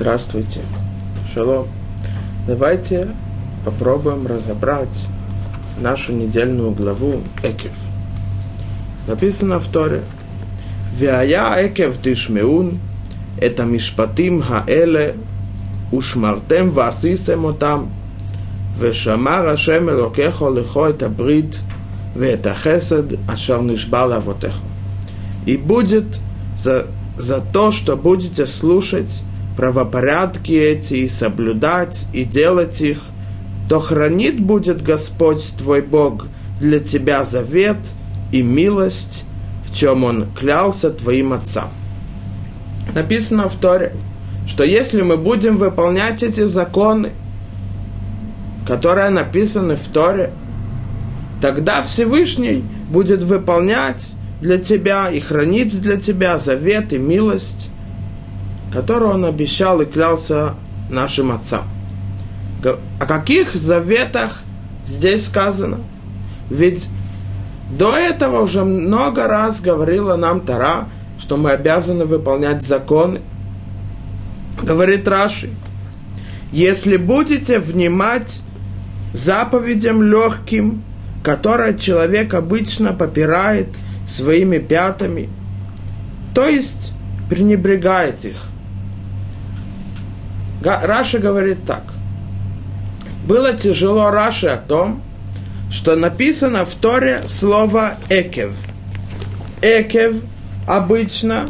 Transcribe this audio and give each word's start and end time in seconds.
Здравствуйте. 0.00 0.62
Шалом. 1.34 1.68
Давайте 2.46 3.08
попробуем 3.66 4.26
разобрать 4.26 5.06
нашу 5.78 6.14
недельную 6.14 6.70
главу 6.70 7.20
Экев. 7.42 7.74
Написано 9.06 9.58
в 9.60 9.66
Торе. 9.66 10.00
Веая 10.96 11.66
Экев 11.66 12.00
Тишмеун, 12.00 12.78
это 13.38 13.64
Мишпатим 13.64 14.40
Хаэле, 14.40 15.16
Ушмартем 15.92 16.70
Васисем 16.70 17.44
Отам, 17.44 17.92
Вешамар 18.80 19.48
Ашем 19.48 19.90
Элокехо 19.90 20.48
Лехо 20.48 20.86
это 20.86 21.10
Брид, 21.10 21.58
Вет 22.14 22.46
Хесед 22.46 23.18
Ашар 23.28 23.60
Нишбал 23.60 24.14
Авотехо. 24.14 24.62
И 25.44 25.58
будет 25.58 26.20
за, 26.56 26.86
за 27.18 27.42
то, 27.42 27.70
что 27.70 27.98
будете 27.98 28.46
слушать 28.46 29.22
правопорядки 29.60 30.52
эти 30.52 30.94
и 30.94 31.08
соблюдать, 31.10 32.06
и 32.14 32.24
делать 32.24 32.80
их, 32.80 33.02
то 33.68 33.78
хранит 33.78 34.40
будет 34.40 34.82
Господь 34.82 35.52
твой 35.58 35.82
Бог 35.82 36.28
для 36.58 36.80
тебя 36.80 37.24
завет 37.24 37.76
и 38.32 38.40
милость, 38.40 39.26
в 39.62 39.76
чем 39.76 40.04
Он 40.04 40.28
клялся 40.32 40.88
твоим 40.88 41.34
отцам. 41.34 41.68
Написано 42.94 43.50
в 43.50 43.54
Торе, 43.56 43.92
что 44.48 44.64
если 44.64 45.02
мы 45.02 45.18
будем 45.18 45.58
выполнять 45.58 46.22
эти 46.22 46.46
законы, 46.46 47.10
которые 48.66 49.10
написаны 49.10 49.76
в 49.76 49.86
Торе, 49.88 50.32
тогда 51.42 51.82
Всевышний 51.82 52.64
будет 52.88 53.22
выполнять 53.22 54.14
для 54.40 54.56
тебя 54.56 55.10
и 55.10 55.20
хранить 55.20 55.82
для 55.82 56.00
тебя 56.00 56.38
завет 56.38 56.94
и 56.94 56.98
милость, 56.98 57.68
которую 58.72 59.12
он 59.12 59.24
обещал 59.24 59.80
и 59.80 59.86
клялся 59.86 60.54
нашим 60.88 61.32
отцам. 61.32 61.64
О 62.64 63.06
каких 63.06 63.54
заветах 63.54 64.42
здесь 64.86 65.26
сказано? 65.26 65.78
Ведь 66.50 66.88
до 67.70 67.96
этого 67.96 68.42
уже 68.42 68.64
много 68.64 69.26
раз 69.26 69.60
говорила 69.60 70.16
нам 70.16 70.40
Тара, 70.40 70.88
что 71.18 71.36
мы 71.36 71.52
обязаны 71.52 72.04
выполнять 72.04 72.62
законы. 72.62 73.20
Говорит 74.62 75.06
Раши, 75.08 75.50
если 76.52 76.96
будете 76.96 77.60
внимать 77.60 78.42
заповедям 79.14 80.02
легким, 80.02 80.82
которые 81.22 81.78
человек 81.78 82.34
обычно 82.34 82.92
попирает 82.92 83.68
своими 84.06 84.58
пятами, 84.58 85.28
то 86.34 86.46
есть 86.46 86.92
пренебрегает 87.28 88.24
их, 88.24 88.49
Раша 90.62 91.18
говорит 91.18 91.64
так. 91.66 91.82
Было 93.26 93.52
тяжело 93.54 94.10
Раши 94.10 94.48
о 94.48 94.56
том, 94.56 95.02
что 95.70 95.96
написано 95.96 96.64
в 96.64 96.74
Торе 96.74 97.22
слово 97.26 97.92
«экев». 98.08 98.52
«Экев» 99.62 100.16
обычно, 100.66 101.46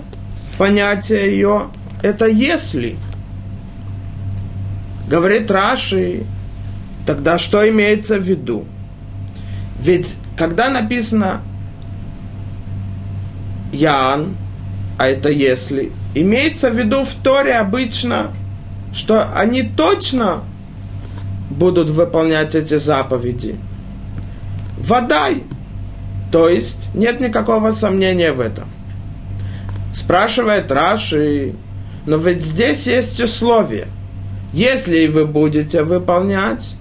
понятие 0.59 1.33
ее, 1.33 1.69
это 2.03 2.27
«если». 2.27 2.97
Говорит 5.09 5.51
Раши, 5.51 6.25
тогда 7.07 7.39
что 7.39 7.69
имеется 7.69 8.19
в 8.19 8.23
виду? 8.23 8.65
Ведь 9.81 10.15
когда 10.37 10.69
написано 10.69 11.41
«ян», 13.73 14.37
а 14.99 15.07
это 15.09 15.31
«если», 15.31 15.91
имеется 16.15 16.71
в 16.71 16.79
виду 16.79 17.05
в 17.05 17.15
Торе 17.15 17.55
обычно 17.55 18.31
что 18.93 19.29
они 19.35 19.63
точно 19.63 20.41
будут 21.51 21.91
выполнять 21.91 22.55
эти 22.55 22.79
заповеди. 22.79 23.57
Водай. 24.79 25.43
То 26.33 26.49
есть 26.49 26.89
нет 26.95 27.21
никакого 27.21 27.73
сомнения 27.73 28.33
в 28.33 28.41
этом. 28.41 28.69
Спрашивает 29.93 30.71
Раши, 30.71 31.55
но 32.07 32.17
ведь 32.17 32.43
здесь 32.43 32.87
есть 32.87 33.21
условия. 33.21 33.89
Если 34.53 35.07
вы 35.09 35.27
будете 35.27 35.83
выполнять, 35.83 36.77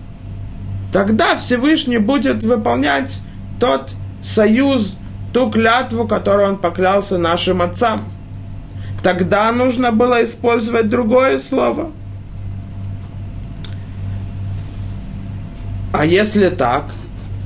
тогда 0.93 1.35
Всевышний 1.35 1.97
будет 1.97 2.43
выполнять 2.43 3.21
тот 3.59 3.91
союз, 4.23 4.97
ту 5.33 5.49
клятву, 5.49 6.07
которую 6.07 6.49
он 6.49 6.57
поклялся 6.57 7.17
нашим 7.17 7.61
отцам. 7.61 8.01
Тогда 9.03 9.51
нужно 9.51 9.91
было 9.91 10.23
использовать 10.23 10.89
другое 10.89 11.37
слово– 11.37 11.91
А 15.91 16.05
если 16.05 16.49
так, 16.49 16.85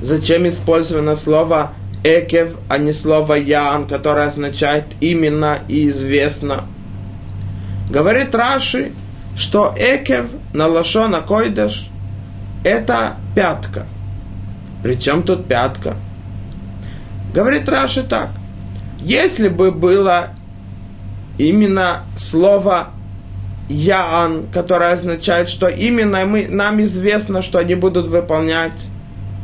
зачем 0.01 0.47
использовано 0.47 1.15
слово 1.15 1.71
экев, 2.03 2.57
а 2.69 2.77
не 2.77 2.91
слово 2.91 3.35
ян, 3.35 3.87
которое 3.87 4.27
означает 4.27 4.85
именно 4.99 5.59
и 5.67 5.87
известно? 5.87 6.65
Говорит 7.89 8.35
Раши, 8.35 8.91
что 9.35 9.73
экев 9.77 10.27
на 10.53 10.67
лошона 10.67 11.21
койдаш 11.21 11.89
это 12.63 13.17
пятка. 13.35 13.87
Причем 14.83 15.23
тут 15.23 15.47
пятка? 15.47 15.95
Говорит 17.33 17.67
Раши 17.69 18.03
так. 18.03 18.29
Если 18.99 19.47
бы 19.47 19.71
было 19.71 20.29
именно 21.37 22.03
слово 22.15 22.89
Яан, 23.73 24.45
которое 24.53 24.93
означает, 24.93 25.49
что 25.49 25.67
именно 25.67 26.25
мы, 26.25 26.47
нам 26.47 26.81
известно, 26.83 27.41
что 27.41 27.57
они 27.57 27.73
будут 27.73 28.07
выполнять, 28.07 28.89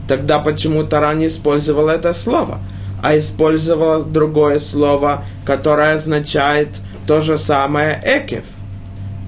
тогда 0.07 0.37
почему 0.37 0.83
Тара 0.83 1.13
не 1.15 1.27
использовала 1.27 1.89
это 1.89 2.13
слово, 2.13 2.59
а 3.01 3.17
использовала 3.17 4.03
другое 4.03 4.59
слово, 4.59 5.23
которое 5.45 5.95
означает 5.95 6.69
то 7.07 7.21
же 7.21 7.39
самое 7.39 8.01
Экев. 8.05 8.43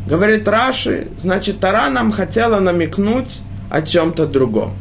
Говорит 0.06 0.48
Раши, 0.48 1.08
значит, 1.18 1.60
Тара 1.60 1.90
нам 1.90 2.12
хотела 2.12 2.60
намекнуть 2.60 3.42
о 3.72 3.82
чем-то 3.82 4.28
другом. 4.28 4.74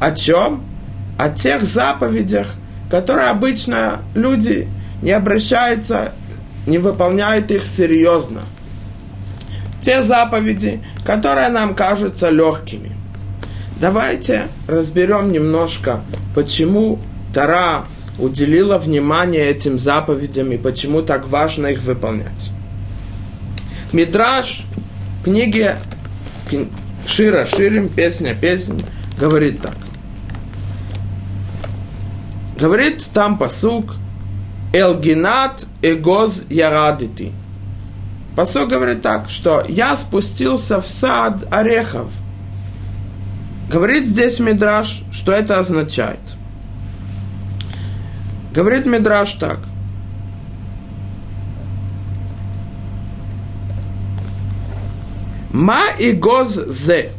О 0.00 0.12
чем? 0.12 0.62
О 1.18 1.28
тех 1.28 1.64
заповедях, 1.64 2.46
которые 2.90 3.28
обычно 3.28 3.98
люди 4.14 4.68
не 5.02 5.12
обращаются, 5.12 6.12
не 6.66 6.78
выполняют 6.78 7.50
их 7.50 7.66
серьезно– 7.66 8.40
те 9.84 10.02
заповеди, 10.02 10.80
которые 11.04 11.50
нам 11.50 11.74
кажутся 11.74 12.30
легкими. 12.30 12.92
Давайте 13.78 14.48
разберем 14.66 15.30
немножко, 15.30 16.00
почему 16.34 16.98
Тара 17.34 17.84
уделила 18.18 18.78
внимание 18.78 19.50
этим 19.50 19.78
заповедям 19.78 20.52
и 20.52 20.56
почему 20.56 21.02
так 21.02 21.28
важно 21.28 21.66
их 21.66 21.82
выполнять. 21.82 22.50
Мидраш 23.92 24.62
в 25.20 25.24
книге 25.24 25.76
Шира 27.06 27.44
Ширим, 27.44 27.90
песня 27.90 28.34
песня, 28.34 28.78
говорит 29.18 29.60
так. 29.60 29.76
Говорит 32.58 33.06
там 33.12 33.36
посук 33.36 33.96
Элгинат 34.72 35.66
эгоз 35.82 36.46
ярадити– 36.48 37.32
Посок 38.36 38.68
говорит 38.68 39.02
так, 39.02 39.30
что 39.30 39.64
я 39.68 39.96
спустился 39.96 40.80
в 40.80 40.86
сад 40.86 41.46
орехов. 41.52 42.10
Говорит 43.70 44.06
здесь 44.06 44.40
Мидраш, 44.40 45.02
что 45.12 45.32
это 45.32 45.58
означает. 45.58 46.20
Говорит 48.52 48.86
Мидраш 48.86 49.32
так. 49.32 49.58
Ма 55.50 55.80
и 56.00 56.10
гоз 56.12 56.54
зе. 56.54 57.12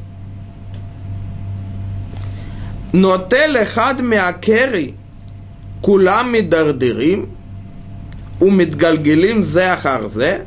Но 2.92 3.18
телехад 3.18 4.02
миакери 4.02 4.96
кулами 5.82 6.42
дардирим 6.42 7.30
умидгалгилим 8.42 9.42
зе 9.44 9.72
ахар 9.72 10.08
зе. 10.08 10.46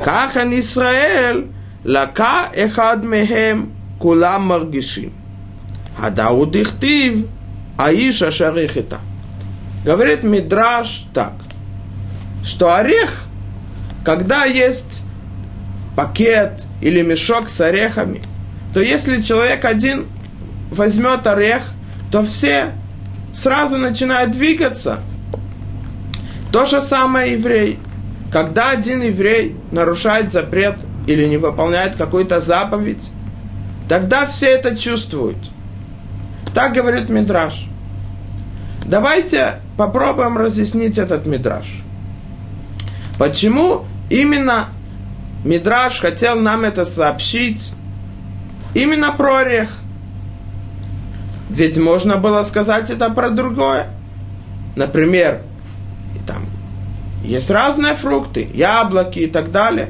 ככה 0.00 0.42
ישראל, 0.42 1.42
לקה 1.84 2.42
אחד 2.56 3.04
מהם, 3.04 3.66
כולם 3.98 4.48
מרגישים. 4.48 5.08
הדאו 5.98 6.44
דכתיב, 6.44 7.26
האיש 7.78 8.22
אשר 8.22 8.58
יחטא. 8.58 8.96
Говорит 9.84 10.24
Мидраш 10.24 11.04
так, 11.12 11.34
что 12.42 12.74
орех, 12.74 13.24
когда 14.02 14.44
есть 14.44 15.02
пакет 15.94 16.64
или 16.80 17.02
мешок 17.02 17.50
с 17.50 17.60
орехами, 17.60 18.22
то 18.72 18.80
если 18.80 19.20
человек 19.20 19.66
один 19.66 20.06
возьмет 20.70 21.26
орех, 21.26 21.62
то 22.10 22.22
все 22.22 22.72
сразу 23.34 23.76
начинают 23.76 24.30
двигаться. 24.30 25.00
То 26.50 26.64
же 26.64 26.80
самое 26.80 27.32
еврей. 27.32 27.78
Когда 28.31 28.71
один 28.71 29.01
еврей 29.01 29.55
нарушает 29.71 30.31
запрет 30.31 30.75
или 31.07 31.25
не 31.25 31.37
выполняет 31.37 31.95
какую-то 31.95 32.39
заповедь, 32.39 33.11
тогда 33.87 34.25
все 34.25 34.47
это 34.47 34.77
чувствуют. 34.77 35.37
Так 36.53 36.73
говорит 36.73 37.09
Мидраш. 37.09 37.65
Давайте 38.85 39.55
попробуем 39.77 40.37
разъяснить 40.37 40.97
этот 40.97 41.25
Мидраш. 41.25 41.83
Почему 43.17 43.85
именно 44.09 44.65
Мидраш 45.43 45.99
хотел 45.99 46.39
нам 46.39 46.63
это 46.63 46.85
сообщить 46.85 47.73
именно 48.73 49.11
про 49.11 49.37
орех? 49.37 49.69
Ведь 51.49 51.77
можно 51.77 52.17
было 52.17 52.43
сказать 52.43 52.89
это 52.91 53.09
про 53.09 53.29
другое. 53.31 53.87
Например, 54.75 55.41
есть 57.23 57.51
разные 57.51 57.95
фрукты, 57.95 58.49
яблоки 58.53 59.19
и 59.19 59.27
так 59.27 59.51
далее. 59.51 59.89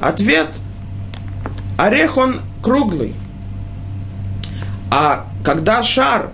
Ответ. 0.00 0.48
Орех, 1.78 2.16
он 2.16 2.40
круглый. 2.62 3.14
А 4.90 5.26
когда 5.44 5.82
шар 5.82 6.30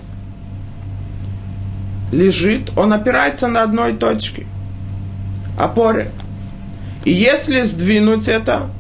лежит, 2.12 2.70
он 2.76 2.92
опирается 2.92 3.48
на 3.48 3.62
одной 3.62 3.94
точке, 3.94 4.46
опоре. 5.58 6.10
И 7.04 7.12
если 7.12 7.62
сдвинуть 7.62 8.28
это, 8.28 8.70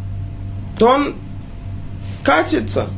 то 0.78 0.88
он 0.88 1.14
катится. 2.22 2.88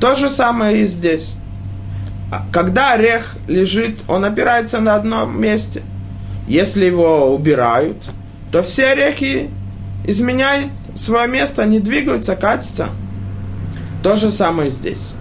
То 0.00 0.14
же 0.14 0.28
самое 0.28 0.82
и 0.82 0.86
здесь. 0.86 1.36
А 2.32 2.44
когда 2.52 2.92
орех 2.92 3.36
лежит, 3.46 4.00
он 4.08 4.24
опирается 4.24 4.80
на 4.80 4.94
одном 4.94 5.40
месте. 5.40 5.82
Если 6.48 6.86
его 6.86 7.34
убирают, 7.34 8.08
то 8.50 8.62
все 8.62 8.86
орехи 8.86 9.50
изменяют 10.06 10.70
свое 10.96 11.28
место, 11.28 11.62
они 11.62 11.78
двигаются, 11.78 12.34
катятся. 12.36 12.88
То 14.02 14.16
же 14.16 14.30
самое 14.30 14.70
здесь. 14.70 15.12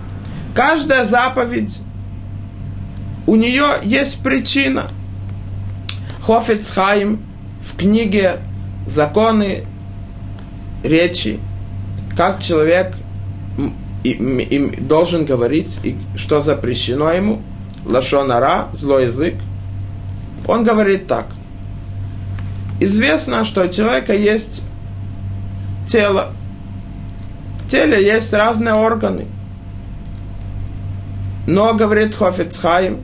Каждая 0.56 1.04
заповедь, 1.04 1.82
у 3.28 3.36
нее 3.36 3.66
есть 3.84 4.24
причина. 4.24 4.88
Хофицхайм 6.22 7.20
в 7.62 7.76
книге 7.76 8.38
«Законы 8.86 9.66
речи», 10.84 11.40
как 12.16 12.42
человек 12.42 12.96
должен 14.80 15.26
говорить, 15.26 15.80
что 16.16 16.40
запрещено 16.40 17.12
ему, 17.12 17.42
лашонара, 17.86 18.70
злой 18.72 19.04
язык. 19.06 19.36
Он 20.48 20.64
говорит 20.64 21.08
так. 21.08 21.28
Известно, 22.80 23.44
что 23.44 23.64
у 23.64 23.70
человека 23.70 24.14
есть 24.14 24.62
тело. 25.86 26.32
В 27.66 27.70
теле 27.70 28.04
есть 28.06 28.34
разные 28.34 28.74
органы– 28.74 29.26
но, 31.48 31.74
говорит 31.74 32.14
Хофицхайм, 32.14 33.00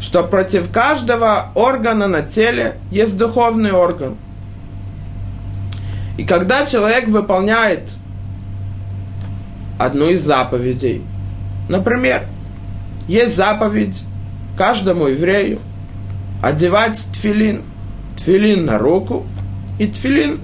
что 0.00 0.24
против 0.24 0.72
каждого 0.72 1.52
органа 1.54 2.08
на 2.08 2.22
теле 2.22 2.78
есть 2.90 3.18
духовный 3.18 3.70
орган. 3.70 4.16
И 6.16 6.24
когда 6.24 6.66
человек 6.66 7.08
выполняет 7.08 7.90
одну 9.78 10.08
из 10.08 10.22
заповедей, 10.22 11.02
например, 11.68 12.26
есть 13.06 13.36
заповедь 13.36 14.04
каждому 14.56 15.08
еврею 15.08 15.58
одевать 16.42 17.06
тфилин, 17.12 17.62
тфилин 18.16 18.66
на 18.66 18.76
руку 18.78 19.24
и 19.78 19.86
тфилин 19.86 20.40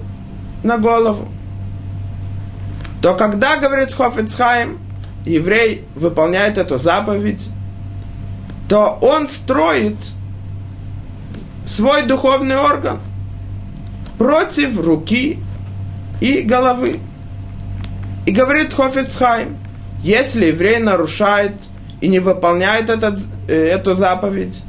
на 0.63 0.77
голову, 0.77 1.27
то 3.01 3.13
когда, 3.13 3.57
говорит 3.57 3.93
Хофицхайм, 3.93 4.79
еврей 5.25 5.85
выполняет 5.95 6.57
эту 6.57 6.77
заповедь, 6.77 7.49
то 8.67 8.97
он 9.01 9.27
строит 9.27 9.97
свой 11.65 12.03
духовный 12.03 12.57
орган 12.57 12.99
против 14.17 14.79
руки 14.79 15.39
и 16.21 16.41
головы. 16.41 16.99
И 18.25 18.31
говорит 18.31 18.73
Хофицхайм, 18.73 19.57
если 20.01 20.45
еврей 20.45 20.79
нарушает 20.79 21.53
и 21.99 22.07
не 22.07 22.19
выполняет 22.19 22.89
этот, 22.89 23.19
э, 23.47 23.53
эту 23.53 23.95
заповедь, 23.95 24.63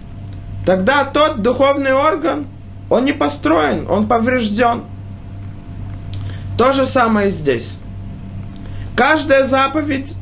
тогда 0.66 1.04
тот 1.04 1.42
духовный 1.42 1.92
орган, 1.92 2.46
он 2.88 3.04
не 3.04 3.12
построен, 3.12 3.86
он 3.88 4.06
поврежден. 4.06 4.82
То 6.58 6.72
же 6.72 6.86
самое 6.86 7.28
и 7.28 7.32
здесь. 7.32 7.78
Каждая 8.96 9.44
заповедь 9.44 10.14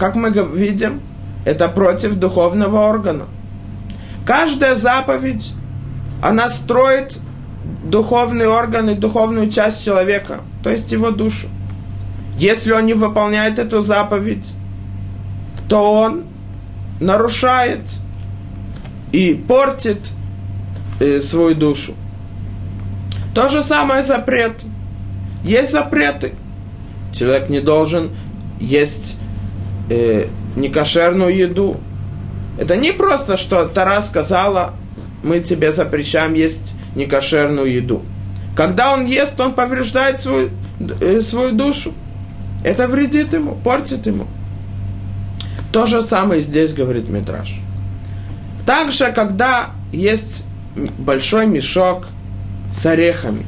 как 0.00 0.16
мы 0.16 0.30
видим, 0.30 1.02
это 1.44 1.68
против 1.68 2.14
духовного 2.14 2.88
органа. 2.88 3.26
Каждая 4.24 4.74
заповедь, 4.74 5.52
она 6.22 6.48
строит 6.48 7.18
духовный 7.84 8.46
орган 8.46 8.88
и 8.88 8.94
духовную 8.94 9.50
часть 9.50 9.84
человека, 9.84 10.40
то 10.62 10.70
есть 10.70 10.90
его 10.90 11.10
душу. 11.10 11.48
Если 12.38 12.72
он 12.72 12.86
не 12.86 12.94
выполняет 12.94 13.58
эту 13.58 13.82
заповедь, 13.82 14.54
то 15.68 15.92
он 15.92 16.24
нарушает 16.98 17.80
и 19.12 19.34
портит 19.34 19.98
э, 21.00 21.20
свою 21.20 21.54
душу. 21.54 21.94
То 23.34 23.48
же 23.48 23.62
самое 23.62 24.02
запрет. 24.02 24.62
Есть 25.44 25.72
запреты. 25.72 26.32
Человек 27.12 27.48
не 27.48 27.60
должен 27.60 28.10
есть 28.60 29.16
э, 29.88 30.26
некошерную 30.56 31.36
еду. 31.36 31.76
Это 32.58 32.76
не 32.76 32.92
просто, 32.92 33.36
что 33.36 33.66
Тара 33.66 34.02
сказала, 34.02 34.74
мы 35.22 35.40
тебе 35.40 35.72
запрещаем 35.72 36.34
есть 36.34 36.74
некошерную 36.94 37.72
еду. 37.72 38.02
Когда 38.56 38.92
он 38.92 39.06
ест, 39.06 39.40
он 39.40 39.54
повреждает 39.54 40.20
свою, 40.20 40.50
э, 41.00 41.22
свою 41.22 41.52
душу. 41.52 41.92
Это 42.64 42.88
вредит 42.88 43.32
ему, 43.32 43.54
портит 43.54 44.06
ему. 44.06 44.26
То 45.72 45.86
же 45.86 46.02
самое 46.02 46.42
здесь 46.42 46.72
говорит 46.74 47.08
Митраш. 47.08 47.60
Также, 48.70 49.10
когда 49.10 49.70
есть 49.90 50.44
большой 50.96 51.48
мешок 51.48 52.06
с 52.72 52.86
орехами, 52.86 53.44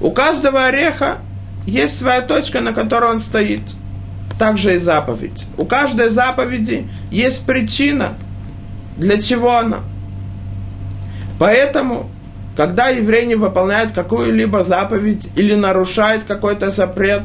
у 0.00 0.10
каждого 0.10 0.64
ореха 0.64 1.18
есть 1.64 1.96
своя 1.96 2.22
точка, 2.22 2.60
на 2.60 2.72
которой 2.72 3.08
он 3.12 3.20
стоит– 3.20 3.60
также 4.36 4.74
и 4.74 4.78
заповедь. 4.78 5.46
У 5.56 5.64
каждой 5.64 6.10
заповеди 6.10 6.88
есть 7.12 7.46
причина, 7.46 8.14
для 8.96 9.22
чего 9.22 9.58
она. 9.58 9.78
Поэтому, 11.38 12.10
когда 12.56 12.88
еврей 12.88 13.26
не 13.26 13.36
выполняет 13.36 13.92
какую-либо 13.92 14.64
заповедь 14.64 15.28
или 15.36 15.54
нарушает 15.54 16.24
какой-то 16.24 16.70
запрет, 16.70 17.22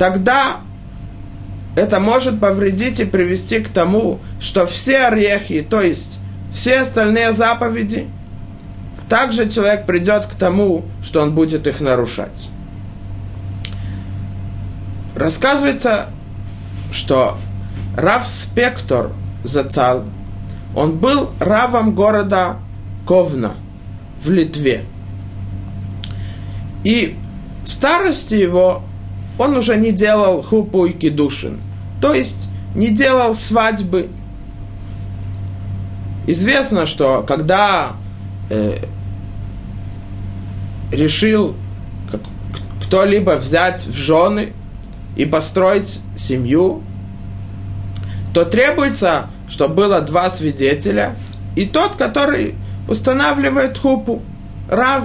тогда 0.00 0.56
это 1.76 2.00
может 2.00 2.40
повредить 2.40 3.00
и 3.00 3.04
привести 3.04 3.60
к 3.60 3.68
тому, 3.68 4.18
что 4.40 4.66
все 4.66 5.06
орехи, 5.06 5.62
то 5.62 5.80
есть 5.80 6.18
все 6.52 6.80
остальные 6.80 7.32
заповеди, 7.32 8.08
также 9.08 9.48
человек 9.48 9.86
придет 9.86 10.26
к 10.26 10.34
тому, 10.34 10.84
что 11.02 11.20
он 11.20 11.34
будет 11.34 11.66
их 11.66 11.80
нарушать. 11.80 12.48
Рассказывается, 15.14 16.06
что 16.92 17.36
Рав 17.96 18.26
Спектор 18.26 19.10
Зацал, 19.44 20.04
он 20.74 20.96
был 20.98 21.30
равом 21.40 21.94
города 21.94 22.56
Ковна 23.06 23.54
в 24.22 24.30
Литве. 24.30 24.84
И 26.84 27.16
в 27.64 27.68
старости 27.68 28.34
его 28.34 28.82
он 29.40 29.56
уже 29.56 29.78
не 29.78 29.90
делал 29.90 30.42
хупу 30.42 30.84
и 30.84 30.92
кедушин, 30.92 31.62
то 31.98 32.12
есть 32.12 32.48
не 32.74 32.88
делал 32.88 33.32
свадьбы. 33.32 34.08
Известно, 36.26 36.84
что 36.84 37.24
когда 37.26 37.92
э, 38.50 38.84
решил 40.92 41.54
кто-либо 42.82 43.36
взять 43.36 43.86
в 43.86 43.94
жены 43.94 44.52
и 45.16 45.24
построить 45.24 46.02
семью, 46.18 46.82
то 48.34 48.44
требуется, 48.44 49.30
чтобы 49.48 49.74
было 49.74 50.02
два 50.02 50.28
свидетеля, 50.28 51.16
и 51.56 51.64
тот, 51.64 51.94
который 51.94 52.56
устанавливает 52.88 53.78
хупу, 53.78 54.20
рав, 54.68 55.04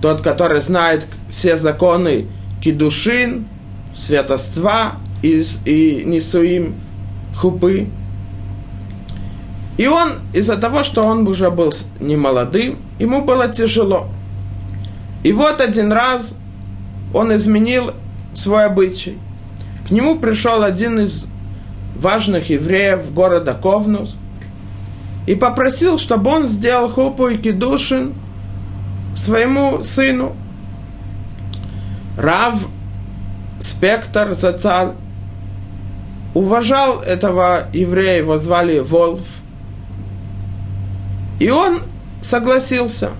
тот, 0.00 0.20
который 0.20 0.60
знает 0.60 1.08
все 1.28 1.56
законы 1.56 2.28
кидушин, 2.60 3.46
святоства 3.94 4.92
и, 5.22 5.42
и 5.64 6.04
несуим 6.04 6.74
хупы. 7.36 7.88
И 9.76 9.86
он, 9.86 10.14
из-за 10.32 10.56
того, 10.56 10.82
что 10.82 11.04
он 11.04 11.26
уже 11.26 11.50
был 11.50 11.72
не 12.00 12.16
молодым, 12.16 12.78
ему 12.98 13.22
было 13.22 13.48
тяжело. 13.48 14.08
И 15.22 15.32
вот 15.32 15.60
один 15.60 15.92
раз 15.92 16.36
он 17.14 17.34
изменил 17.34 17.92
свой 18.34 18.66
обычай. 18.66 19.18
К 19.86 19.90
нему 19.90 20.18
пришел 20.18 20.62
один 20.62 21.00
из 21.00 21.28
важных 21.96 22.50
евреев 22.50 23.12
города 23.12 23.54
Ковнус 23.54 24.14
и 25.26 25.34
попросил, 25.34 25.98
чтобы 25.98 26.30
он 26.30 26.46
сделал 26.46 26.88
хупу 26.88 27.28
и 27.28 27.38
кедушин 27.38 28.14
своему 29.16 29.82
сыну. 29.82 30.34
Рав 32.18 32.66
Спектр 33.60 34.34
Зацаль 34.34 34.94
уважал 36.34 37.00
этого 37.00 37.68
еврея, 37.72 38.18
его 38.18 38.38
звали 38.38 38.80
Волф. 38.80 39.20
И 41.38 41.48
он 41.48 41.78
согласился. 42.20 43.10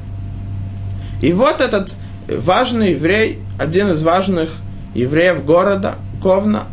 И 1.22 1.32
вот 1.32 1.60
этот 1.60 1.94
важный 2.28 2.90
еврей, 2.90 3.38
один 3.58 3.92
из 3.92 4.02
важных 4.02 4.50
евреев 4.94 5.44
города 5.44 5.94
Ковна, 6.20 6.64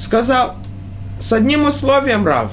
сказал 0.00 0.56
с 1.20 1.32
одним 1.32 1.66
условием, 1.66 2.26
Рав, 2.26 2.50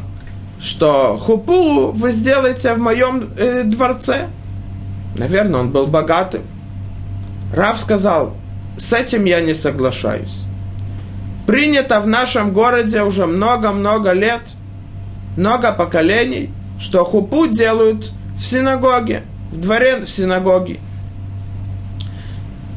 что 0.62 1.17
хупу 1.17 1.91
вы 1.91 2.12
сделаете 2.12 2.75
в 2.75 2.79
моем 2.79 3.29
э, 3.36 3.63
дворце. 3.63 4.27
Наверное, 5.17 5.62
он 5.62 5.71
был 5.71 5.88
богатым. 5.88 6.43
Рав 7.51 7.79
сказал, 7.79 8.36
с 8.77 8.93
этим 8.93 9.25
я 9.25 9.41
не 9.41 9.53
соглашаюсь. 9.53 10.46
Принято 11.46 12.01
в 12.01 12.07
нашем 12.07 12.53
городе 12.53 13.01
уже 13.03 13.25
много-много 13.25 14.12
лет, 14.12 14.41
много 15.36 15.72
поколений, 15.72 16.51
что 16.79 17.03
хупу 17.05 17.48
делают 17.48 18.12
в 18.36 18.43
синагоге, 18.43 19.24
в 19.51 19.60
дворе 19.60 19.98
в 19.98 20.10
синагоге. 20.10 20.77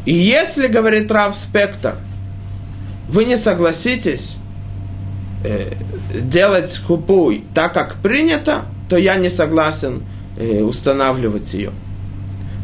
И 0.06 0.14
если, 0.14 0.66
говорит 0.68 1.10
Рав 1.10 1.36
Спектр, 1.36 1.94
вы 3.08 3.24
не 3.24 3.36
согласитесь 3.36 4.38
э, 5.44 5.72
делать 6.14 6.78
хупу 6.78 7.32
так, 7.54 7.74
как 7.74 7.96
принято, 7.96 8.64
то 8.88 8.96
я 8.96 9.16
не 9.16 9.30
согласен 9.30 10.02
э, 10.38 10.62
устанавливать 10.62 11.52
ее. 11.54 11.72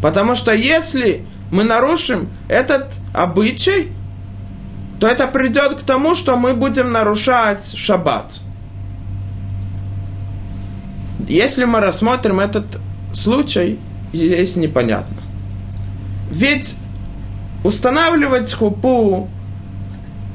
Потому 0.00 0.36
что 0.36 0.52
если 0.52 1.24
мы 1.50 1.64
нарушим 1.64 2.28
этот 2.48 2.86
обычай, 3.14 3.92
то 5.00 5.06
это 5.06 5.26
придет 5.26 5.74
к 5.74 5.82
тому, 5.82 6.14
что 6.14 6.36
мы 6.36 6.54
будем 6.54 6.92
нарушать 6.92 7.74
шаббат. 7.76 8.40
Если 11.28 11.64
мы 11.64 11.80
рассмотрим 11.80 12.40
этот 12.40 12.66
случай, 13.12 13.78
здесь 14.12 14.56
непонятно. 14.56 15.16
Ведь 16.30 16.76
устанавливать 17.64 18.52
хупу 18.52 19.28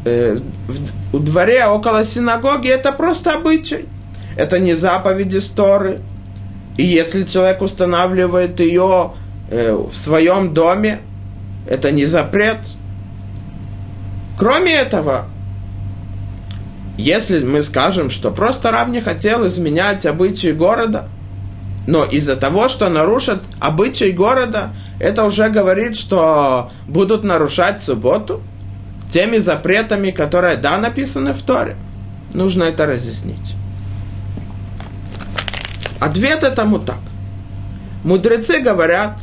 э, 0.06 0.38
в, 0.68 1.18
в 1.18 1.24
дворе 1.24 1.65
около 1.68 2.03
синагоги 2.06 2.68
это 2.68 2.91
просто 2.91 3.34
обычай. 3.34 3.88
Это 4.36 4.60
не 4.60 4.74
заповеди 4.74 5.39
Сторы. 5.39 6.01
И 6.77 6.84
если 6.84 7.24
человек 7.24 7.62
устанавливает 7.62 8.60
ее 8.60 9.12
в 9.51 9.93
своем 9.93 10.53
доме, 10.53 11.01
это 11.67 11.91
не 11.91 12.05
запрет. 12.05 12.58
Кроме 14.38 14.74
этого, 14.74 15.25
если 16.98 17.43
мы 17.43 17.62
скажем, 17.62 18.10
что 18.10 18.31
просто 18.31 18.72
Рав 18.72 18.88
не 18.88 19.01
хотел 19.01 19.46
изменять 19.48 20.05
обычаи 20.05 20.51
города, 20.51 21.10
но 21.86 22.05
из-за 22.05 22.36
того, 22.36 22.70
что 22.70 22.89
нарушат 22.89 23.41
обычаи 23.60 24.12
города, 24.12 24.70
это 25.00 25.25
уже 25.25 25.50
говорит, 25.50 25.98
что 25.98 26.72
будут 26.88 27.24
нарушать 27.24 27.81
субботу 27.81 28.41
теми 29.10 29.38
запретами, 29.38 30.12
которые, 30.12 30.58
да, 30.58 30.77
написаны 30.77 31.34
в 31.34 31.41
Торе. 31.41 31.75
Нужно 32.34 32.63
это 32.63 32.86
разъяснить. 32.86 33.55
Ответ 36.00 36.43
этому 36.43 36.79
так. 36.79 37.00
Мудрецы 38.03 38.60
говорят, 38.60 39.20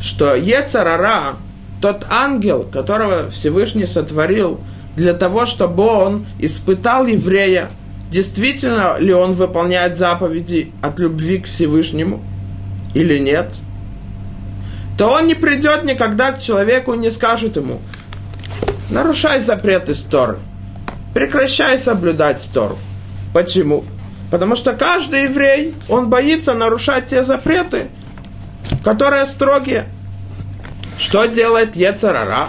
что 0.00 0.34
Ецарара, 0.34 1.36
тот 1.80 2.06
ангел, 2.10 2.62
которого 2.62 3.30
Всевышний 3.30 3.86
сотворил 3.86 4.60
для 4.96 5.14
того, 5.14 5.46
чтобы 5.46 5.84
он 5.86 6.26
испытал 6.38 7.06
еврея, 7.06 7.70
действительно 8.10 8.96
ли 8.98 9.12
он 9.12 9.34
выполняет 9.34 9.96
заповеди 9.96 10.72
от 10.82 10.98
любви 10.98 11.38
к 11.38 11.46
Всевышнему 11.46 12.22
или 12.94 13.18
нет– 13.18 13.54
то 14.96 15.08
он 15.08 15.26
не 15.26 15.34
придет 15.34 15.84
никогда 15.84 16.32
к 16.32 16.40
человеку 16.40 16.94
и 16.94 16.98
не 16.98 17.10
скажет 17.10 17.56
ему, 17.56 17.80
нарушай 18.90 19.40
запреты 19.40 19.94
Торы, 19.94 20.38
прекращай 21.14 21.78
соблюдать 21.78 22.48
Тору. 22.52 22.78
Почему? 23.34 23.84
Потому 24.30 24.56
что 24.56 24.72
каждый 24.72 25.24
еврей, 25.24 25.74
он 25.88 26.08
боится 26.08 26.54
нарушать 26.54 27.06
те 27.06 27.22
запреты, 27.22 27.88
которые 28.84 29.26
строгие. 29.26 29.86
Что 30.98 31.26
делает 31.26 31.76
Ецарара? 31.76 32.48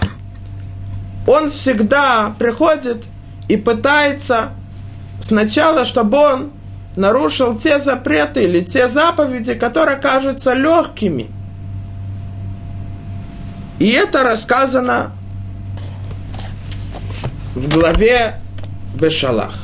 Он 1.27 1.51
всегда 1.51 2.33
приходит 2.39 3.03
и 3.49 3.57
пытается 3.57 4.51
сначала, 5.19 5.83
чтобы 5.83 6.17
он 6.17 6.51
нарушил 6.95 7.55
те 7.55 7.79
запреты 7.79 8.43
или 8.43 8.61
те 8.61 8.87
заповеди, 8.87 9.53
которые 9.53 9.97
кажутся 9.97 10.53
легкими– 10.53 11.29
и 13.79 13.91
это 13.91 14.23
рассказано 14.23 15.11
в 17.53 17.69
главе 17.69 18.39
Бешалах. 18.95 19.55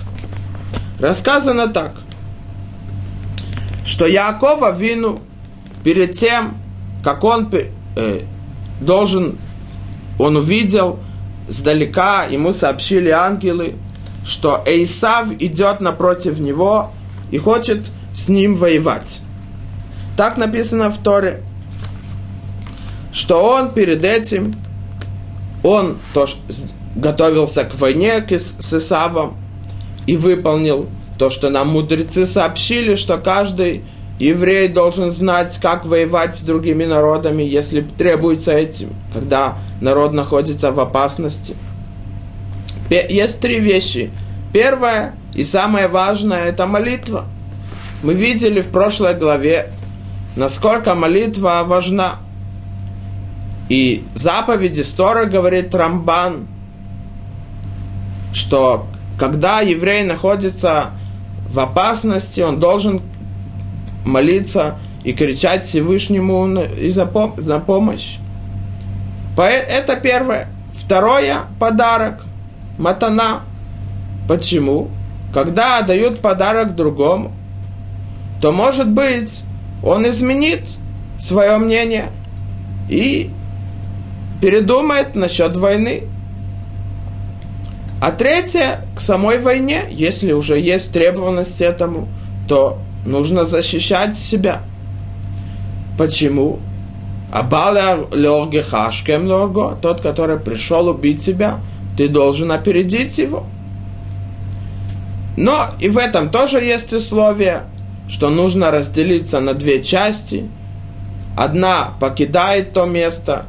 Рассказано 0.99 1.67
так, 1.67 1.93
что 3.85 4.05
Якова 4.05 4.71
вину 4.71 5.21
перед 5.83 6.17
тем, 6.17 6.55
как 7.03 7.23
он 7.23 7.49
э, 7.95 8.21
должен, 8.81 9.37
он 10.19 10.37
увидел 10.37 10.99
сдалека, 11.47 12.27
ему 12.29 12.53
сообщили 12.53 13.09
ангелы, 13.09 13.75
что 14.25 14.63
Эйсав 14.65 15.31
идет 15.39 15.81
напротив 15.81 16.39
него 16.39 16.91
и 17.31 17.37
хочет 17.37 17.91
с 18.15 18.29
ним 18.29 18.55
воевать. 18.55 19.19
Так 20.15 20.37
написано 20.37 20.89
в 20.89 20.97
Торе 20.99 21.41
что 23.13 23.41
он 23.43 23.71
перед 23.71 24.03
этим, 24.03 24.55
он 25.61 25.97
тоже 26.13 26.35
готовился 26.95 27.63
к 27.63 27.75
войне 27.75 28.25
с 28.27 28.73
Исавом 28.73 29.35
и 30.07 30.17
выполнил 30.17 30.89
то, 31.17 31.29
что 31.29 31.49
нам 31.49 31.69
мудрецы 31.69 32.25
сообщили, 32.25 32.95
что 32.95 33.17
каждый 33.19 33.83
еврей 34.23 34.69
должен 34.69 35.11
знать, 35.11 35.59
как 35.61 35.85
воевать 35.85 36.35
с 36.35 36.41
другими 36.41 36.85
народами, 36.85 37.43
если 37.43 37.81
требуется 37.81 38.53
этим, 38.53 38.89
когда 39.13 39.55
народ 39.81 40.13
находится 40.13 40.71
в 40.71 40.79
опасности. 40.79 41.55
Есть 42.89 43.39
три 43.39 43.59
вещи. 43.59 44.11
Первое 44.53 45.15
и 45.33 45.43
самое 45.43 45.87
важное– 45.87 46.45
это 46.45 46.67
молитва. 46.67 47.25
Мы 48.01 48.13
видели 48.13 48.61
в 48.61 48.69
прошлой 48.69 49.15
главе, 49.15 49.69
насколько 50.35 50.95
молитва 50.95 51.63
важна. 51.65 52.15
И 53.69 54.05
заповеди 54.13 54.81
Стора 54.81 55.25
говорит 55.25 55.73
Рамбан, 55.73 56.47
что 58.33 58.85
когда 59.17 59.61
еврей 59.61 60.03
находится 60.03 60.91
в 61.47 61.59
опасности, 61.59 62.41
он 62.41 62.59
должен 62.59 63.01
молиться 64.05 64.75
и 65.03 65.13
кричать 65.13 65.65
Всевышнему 65.65 66.61
и 66.61 66.89
за, 66.89 67.03
пом- 67.03 67.39
за 67.39 67.59
помощь. 67.59 68.17
Это 69.37 69.95
первое. 69.95 70.47
Второе– 70.73 71.37
подарок. 71.59 72.23
Матана. 72.77 73.41
Почему? 74.27 74.89
Когда 75.33 75.81
дают 75.81 76.19
подарок 76.19 76.75
другому, 76.75 77.31
то, 78.41 78.51
может 78.51 78.89
быть, 78.89 79.43
он 79.83 80.07
изменит 80.07 80.61
свое 81.19 81.57
мнение 81.57 82.11
и 82.89 83.29
передумает 84.41 85.15
насчет 85.15 85.55
войны. 85.57 86.03
А 88.01 88.11
третье, 88.11 88.81
к 88.95 88.99
самой 88.99 89.39
войне, 89.39 89.83
если 89.89 90.33
уже 90.33 90.59
есть 90.59 90.91
требованность 90.91 91.61
этому, 91.61 92.07
то 92.47 92.79
нужно 93.05 93.43
защищать 93.43 94.17
себя. 94.17 94.61
Почему? 95.97 96.59
Абаля 97.31 97.97
лоргехашкем 98.11 99.27
лорго, 99.27 99.77
тот, 99.81 100.01
который 100.01 100.37
пришел 100.37 100.87
убить 100.87 101.21
себя, 101.21 101.59
ты 101.97 102.07
должен 102.07 102.51
опередить 102.51 103.17
его. 103.17 103.45
Но 105.35 105.65
и 105.79 105.89
в 105.89 105.97
этом 105.97 106.29
тоже 106.29 106.59
есть 106.59 106.93
условие, 106.93 107.63
что 108.07 108.29
нужно 108.29 108.69
разделиться 108.69 109.39
на 109.39 109.53
две 109.53 109.81
части. 109.83 110.47
Одна 111.35 111.93
покидает 111.99 112.73
то 112.73 112.85
место, 112.85 113.47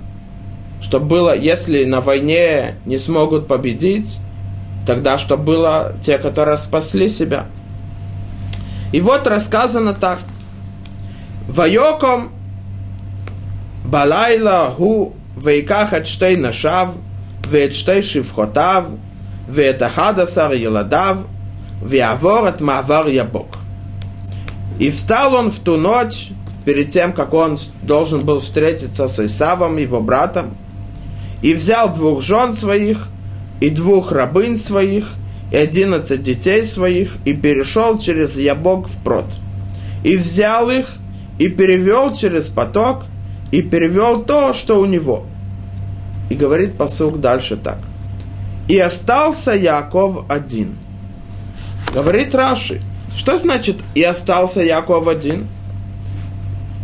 чтобы 0.80 1.06
было, 1.06 1.36
если 1.36 1.84
на 1.84 2.00
войне 2.00 2.76
не 2.86 2.96
смогут 2.96 3.46
победить, 3.46 4.18
тогда 4.86 5.18
чтобы 5.18 5.44
было 5.44 5.92
те, 6.00 6.16
которые 6.16 6.56
спасли 6.56 7.10
себя. 7.10 7.46
И 8.94 9.00
вот 9.00 9.26
рассказано 9.26 9.92
так. 9.92 10.20
Вайоком 11.48 12.30
Балайла 13.84 14.72
гу 14.78 15.14
вейках 15.36 15.92
эдштей 15.92 16.36
нашав, 16.36 16.90
вэдштей 17.44 18.02
шивхотав, 18.02 18.84
вэдахадасар 19.48 20.52
еладав, 20.52 21.26
веавор 21.82 22.44
от 22.44 22.60
мавар 22.60 23.08
ябок. 23.08 23.56
И 24.78 24.92
встал 24.92 25.34
он 25.34 25.50
в 25.50 25.58
ту 25.58 25.76
ночь, 25.76 26.28
перед 26.64 26.90
тем, 26.90 27.12
как 27.12 27.34
он 27.34 27.58
должен 27.82 28.24
был 28.24 28.38
встретиться 28.38 29.08
с 29.08 29.18
Исавом, 29.18 29.76
его 29.76 30.00
братом, 30.00 30.56
и 31.42 31.52
взял 31.52 31.92
двух 31.92 32.22
жен 32.22 32.54
своих 32.54 33.08
и 33.60 33.70
двух 33.70 34.12
рабынь 34.12 34.56
своих– 34.56 35.14
одиннадцать 35.54 36.22
детей 36.22 36.64
своих, 36.64 37.16
и 37.24 37.32
перешел 37.32 37.98
через 37.98 38.38
Ябок 38.38 38.88
впрод. 38.88 39.26
И 40.02 40.16
взял 40.16 40.70
их, 40.70 40.96
и 41.38 41.48
перевел 41.48 42.14
через 42.14 42.48
поток, 42.48 43.04
и 43.52 43.62
перевел 43.62 44.22
то, 44.22 44.52
что 44.52 44.80
у 44.80 44.84
него. 44.84 45.26
И 46.30 46.34
говорит 46.34 46.76
посук 46.76 47.20
дальше 47.20 47.56
так. 47.56 47.78
И 48.68 48.78
остался 48.78 49.52
Яков 49.52 50.24
один. 50.28 50.76
Говорит 51.92 52.34
Раши. 52.34 52.80
Что 53.14 53.36
значит 53.36 53.76
и 53.94 54.02
остался 54.02 54.62
Яков 54.62 55.06
один? 55.06 55.46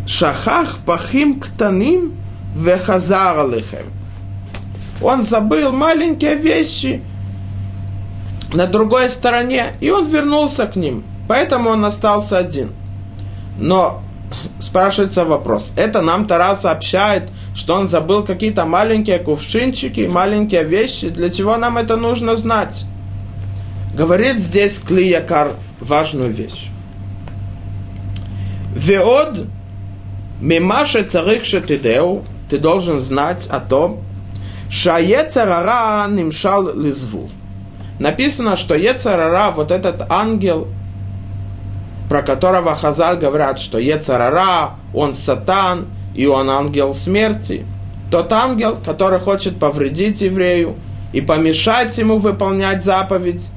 Шахах 0.07 0.77
пахим 0.85 1.39
ктаним 1.39 2.13
вехазар 2.55 3.39
алихем. 3.39 3.85
Он 5.01 5.23
забыл 5.23 5.71
маленькие 5.71 6.35
вещи 6.35 7.01
на 8.53 8.67
другой 8.67 9.09
стороне, 9.09 9.73
и 9.79 9.89
он 9.89 10.07
вернулся 10.07 10.65
к 10.67 10.75
ним. 10.75 11.03
Поэтому 11.27 11.69
он 11.69 11.85
остался 11.85 12.37
один. 12.37 12.71
Но 13.57 14.01
спрашивается 14.59 15.25
вопрос. 15.25 15.73
Это 15.77 16.01
нам 16.01 16.27
Тара 16.27 16.55
сообщает, 16.55 17.23
что 17.55 17.75
он 17.75 17.87
забыл 17.87 18.23
какие-то 18.23 18.65
маленькие 18.65 19.19
кувшинчики, 19.19 20.09
маленькие 20.11 20.63
вещи. 20.63 21.09
Для 21.09 21.29
чего 21.29 21.57
нам 21.57 21.77
это 21.77 21.97
нужно 21.97 22.35
знать? 22.35 22.85
Говорит 23.93 24.37
здесь 24.37 24.79
Клиякар 24.79 25.53
важную 25.79 26.31
вещь. 26.31 26.69
Веод 28.73 29.47
мимаше 30.39 31.03
царих 31.03 31.45
шетидеу, 31.45 32.23
ты 32.49 32.57
должен 32.57 32.99
знать 32.99 33.47
о 33.47 33.59
том, 33.59 34.01
шаецарара 34.69 36.09
нимшал 36.09 36.73
лизву. 36.73 37.29
Написано, 38.01 38.57
что 38.57 38.73
Ецарара, 38.73 39.51
вот 39.51 39.69
этот 39.69 40.11
ангел, 40.11 40.67
про 42.09 42.23
которого 42.23 42.75
Хазаль 42.75 43.19
говорят, 43.19 43.59
что 43.59 43.77
Ецарара, 43.77 44.71
он 44.91 45.13
сатан, 45.13 45.85
и 46.15 46.25
он 46.25 46.49
ангел 46.49 46.95
смерти. 46.95 47.63
Тот 48.09 48.33
ангел, 48.33 48.75
который 48.83 49.19
хочет 49.19 49.59
повредить 49.59 50.21
еврею 50.21 50.77
и 51.13 51.21
помешать 51.21 51.95
ему 51.99 52.17
выполнять 52.17 52.83
заповедь. 52.83 53.51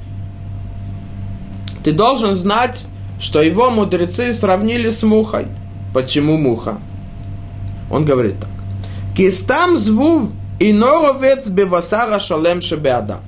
Ты 1.83 1.91
должен 1.91 2.35
знать, 2.35 2.85
что 3.19 3.41
его 3.41 3.71
мудрецы 3.71 4.31
сравнили 4.31 4.89
с 4.89 5.01
мухой. 5.01 5.47
Почему 5.91 6.37
муха? 6.37 6.77
Он 7.89 8.05
говорит 8.05 8.39
так. 8.39 8.49
Кистам 9.17 9.75
звув 9.75 10.29
и 10.59 10.71
норовец 10.71 11.47
бевасара 11.47 12.19
шалем 12.19 12.61
шебеада. 12.61 13.21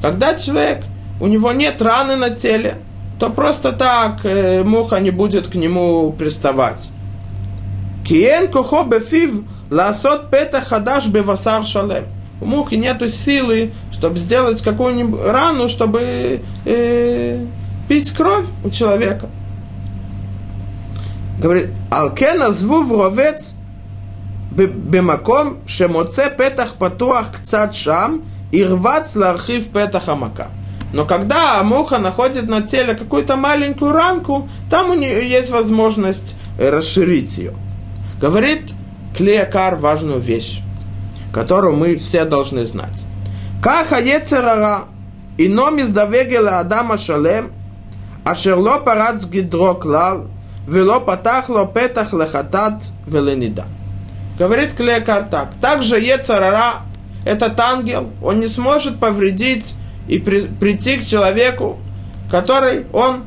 Когда 0.00 0.34
человек, 0.34 0.84
у 1.20 1.26
него 1.26 1.52
нет 1.52 1.80
раны 1.82 2.16
на 2.16 2.30
теле, 2.30 2.78
то 3.18 3.28
просто 3.28 3.72
так 3.72 4.24
э, 4.24 4.64
муха 4.64 4.98
не 4.98 5.10
будет 5.10 5.48
к 5.48 5.54
нему 5.54 6.10
приставать. 6.12 6.90
Киен 8.06 8.48
кохо 8.48 8.84
бефив 8.84 9.42
ласот 9.70 10.30
пета 10.30 10.62
хадаш 10.62 11.08
бевасар 11.08 11.64
шалем. 11.64 12.04
У 12.40 12.46
мухи 12.46 12.76
нету 12.76 13.08
силы, 13.08 13.72
чтобы 13.92 14.18
сделать 14.18 14.62
какую-нибудь 14.62 15.20
рану, 15.20 15.68
чтобы 15.68 16.40
э, 16.64 17.44
пить 17.86 18.10
кровь 18.12 18.46
у 18.64 18.70
человека. 18.70 19.28
Говорит, 21.38 21.68
алкена 21.90 22.52
зву 22.52 22.82
вровец 22.82 23.52
бемаком 24.50 25.58
шемоце 25.66 26.30
петах 26.30 26.76
патуах 26.76 27.32
кцат 27.32 27.74
шам– 27.74 28.22
Ирвац 28.52 29.16
лархив 29.16 29.68
петахамака. 29.68 30.48
Но 30.92 31.04
когда 31.04 31.62
муха 31.62 31.98
находит 31.98 32.48
на 32.48 32.62
теле 32.62 32.94
какую-то 32.94 33.36
маленькую 33.36 33.92
ранку, 33.92 34.48
там 34.68 34.90
у 34.90 34.94
нее 34.94 35.28
есть 35.28 35.50
возможность 35.50 36.34
э, 36.58 36.68
расширить 36.68 37.38
ее. 37.38 37.54
Говорит 38.20 38.72
Клеякар 39.16 39.76
важную 39.76 40.18
вещь, 40.20 40.60
которую 41.32 41.76
мы 41.76 41.96
все 41.96 42.24
должны 42.24 42.66
знать. 42.66 43.06
Каха 43.62 44.00
ецерара, 44.00 44.84
ином 45.38 45.78
из 45.78 45.92
давегела 45.92 46.58
Адама 46.58 46.98
шалем, 46.98 47.52
ашерло 48.24 48.78
парац 48.78 49.24
гидроклал, 49.26 50.26
вело 50.66 51.00
патахло 51.00 51.66
петах 51.66 52.12
лехатат 52.12 52.82
веленида. 53.06 53.66
Говорит 54.38 54.74
Клеякар 54.74 55.24
так. 55.24 55.50
Также 55.60 56.00
ецерара 56.00 56.80
этот 57.25 57.59
ангел, 57.59 58.09
он 58.21 58.39
не 58.39 58.47
сможет 58.47 58.99
повредить 58.99 59.73
и 60.07 60.19
при, 60.19 60.41
прийти 60.41 60.97
к 60.97 61.05
человеку, 61.05 61.77
который 62.29 62.85
он 62.93 63.23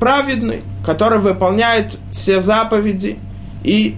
праведный, 0.00 0.62
который 0.84 1.18
выполняет 1.18 1.98
все 2.12 2.40
заповеди 2.40 3.18
и 3.62 3.96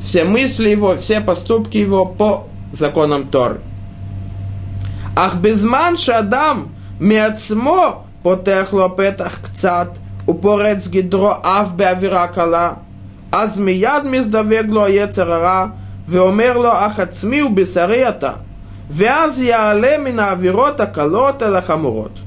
все 0.00 0.24
мысли 0.24 0.70
его, 0.70 0.96
все 0.96 1.20
поступки 1.20 1.78
его 1.78 2.06
по 2.06 2.48
законам 2.72 3.28
Торы. 3.28 3.60
Ах 5.16 5.36
безман 5.36 5.96
шадам 5.96 6.68
מעצמו 7.00 8.02
פותח 8.22 8.68
לו 8.72 8.96
פתח 8.96 9.38
קצת 9.42 9.98
ופורץ 10.28 10.88
גדרו 10.88 11.30
אף 11.42 11.68
באווירה 11.76 12.28
קלה, 12.28 12.72
אז 13.32 13.58
מיד 13.58 14.04
מזדווג 14.04 14.66
לו 14.68 14.84
היצר 14.84 15.32
הרע 15.32 15.66
ואומר 16.08 16.58
לו 16.58 16.72
אך 16.72 17.00
עצמי 17.00 17.42
ובשרי 17.42 18.08
אתה 18.08 18.32
ואז 18.90 19.40
יעלה 19.40 19.98
מן 20.04 20.18
האווירות 20.18 20.80
הקלות 20.80 21.42
אל 21.42 21.56
החמורות. 21.56 22.18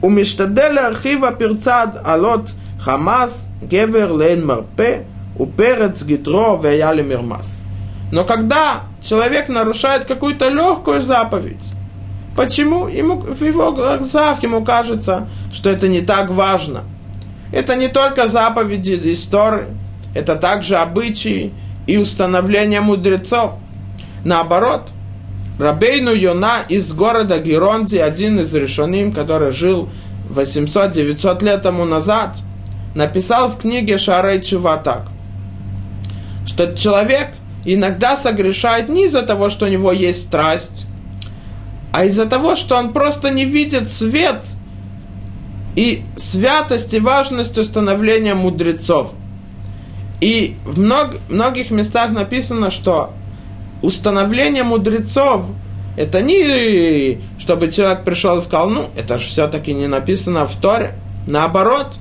הוא 0.00 0.12
משתדל 0.12 0.68
להרחיב 0.68 1.24
הפרצה 1.24 1.82
עד 1.82 1.96
עלות 2.04 2.52
חמאס, 2.78 3.48
גבר 3.68 4.12
לאין 4.12 4.44
מרפא, 4.44 4.98
уперец 5.38 6.04
гитро 6.04 6.56
веяли 6.62 7.02
мирмас. 7.02 7.58
Но 8.12 8.24
когда 8.24 8.82
человек 9.02 9.48
нарушает 9.48 10.04
какую-то 10.04 10.48
легкую 10.48 11.02
заповедь, 11.02 11.72
почему 12.36 12.86
ему, 12.86 13.16
в 13.18 13.42
его 13.42 13.72
глазах 13.72 14.42
ему 14.42 14.64
кажется, 14.64 15.26
что 15.52 15.70
это 15.70 15.88
не 15.88 16.00
так 16.00 16.30
важно? 16.30 16.84
Это 17.50 17.74
не 17.74 17.88
только 17.88 18.28
заповеди 18.28 19.00
истории, 19.12 19.66
это 20.14 20.36
также 20.36 20.76
обычаи 20.76 21.52
и 21.86 21.96
установления 21.96 22.80
мудрецов. 22.80 23.54
Наоборот, 24.24 24.90
Рабейну 25.59 26.13
Йона 26.13 26.63
из 26.69 26.93
города 26.93 27.37
Геронди, 27.39 27.97
один 27.97 28.39
из 28.39 28.53
решоним, 28.55 29.11
который 29.11 29.51
жил 29.51 29.89
800-900 30.31 31.43
лет 31.43 31.61
тому 31.61 31.85
назад, 31.85 32.37
написал 32.95 33.49
в 33.49 33.57
книге 33.57 33.97
Шарей 33.97 34.41
Чува 34.41 34.77
так– 34.77 35.07
что 36.49 36.75
человек 36.75 37.29
иногда 37.63 38.17
согрешает 38.17 38.89
не 38.89 39.05
из-за 39.05 39.21
того, 39.21 39.49
что 39.49 39.67
у 39.67 39.69
него 39.69 39.91
есть 39.91 40.23
страсть, 40.23 40.85
а 41.93 42.05
из-за 42.05 42.25
того, 42.25 42.55
что 42.55 42.75
он 42.75 42.91
просто 42.91 43.29
не 43.29 43.45
видит 43.45 43.87
свет 43.87 44.45
и 45.75 46.03
святость 46.15 46.93
и 46.95 46.99
важность 46.99 47.57
установления 47.57 48.33
мудрецов. 48.33 49.13
И 50.21 50.55
в 50.65 50.79
мног, 50.79 51.17
многих 51.29 51.69
местах 51.69 52.09
написано, 52.11 52.71
что 52.71 53.13
установление 53.81 54.63
мудрецов 54.63 55.45
это 55.97 56.21
не 56.21 57.19
чтобы 57.39 57.71
человек 57.71 58.03
пришел 58.03 58.37
и 58.37 58.41
сказал, 58.41 58.69
ну, 58.69 58.89
это 58.95 59.17
же 59.17 59.25
все-таки 59.25 59.73
не 59.73 59.87
написано 59.87 60.45
в 60.45 60.55
Торе. 60.55 60.95
Наоборот, 61.27 61.97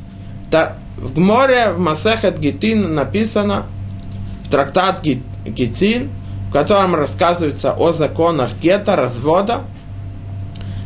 в 0.96 1.18
море, 1.18 1.72
в 1.72 1.78
Масехет 1.78 2.38
Гитин 2.38 2.94
написано– 2.94 3.66
трактат 4.50 5.02
Гетин, 5.02 6.10
в 6.48 6.52
котором 6.52 6.94
рассказывается 6.94 7.72
о 7.72 7.92
законах 7.92 8.52
гета, 8.60 8.96
развода, 8.96 9.62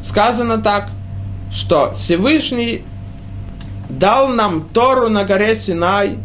сказано 0.03 0.59
так, 0.59 0.91
что 1.51 1.93
Всевышний 1.95 2.85
дал 3.89 4.29
нам 4.29 4.63
Тору 4.73 5.09
на 5.09 5.25
горе 5.25 5.55
Синай 5.55 6.19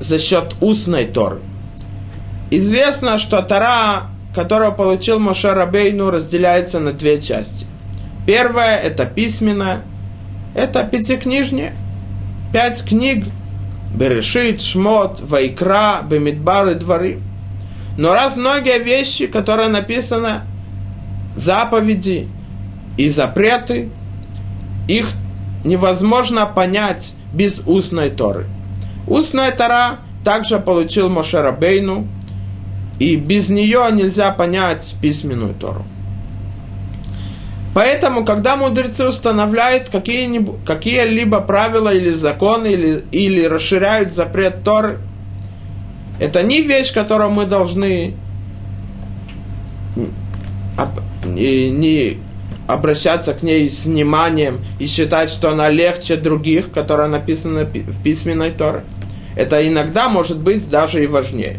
за 0.00 0.18
счет 0.18 0.54
устной 0.60 1.06
Торы. 1.06 1.40
Известно, 2.54 3.16
что 3.16 3.40
Тора 3.40 4.02
которого 4.34 4.72
получил 4.72 5.18
Моше 5.18 5.52
Рабейну, 5.52 6.10
разделяется 6.10 6.80
на 6.80 6.92
две 6.92 7.20
части. 7.20 7.66
Первая– 8.26 8.78
это 8.78 9.06
письменная, 9.06 9.82
это 10.54 10.84
пятикнижнее, 10.84 11.74
пять 12.52 12.84
книг, 12.84 13.26
Берешит, 13.94 14.60
Шмот, 14.62 15.20
Вайкра, 15.20 16.02
Бемидбар 16.02 16.70
и 16.70 16.74
Дворы. 16.74 17.20
Но 17.98 18.12
раз 18.12 18.36
многие 18.36 18.78
вещи, 18.78 19.26
которые 19.26 19.68
написаны, 19.68 20.40
заповеди 21.34 22.28
и 22.96 23.08
запреты, 23.08 23.90
их 24.88 25.10
невозможно 25.64 26.46
понять 26.46 27.14
без 27.32 27.62
устной 27.66 28.10
Торы. 28.10 28.46
Устная 29.06 29.52
Тора 29.52 30.00
также 30.22 30.58
получил 30.58 31.08
Моше 31.08 31.50
Бейну, 31.52 32.06
и 32.98 33.16
без 33.16 33.50
нее 33.50 33.88
нельзя 33.92 34.30
понять 34.30 34.94
письменную 35.00 35.54
Тору. 35.54 35.84
Поэтому, 37.74 38.24
когда 38.24 38.56
мудрецы 38.56 39.08
устанавливают 39.08 39.88
какие-либо 39.88 41.40
правила 41.40 41.92
или 41.92 42.12
законы, 42.12 42.72
или, 42.72 43.02
или 43.12 43.44
расширяют 43.44 44.12
запрет 44.12 44.62
Торы, 44.62 44.98
это 46.20 46.42
не 46.42 46.60
вещь, 46.60 46.92
которую 46.92 47.30
мы 47.30 47.46
должны 47.46 48.14
не, 51.24 52.18
обращаться 52.66 53.34
к 53.34 53.42
ней 53.42 53.70
с 53.70 53.86
вниманием 53.86 54.60
и 54.78 54.86
считать, 54.86 55.30
что 55.30 55.50
она 55.50 55.68
легче 55.68 56.16
других, 56.16 56.72
которые 56.72 57.08
написаны 57.08 57.64
в 57.64 58.02
письменной 58.02 58.50
Торе. 58.50 58.84
Это 59.34 59.66
иногда 59.66 60.08
может 60.08 60.38
быть 60.38 60.68
даже 60.68 61.02
и 61.02 61.06
важнее. 61.06 61.58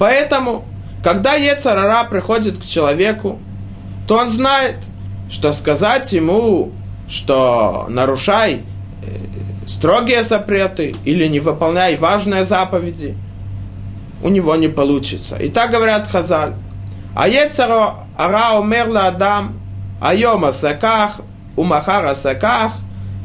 Поэтому, 0.00 0.64
когда 1.04 1.34
Ецарара 1.34 2.04
приходит 2.04 2.56
к 2.56 2.64
человеку, 2.64 3.38
то 4.08 4.16
он 4.16 4.30
знает, 4.30 4.76
что 5.30 5.52
сказать 5.52 6.10
ему, 6.14 6.72
что 7.06 7.84
нарушай 7.90 8.62
э, 9.02 9.66
строгие 9.66 10.22
запреты 10.22 10.94
или 11.04 11.26
не 11.26 11.38
выполняй 11.38 11.98
важные 11.98 12.46
заповеди, 12.46 13.14
у 14.22 14.30
него 14.30 14.56
не 14.56 14.68
получится. 14.68 15.36
И 15.36 15.50
так 15.50 15.70
говорят 15.70 16.08
Хазаль. 16.08 16.54
А 17.14 17.28
Ецаро 17.28 18.06
Ара 18.16 18.58
умерла 18.58 19.08
Адам, 19.08 19.52
Айома 20.00 20.52
Саках, 20.52 21.20
Умахара 21.58 22.14
Саках, 22.14 22.72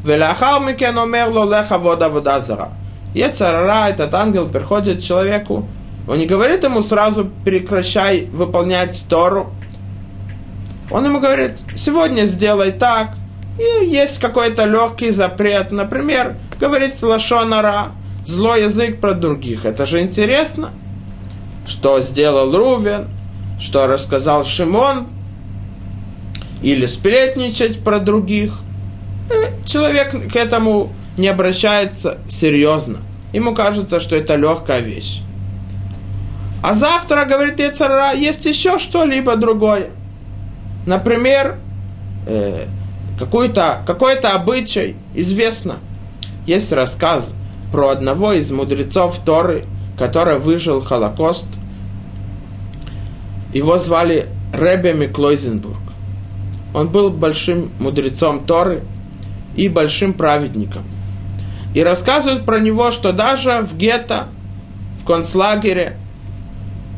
Велахар 0.04 0.60
Микен 0.60 0.98
умерло 0.98 1.50
Леха 1.50 1.78
Вода 1.78 2.10
Вода 2.10 2.38
Зара. 2.42 2.68
Ецарара, 3.14 3.88
этот 3.88 4.12
ангел, 4.12 4.46
приходит 4.46 5.02
человеку 5.02 5.66
он 6.06 6.18
не 6.18 6.26
говорит 6.26 6.64
ему 6.64 6.82
сразу 6.82 7.30
прекращай 7.44 8.26
выполнять 8.26 9.04
Тору. 9.08 9.52
Он 10.90 11.04
ему 11.04 11.20
говорит, 11.20 11.58
сегодня 11.76 12.26
сделай 12.26 12.70
так, 12.70 13.16
и 13.58 13.86
есть 13.86 14.18
какой-то 14.18 14.66
легкий 14.66 15.10
запрет, 15.10 15.72
например, 15.72 16.36
говорит 16.60 17.00
лошонара, 17.02 17.88
злой 18.24 18.62
язык 18.62 19.00
про 19.00 19.14
других. 19.14 19.64
Это 19.64 19.86
же 19.86 20.00
интересно. 20.00 20.70
Что 21.66 22.00
сделал 22.00 22.56
Рувен, 22.56 23.08
что 23.58 23.86
рассказал 23.88 24.44
Шимон, 24.44 25.08
или 26.62 26.86
сплетничать 26.86 27.80
про 27.80 27.98
других. 27.98 28.60
Э, 29.30 29.50
человек 29.66 30.10
к 30.32 30.36
этому 30.36 30.92
не 31.16 31.28
обращается 31.28 32.18
серьезно. 32.28 32.98
Ему 33.32 33.54
кажется, 33.54 34.00
что 34.00 34.16
это 34.16 34.36
легкая 34.36 34.80
вещь. 34.80 35.22
А 36.66 36.74
завтра, 36.74 37.24
говорит 37.24 37.60
Ецара, 37.60 38.12
есть 38.12 38.44
еще 38.44 38.78
что-либо 38.78 39.36
другое. 39.36 39.90
Например, 40.84 41.58
э, 42.26 42.66
какой-то 43.18 43.82
какой 43.86 44.16
обычай 44.16 44.96
известно. 45.14 45.76
Есть 46.46 46.72
рассказ 46.72 47.34
про 47.70 47.90
одного 47.90 48.32
из 48.32 48.50
мудрецов 48.50 49.18
Торы, 49.24 49.64
который 49.98 50.38
выжил 50.38 50.80
Холокост. 50.82 51.46
Его 53.52 53.78
звали 53.78 54.28
Ребе 54.52 54.92
Миклойзенбург. 54.92 55.80
Он 56.74 56.88
был 56.88 57.10
большим 57.10 57.70
мудрецом 57.78 58.44
Торы– 58.44 58.82
и 59.56 59.68
большим 59.68 60.12
праведником. 60.12 60.84
И 61.74 61.82
рассказывают 61.82 62.46
про 62.46 62.60
него, 62.60 62.90
что 62.90 63.12
даже 63.12 63.60
в 63.62 63.76
гетто, 63.76 64.28
в 65.00 65.04
концлагере, 65.04 65.96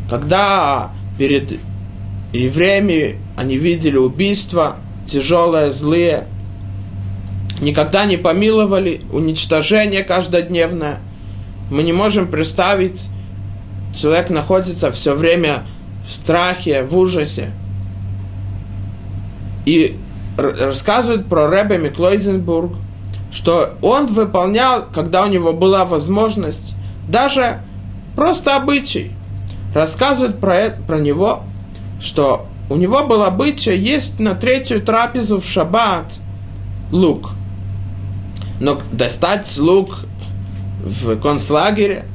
когда 0.08 0.90
перед 1.18 1.58
евреями 2.32 3.18
они 3.36 3.56
видели 3.56 3.96
убийства, 3.96 4.76
тяжелые, 5.06 5.72
злые, 5.72 6.26
никогда 7.60 8.04
не 8.04 8.16
помиловали, 8.16 9.02
уничтожение 9.12 10.02
каждодневное. 10.02 11.00
Мы 11.70 11.82
не 11.82 11.92
можем 11.92 12.28
представить, 12.28 13.08
человек 13.94 14.30
находится 14.30 14.90
все 14.92 15.14
время 15.14 15.64
в 16.06 16.12
страхе, 16.12 16.82
в 16.82 16.96
ужасе. 16.96 17.50
И 19.66 19.96
рассказывают 20.36 21.26
про 21.26 21.50
Ребе 21.50 21.78
Миклойзенбург, 21.78 22.72
что 23.30 23.74
он 23.82 24.06
выполнял, 24.06 24.86
когда 24.94 25.24
у 25.24 25.28
него 25.28 25.52
была 25.52 25.84
возможность, 25.84 26.74
даже 27.08 27.60
просто 28.14 28.56
обычай. 28.56 29.12
Рассказывают 29.78 30.40
про, 30.40 30.56
это, 30.56 30.82
про 30.82 30.98
него, 30.98 31.44
что 32.00 32.46
у 32.68 32.74
него 32.74 33.04
был 33.04 33.22
обычай 33.22 33.76
есть 33.76 34.18
на 34.18 34.34
третью 34.34 34.82
трапезу 34.82 35.38
в 35.38 35.44
шаббат 35.44 36.18
лук. 36.90 37.30
Но 38.58 38.80
достать 38.90 39.56
лук 39.56 40.00
в 40.82 41.16
концлагере 41.20 42.06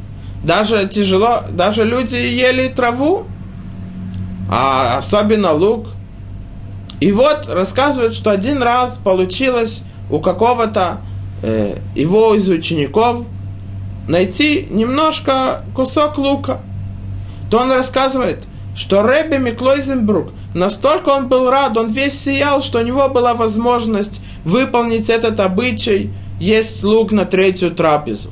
даже 0.44 0.90
тяжело, 0.90 1.44
даже 1.52 1.86
люди 1.86 2.18
ели 2.18 2.68
траву, 2.68 3.24
а 4.50 4.98
особенно 4.98 5.54
лук– 5.54 5.88
и 7.00 7.14
вот 7.14 7.48
рассказывают, 7.48 8.14
что 8.14 8.32
один 8.32 8.62
раз 8.62 8.98
получилось 8.98 9.84
у 10.10 10.20
какого-то 10.20 11.00
э, 11.42 11.78
его 11.96 12.34
из 12.36 12.50
учеников 12.50 13.26
найти 14.08 14.68
немножко 14.70 15.64
кусок 15.76 16.18
лука. 16.18 16.62
То 17.54 17.60
он 17.60 17.72
рассказывает, 17.72 18.40
что 18.76 19.04
Рэбби 19.04 19.36
Миклойзенбрук, 19.36 20.32
настолько 20.56 21.10
он 21.10 21.28
был 21.28 21.52
рад, 21.52 21.78
он 21.78 21.92
весь 21.92 22.20
сиял, 22.20 22.64
что 22.64 22.80
у 22.80 22.82
него 22.82 23.10
была 23.10 23.36
возможность 23.36 24.22
выполнить 24.44 25.08
этот 25.12 25.40
обычай, 25.40 26.10
есть 26.40 26.84
лук 26.84 27.12
на 27.12 27.26
третью 27.26 27.70
трапезу. 27.70 28.32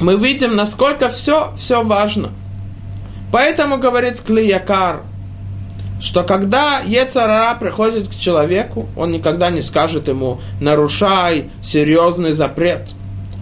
Мы 0.00 0.14
видим, 0.14 0.54
насколько 0.54 1.08
все, 1.08 1.52
все 1.56 1.82
важно. 1.82 2.28
Поэтому, 3.32 3.78
говорит 3.78 4.20
Клиякар, 4.20 5.00
что 6.00 6.22
когда 6.22 6.78
Ецарара 6.86 7.56
приходит 7.58 8.06
к 8.06 8.14
человеку, 8.14 8.86
он 8.96 9.10
никогда 9.10 9.50
не 9.50 9.62
скажет 9.62 10.06
ему 10.06 10.40
«нарушай 10.60 11.50
серьезный 11.60 12.34
запрет». 12.34 12.90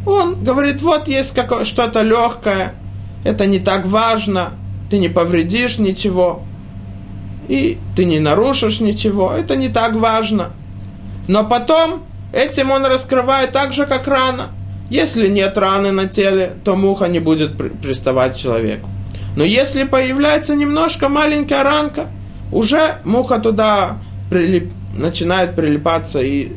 Он 0.07 0.43
говорит, 0.43 0.81
вот 0.81 1.07
есть 1.07 1.37
что-то 1.65 2.01
легкое, 2.01 2.77
это 3.25 3.47
не 3.47 3.59
так 3.59 3.87
важно, 3.87 4.51
ты 4.91 4.99
не 4.99 5.09
повредишь 5.09 5.79
ничего, 5.79 6.43
и 7.49 7.79
ты 7.97 8.05
не 8.05 8.21
нарушишь 8.21 8.81
ничего, 8.81 9.33
это 9.33 9.57
не 9.57 9.69
так 9.69 9.95
важно. 9.95 10.51
Но 11.29 11.45
потом 11.45 12.03
этим 12.33 12.71
он 12.71 12.85
раскрывает 12.87 13.53
так 13.53 13.73
же, 13.73 13.87
как 13.87 14.07
рана. 14.07 14.49
Если 14.89 15.29
нет 15.29 15.57
раны 15.57 15.93
на 15.93 16.07
теле, 16.07 16.55
то 16.65 16.75
муха 16.75 17.07
не 17.07 17.21
будет 17.21 17.57
приставать 17.81 18.35
к 18.35 18.39
человеку. 18.39 18.89
Но 19.37 19.45
если 19.45 19.85
появляется 19.85 20.57
немножко 20.57 21.09
маленькая 21.09 21.63
ранка– 21.63 22.07
уже 22.53 22.99
муха 23.05 23.39
туда 23.39 23.99
прилип, 24.29 24.73
начинает 24.97 25.55
прилипаться 25.55 26.21
и, 26.21 26.53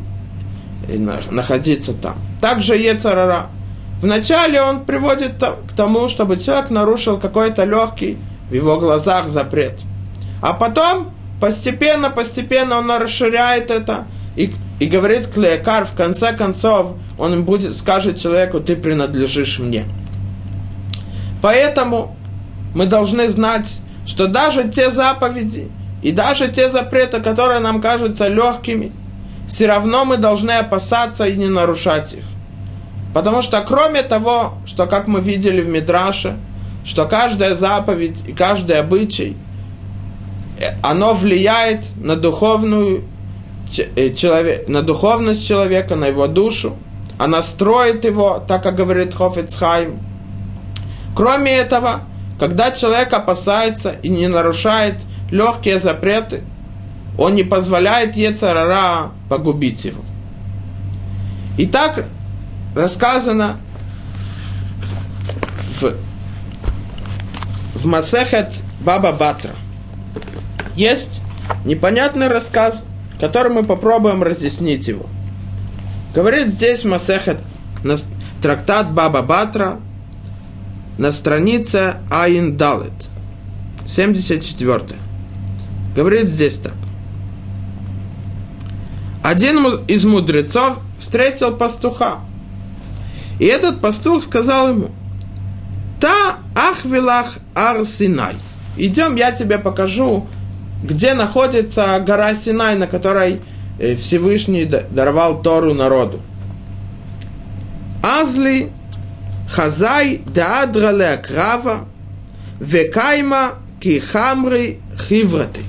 и 0.89 0.97
находиться 0.97 1.93
там. 1.93 2.15
Также 2.41 2.75
Ецарара. 2.75 3.47
Вначале 4.01 4.61
он 4.61 4.85
приводит 4.85 5.41
к 5.41 5.75
тому, 5.75 6.09
чтобы 6.09 6.37
человек 6.37 6.69
нарушил 6.69 7.19
какой-то 7.19 7.63
легкий 7.63 8.17
в 8.49 8.53
его 8.53 8.77
глазах 8.77 9.27
запрет. 9.27 9.79
А 10.41 10.53
потом 10.53 11.11
постепенно, 11.39 12.09
постепенно 12.09 12.77
он 12.77 12.91
расширяет 12.91 13.71
это 13.71 14.05
и, 14.35 14.53
и 14.79 14.87
говорит 14.87 15.27
Клеякар, 15.27 15.85
в 15.85 15.93
конце 15.93 16.33
концов, 16.33 16.93
он 17.17 17.43
будет, 17.43 17.75
скажет 17.77 18.19
человеку, 18.19 18.59
ты 18.59 18.75
принадлежишь 18.75 19.59
мне. 19.59 19.85
Поэтому 21.41 22.15
мы 22.73 22.85
должны 22.87 23.29
знать, 23.29 23.67
что 24.05 24.27
даже 24.27 24.69
те 24.69 24.89
заповеди, 24.91 25.69
и 26.01 26.11
даже 26.11 26.49
те 26.49 26.69
запреты, 26.69 27.21
которые 27.21 27.59
нам 27.59 27.81
кажутся 27.81 28.27
легкими, 28.27 28.91
все 29.47 29.67
равно 29.67 30.05
мы 30.05 30.17
должны 30.17 30.51
опасаться 30.51 31.25
и 31.25 31.35
не 31.35 31.47
нарушать 31.47 32.15
их. 32.15 32.23
Потому 33.13 33.41
что 33.43 33.61
кроме 33.61 34.01
того, 34.01 34.55
что, 34.65 34.87
как 34.87 35.07
мы 35.07 35.21
видели 35.21 35.61
в 35.61 35.69
Мидраше, 35.69 36.37
что 36.83 37.05
каждая 37.05 37.53
заповедь 37.53 38.23
и 38.27 38.33
каждый 38.33 38.79
обычай, 38.79 39.37
э, 40.59 40.65
оно 40.81 41.13
влияет 41.13 41.95
на 41.95 42.15
духовную 42.15 43.03
э, 43.95 44.13
человек, 44.13 44.67
на 44.67 44.81
духовность 44.81 45.47
человека, 45.47 45.95
на 45.95 46.07
его 46.07 46.27
душу, 46.27 46.75
она 47.17 47.41
строит 47.41 48.03
его, 48.03 48.43
так 48.47 48.63
как 48.63 48.75
говорит 48.75 49.13
Хофицхайм. 49.13 49.99
Кроме 51.15 51.55
этого, 51.55 52.01
когда 52.39 52.71
человек 52.71 53.13
опасается 53.13 53.91
и 54.01 54.09
не 54.09 54.27
нарушает 54.27 54.95
легкие 55.29 55.77
запреты, 55.77 56.41
он 57.17 57.35
не 57.35 57.43
позволяет 57.43 58.15
Ецарара 58.15 59.11
погубить 59.29 59.85
его. 59.85 60.01
И 61.57 61.67
так 61.67 62.05
рассказано 62.75 63.57
в, 65.79 65.93
в 67.75 67.85
Масехет 67.85 68.53
Баба 68.81 69.11
Батра. 69.11 69.51
Есть 70.75 71.21
непонятный 71.65 72.27
рассказ, 72.27 72.85
который 73.19 73.51
мы 73.51 73.63
попробуем 73.63 74.23
разъяснить 74.23 74.87
его. 74.87 75.05
Говорит 76.15 76.53
здесь 76.53 76.83
Масехет, 76.83 77.37
трактат 78.41 78.91
Баба 78.91 79.21
Батра, 79.21 79.79
на 80.97 81.11
странице 81.11 81.95
Айн 82.11 82.55
Далет, 82.55 82.93
74. 83.85 84.81
Говорит 85.95 86.29
здесь 86.29 86.57
так. 86.57 86.73
Один 89.23 89.65
из 89.87 90.05
мудрецов 90.05 90.79
встретил 90.99 91.55
пастуха. 91.55 92.19
И 93.43 93.45
этот 93.45 93.81
пастух 93.81 94.23
сказал 94.23 94.69
ему, 94.69 94.89
Та 95.99 96.37
ахвилах 96.55 97.39
ар 97.53 97.83
Синай. 97.83 98.35
Идем, 98.77 99.17
я 99.17 99.33
тебе 99.33 99.57
покажу, 99.57 100.25
где 100.81 101.13
находится 101.13 102.01
гора 102.07 102.35
Синай, 102.35 102.77
на 102.77 102.87
которой 102.87 103.41
э, 103.79 103.97
Всевышний 103.97 104.63
даровал 104.63 105.41
Тору 105.41 105.73
народу. 105.73 106.21
Азли 108.01 108.69
Хазай 109.49 110.21
даадрале 110.25 111.17
крава, 111.17 111.79
векайма 112.61 113.55
кихамри 113.81 114.79
хивраты. 114.97 115.63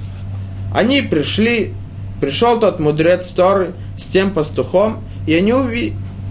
Они 0.73 1.03
пришли, 1.03 1.75
пришел 2.21 2.61
тот 2.61 2.79
мудрец 2.79 3.33
Торы 3.33 3.75
с 3.99 4.05
тем 4.05 4.31
пастухом, 4.31 5.03
и 5.27 5.35
они 5.35 5.53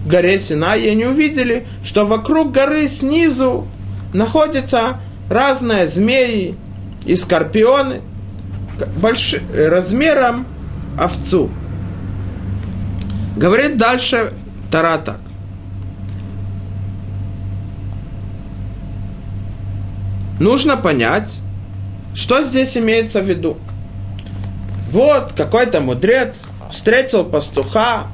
горе 0.06 0.38
Сина, 0.38 0.76
и 0.76 0.88
они 0.88 1.04
увидели, 1.06 1.66
что 1.82 2.06
вокруг 2.06 2.52
горы 2.52 2.88
снизу 2.88 3.66
находятся 4.12 5.00
разные 5.28 5.86
змеи 5.86 6.54
и 7.06 7.16
скорпионы 7.16 8.00
больш... 8.96 9.36
размером 9.54 10.46
овцу. 10.98 11.50
Говорит 13.36 13.76
дальше 13.76 14.32
Тара 14.70 14.98
так. 14.98 15.20
нужно 20.38 20.76
понять, 20.76 21.40
что 22.14 22.42
здесь 22.42 22.76
имеется 22.76 23.20
в 23.20 23.28
виду. 23.28 23.56
Вот 24.90 25.32
какой-то 25.32 25.80
мудрец 25.80 26.46
встретил 26.70 27.24
пастуха, 27.24 28.06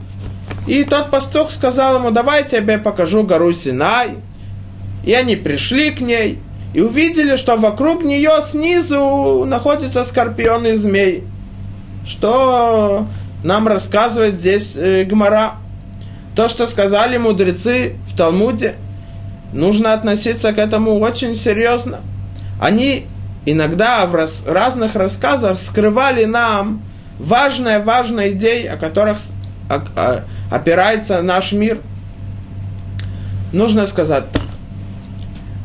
и 0.66 0.85
тот 0.85 1.11
пастух 1.11 1.51
сказал 1.51 1.96
ему, 1.96 2.11
давай 2.11 2.42
я 2.42 2.49
тебе 2.49 2.79
покажу 2.79 3.23
гору 3.23 3.53
Синай. 3.53 4.16
И 5.05 5.14
они 5.14 5.35
пришли 5.37 5.90
к 5.90 6.01
ней 6.01 6.38
и 6.75 6.83
увидели, 6.83 7.37
что 7.37 7.57
вокруг 7.57 8.05
нее 8.05 8.33
снизу 8.42 9.44
находится 9.46 10.05
скорпион 10.05 10.66
и 10.66 10.75
змей. 10.75 11.25
Что 12.07 13.07
нам 13.42 13.66
рассказывает 13.66 14.37
здесь 14.37 14.77
э, 14.77 15.05
Гмара. 15.05 15.55
То, 16.37 16.49
что 16.49 16.66
сказали 16.66 17.16
мудрецы 17.16 17.94
в 18.07 18.16
Талмуде, 18.16 18.75
нужно 19.53 19.94
относиться 19.94 20.53
к 20.53 20.59
этому 20.59 20.99
очень 21.01 21.35
серьезно 21.35 22.01
они 22.61 23.07
иногда 23.46 24.07
в 24.07 24.14
раз, 24.14 24.44
разных 24.46 24.94
рассказах 24.94 25.59
скрывали 25.59 26.27
нам 26.27 26.83
важные, 27.18 27.79
важные 27.79 28.33
идеи, 28.33 28.66
о 28.66 28.77
которых 28.77 29.18
о, 29.68 29.83
о, 29.96 30.25
опирается 30.51 31.23
наш 31.23 31.53
мир. 31.53 31.79
Нужно 33.53 33.87
сказать 33.87 34.31
так. 34.33 34.43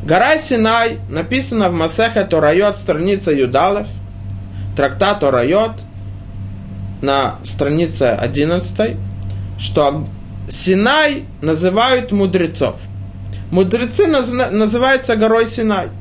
Гора 0.04 0.38
Синай 0.38 0.98
написана 1.10 1.68
в 1.68 1.74
Масехе 1.74 2.24
Торайот, 2.24 2.76
страница 2.76 3.32
Юдалев, 3.32 3.88
трактат 4.76 5.20
Торайот, 5.20 5.72
на 7.02 7.36
странице 7.44 8.04
11, 8.04 8.96
что 9.58 10.06
Синай 10.48 11.24
называют 11.42 12.12
мудрецов. 12.12 12.76
Мудрецы 13.50 14.06
называются 14.06 15.16
горой 15.16 15.46
Синай– 15.46 15.88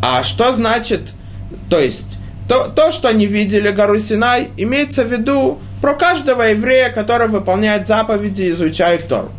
а 0.00 0.22
что 0.22 0.52
значит, 0.52 1.12
то 1.68 1.78
есть, 1.78 2.18
то, 2.48 2.68
то, 2.68 2.92
что 2.92 3.08
они 3.08 3.26
видели 3.26 3.70
гору 3.70 3.98
Синай, 3.98 4.50
имеется 4.56 5.04
в 5.04 5.12
виду 5.12 5.58
про 5.80 5.94
каждого 5.94 6.42
еврея, 6.42 6.90
который 6.90 7.28
выполняет 7.28 7.86
заповеди 7.86 8.42
и 8.42 8.50
изучает 8.50 9.08
Тору. 9.08 9.30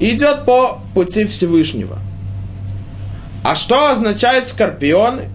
Идет 0.00 0.44
по 0.44 0.80
пути 0.94 1.24
Всевышнего. 1.24 1.98
А 3.44 3.54
что 3.54 3.90
означают 3.90 4.48
скорпионы? 4.48 5.28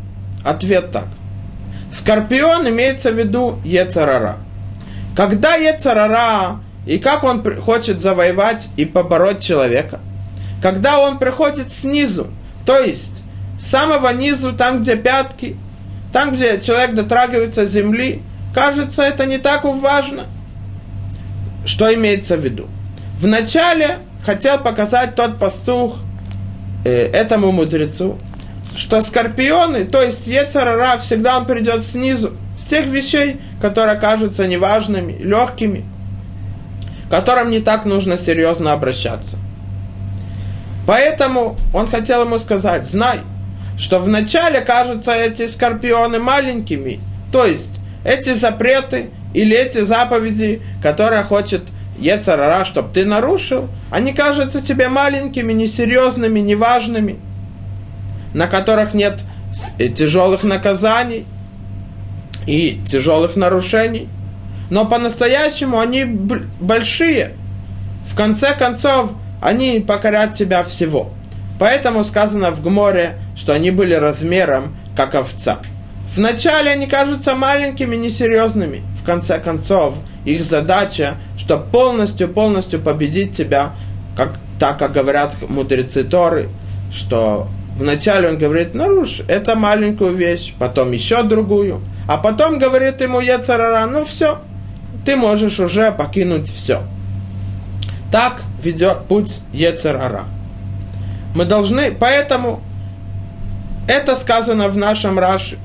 Ответ 0.43 0.91
так. 0.91 1.07
Скорпион 1.91 2.67
имеется 2.69 3.12
в 3.12 3.17
виду 3.17 3.59
Ецарара. 3.63 4.38
Когда 5.15 5.55
Ецарара 5.55 6.59
и 6.85 6.97
как 6.97 7.23
он 7.23 7.43
хочет 7.62 8.01
завоевать 8.01 8.69
и 8.75 8.85
побороть 8.85 9.43
человека? 9.43 9.99
Когда 10.62 10.99
он 10.99 11.19
приходит 11.19 11.71
снизу, 11.71 12.27
то 12.65 12.77
есть, 12.77 13.23
с 13.59 13.67
самого 13.67 14.13
низу, 14.13 14.53
там, 14.53 14.81
где 14.81 14.95
пятки, 14.95 15.55
там, 16.12 16.35
где 16.35 16.59
человек 16.59 16.95
дотрагивается 16.95 17.65
земли, 17.65 18.21
кажется, 18.53 19.03
это 19.03 19.25
не 19.25 19.38
так 19.38 19.63
важно. 19.63 20.25
Что 21.65 21.93
имеется 21.93 22.38
в 22.38 22.41
виду? 22.41 22.67
Вначале 23.19 23.99
хотел 24.25 24.59
показать 24.59 25.15
тот 25.15 25.38
пастух 25.39 25.97
э, 26.85 27.12
этому 27.12 27.51
мудрецу, 27.51 28.17
что 28.75 29.01
скорпионы, 29.01 29.85
то 29.85 30.01
есть 30.01 30.27
Ецарара, 30.27 30.97
всегда 30.97 31.38
он 31.38 31.45
придет 31.45 31.83
снизу, 31.83 32.33
с 32.57 32.65
тех 32.65 32.85
вещей, 32.88 33.39
которые 33.62 33.97
кажутся 33.99 34.47
неважными, 34.47 35.13
легкими, 35.21 35.85
которым 37.09 37.49
не 37.49 37.59
так 37.59 37.85
нужно 37.85 38.17
серьезно 38.17 38.73
обращаться. 38.73 39.38
Поэтому 40.85 41.57
он 41.73 41.88
хотел 41.88 42.23
ему 42.23 42.38
сказать, 42.38 42.85
знай, 42.85 43.19
что 43.77 43.99
вначале 43.99 44.62
кажутся 44.62 45.13
эти 45.13 45.47
скорпионы 45.47 46.19
маленькими, 46.19 46.99
то 47.31 47.45
есть 47.45 47.78
эти 48.03 48.33
запреты 48.33 49.09
или 49.33 49.55
эти 49.55 49.81
заповеди, 49.81 50.62
которые 50.81 51.23
хочет 51.23 51.63
Ецарара, 51.99 52.63
чтобы 52.65 52.93
ты 52.93 53.05
нарушил, 53.05 53.67
они 53.91 54.13
кажутся 54.13 54.62
тебе 54.62 54.88
маленькими, 54.88 55.51
несерьезными, 55.53 56.39
неважными, 56.39 57.19
на 58.33 58.47
которых 58.47 58.93
нет 58.93 59.19
э, 59.77 59.89
тяжелых 59.89 60.43
наказаний 60.43 61.25
и 62.45 62.79
тяжелых 62.85 63.35
нарушений. 63.35 64.07
Но 64.69 64.85
по-настоящему 64.85 65.79
они 65.79 66.05
большие. 66.05 67.33
В 68.07 68.15
конце 68.15 68.53
концов, 68.53 69.12
они 69.41 69.83
покорят 69.85 70.33
тебя 70.33 70.63
всего. 70.63 71.12
Поэтому 71.57 72.03
сказано 72.03 72.51
в 72.51 72.62
Гморе, 72.63 73.17
что 73.35 73.53
они 73.53 73.71
были 73.71 73.93
размером, 73.93 74.75
как 74.95 75.15
овца. 75.15 75.59
Вначале 76.15 76.72
они 76.72 76.88
кажутся 76.88 77.36
маленькими, 77.36 77.95
несерьезными. 77.95 78.82
В 79.00 79.04
конце 79.04 79.39
концов, 79.39 79.95
их 80.26 80.43
задача, 80.43 81.15
чтобы 81.38 81.65
полностью-полностью 81.65 82.80
победить 82.80 83.36
тебя, 83.36 83.74
как, 84.15 84.34
так 84.60 84.80
как 84.80 84.91
говорят 84.91 85.36
мудрецы 85.48 86.04
Торы, 86.04 86.50
что 86.91 87.48
вначале 87.78 88.28
он 88.28 88.38
говорит, 88.38 88.74
нарушь 88.74 89.22
это 89.28 89.56
маленькую 89.56 90.13
вещь, 90.13 90.54
потом 90.58 90.91
еще 90.91 91.24
другую, 91.24 91.82
а 92.08 92.17
потом 92.17 92.60
говорит 92.60 93.02
ему 93.02 93.19
Ецарара, 93.19 93.86
ну 93.86 94.04
все, 94.04 94.39
ты 95.06 95.15
можешь 95.15 95.60
уже 95.60 95.91
покинуть 95.91 96.50
все. 96.50 96.82
Так 98.12 98.41
ведет 98.62 99.06
путь 99.08 99.41
Ецерара. 99.54 100.24
Мы 101.36 101.45
должны, 101.45 101.91
поэтому 101.91 102.62
это 103.88 104.15
сказано 104.15 104.67
в 104.67 104.78
нашем 104.78 105.19
Раши, 105.19 105.58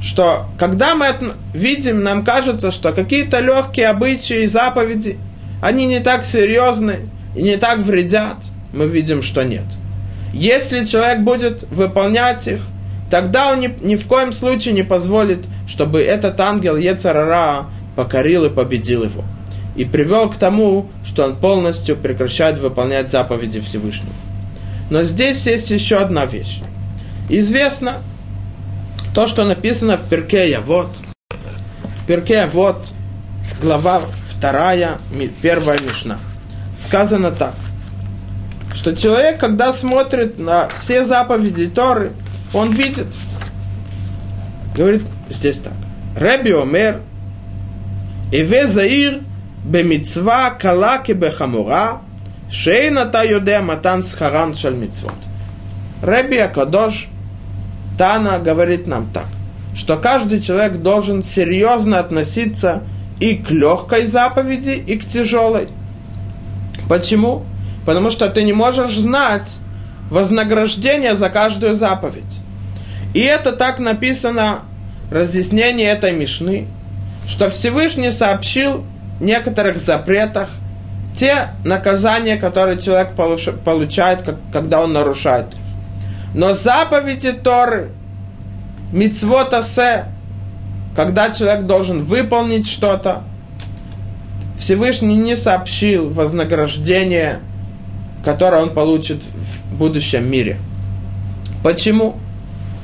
что 0.00 0.46
когда 0.58 0.94
мы 0.94 1.06
это 1.06 1.34
видим, 1.52 2.02
нам 2.02 2.24
кажется, 2.24 2.70
что 2.70 2.92
какие-то 2.92 3.40
легкие 3.40 3.88
обычаи 3.88 4.44
и 4.44 4.46
заповеди, 4.46 5.18
они 5.62 5.86
не 5.86 6.00
так 6.00 6.24
серьезны 6.24 7.00
и 7.36 7.42
не 7.42 7.56
так 7.56 7.78
вредят, 7.78 8.36
мы 8.72 8.86
видим, 8.86 9.22
что 9.22 9.44
нет. 9.44 9.64
Если 10.32 10.84
человек 10.84 11.20
будет 11.20 11.64
выполнять 11.70 12.46
их, 12.48 12.62
тогда 13.10 13.52
он 13.52 13.60
ни, 13.60 13.76
ни 13.82 13.96
в 13.96 14.06
коем 14.06 14.32
случае 14.32 14.74
не 14.74 14.82
позволит, 14.82 15.40
чтобы 15.66 16.00
этот 16.00 16.40
ангел 16.40 16.76
Ецарара 16.76 17.66
покорил 17.96 18.44
и 18.46 18.50
победил 18.50 19.04
его. 19.04 19.24
И 19.76 19.84
привел 19.84 20.30
к 20.30 20.36
тому, 20.36 20.88
что 21.04 21.24
он 21.24 21.36
полностью 21.36 21.96
прекращает 21.96 22.58
выполнять 22.58 23.08
заповеди 23.08 23.60
Всевышнего. 23.60 24.12
Но 24.88 25.02
здесь 25.02 25.46
есть 25.46 25.70
еще 25.70 25.96
одна 25.96 26.26
вещь. 26.26 26.60
Известно 27.28 27.98
то, 29.14 29.26
что 29.26 29.44
написано 29.44 29.96
в 29.96 30.08
Перке 30.08 30.58
Вот. 30.60 30.88
В 31.96 32.06
Перке 32.06 32.46
Вот, 32.46 32.86
глава 33.60 34.02
вторая, 34.28 34.98
первая 35.42 35.78
Мишна. 35.80 36.18
Сказано 36.78 37.30
так, 37.30 37.54
что 38.74 38.96
человек, 38.96 39.38
когда 39.38 39.72
смотрит 39.72 40.38
на 40.38 40.68
все 40.76 41.04
заповеди 41.04 41.66
Торы, 41.66 42.12
он 42.54 42.70
видит, 42.70 43.06
говорит 44.74 45.02
здесь 45.28 45.58
так, 45.58 45.74
Реби 46.16 46.52
Омер, 46.52 47.00
Иве 48.32 48.66
Заир, 48.66 49.20
Бемицва 49.64 50.50
Калаки 50.58 51.12
Бехамура, 51.12 52.00
Шейна 52.50 53.06
та 53.06 53.22
йоде 53.22 53.60
матан 53.60 54.02
схаран 54.02 54.56
шаль 54.56 54.74
мицвот. 54.74 55.14
Реби 56.02 56.38
Акадош 56.38 57.09
Тана 58.00 58.38
говорит 58.38 58.86
нам 58.86 59.10
так, 59.12 59.26
что 59.74 59.98
каждый 59.98 60.40
человек 60.40 60.78
должен 60.78 61.22
серьезно 61.22 61.98
относиться 61.98 62.82
и 63.20 63.36
к 63.36 63.50
легкой 63.50 64.06
заповеди, 64.06 64.70
и 64.70 64.96
к 64.96 65.04
тяжелой. 65.04 65.68
Почему? 66.88 67.44
Потому 67.84 68.10
что 68.10 68.30
ты 68.30 68.42
не 68.42 68.54
можешь 68.54 68.96
знать 68.96 69.58
вознаграждение 70.08 71.14
за 71.14 71.28
каждую 71.28 71.74
заповедь. 71.74 72.40
И 73.12 73.20
это 73.20 73.52
так 73.52 73.78
написано 73.78 74.60
в 75.10 75.12
разъяснении 75.12 75.84
этой 75.84 76.12
Мишны, 76.12 76.68
что 77.28 77.50
Всевышний 77.50 78.12
сообщил 78.12 78.82
некоторых 79.20 79.76
запретах, 79.76 80.48
те 81.14 81.48
наказания, 81.66 82.38
которые 82.38 82.80
человек 82.80 83.10
получает, 83.14 84.20
когда 84.54 84.80
он 84.80 84.94
нарушает 84.94 85.52
их. 85.52 85.69
Но 86.34 86.52
заповеди 86.52 87.32
Торы, 87.32 87.90
мицвот 88.92 89.52
асе, 89.54 90.06
когда 90.94 91.30
человек 91.30 91.66
должен 91.66 92.04
выполнить 92.04 92.68
что-то, 92.68 93.24
Всевышний 94.56 95.16
не 95.16 95.36
сообщил 95.36 96.10
вознаграждение, 96.10 97.40
которое 98.24 98.62
он 98.62 98.74
получит 98.74 99.22
в 99.22 99.74
будущем 99.76 100.30
мире. 100.30 100.58
Почему? 101.64 102.16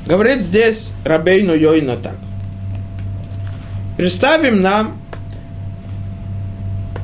Говорит 0.05 0.41
здесь 0.41 0.91
Рабейну 1.05 1.53
Йойна 1.53 1.97
так. 1.97 2.15
Представим 3.97 4.61
нам, 4.61 4.99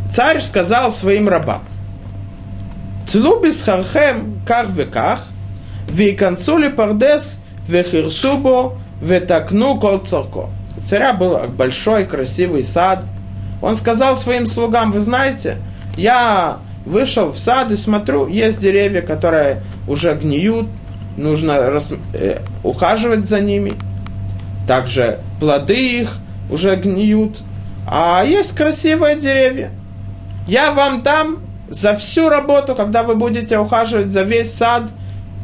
царь 0.09 0.41
сказал 0.41 0.91
своим 0.91 1.27
рабам, 1.27 1.63
Цлубис 3.07 3.61
хархем 3.63 4.39
ках 4.47 4.69
веках, 4.69 5.25
вейкансули 5.93 6.69
пардес 6.69 7.39
вехиршубо 7.67 8.73
ветакну 9.01 9.79
кол 9.79 9.99
цорко. 9.99 10.49
У 10.77 10.81
царя 10.81 11.13
был 11.13 11.39
большой 11.47 12.05
красивый 12.05 12.63
сад. 12.63 13.03
Он 13.61 13.75
сказал 13.75 14.17
своим 14.17 14.45
слугам, 14.45 14.91
вы 14.91 14.99
знаете, 14.99 15.57
я 15.95 16.57
вышел 16.85 17.29
в 17.31 17.37
сад 17.37 17.71
и 17.71 17.77
смотрю, 17.77 18.27
есть 18.27 18.59
деревья, 18.59 19.01
которые 19.01 19.61
уже 19.87 20.15
гниют, 20.15 20.67
нужно 21.15 21.69
рас, 21.69 21.93
э, 22.13 22.39
ухаживать 22.63 23.25
за 23.25 23.39
ними. 23.39 23.73
Также 24.67 25.19
плоды 25.39 26.01
их 26.01 26.17
уже 26.49 26.75
гниют. 26.75 27.41
А 27.87 28.23
есть 28.25 28.55
красивые 28.55 29.17
деревья. 29.17 29.71
Я 30.47 30.71
вам 30.71 31.03
дам 31.03 31.39
за 31.69 31.95
всю 31.95 32.29
работу, 32.29 32.75
когда 32.75 33.03
вы 33.03 33.15
будете 33.15 33.57
ухаживать 33.59 34.07
за 34.07 34.23
весь 34.23 34.53
сад, 34.53 34.83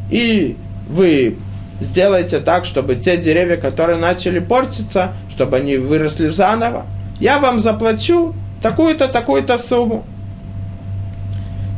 и 0.09 0.57
вы 0.87 1.37
сделаете 1.79 2.39
так, 2.39 2.65
чтобы 2.65 2.95
те 2.95 3.17
деревья, 3.17 3.57
которые 3.57 3.97
начали 3.97 4.39
портиться, 4.39 5.13
чтобы 5.29 5.57
они 5.57 5.77
выросли 5.77 6.29
заново, 6.29 6.85
я 7.19 7.39
вам 7.39 7.59
заплачу 7.59 8.33
такую-то, 8.61 9.07
такую-то 9.07 9.57
сумму. 9.57 10.03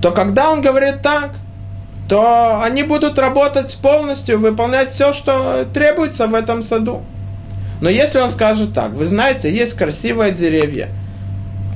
То 0.02 0.12
когда 0.12 0.52
он 0.52 0.62
говорит 0.62 1.02
так, 1.02 1.36
то 2.10 2.62
они 2.62 2.84
будут 2.84 3.18
работать 3.20 3.78
полностью, 3.82 4.40
выполнять 4.40 4.90
все, 4.90 5.14
что 5.14 5.66
требуется 5.74 6.28
в 6.28 6.34
этом 6.34 6.64
саду. 6.64 7.04
Но 7.80 7.90
если 7.90 8.20
он 8.20 8.30
скажет 8.30 8.74
так, 8.74 8.92
вы 8.92 9.06
знаете, 9.06 9.52
есть 9.52 9.74
красивые 9.74 10.32
деревья, 10.32 10.90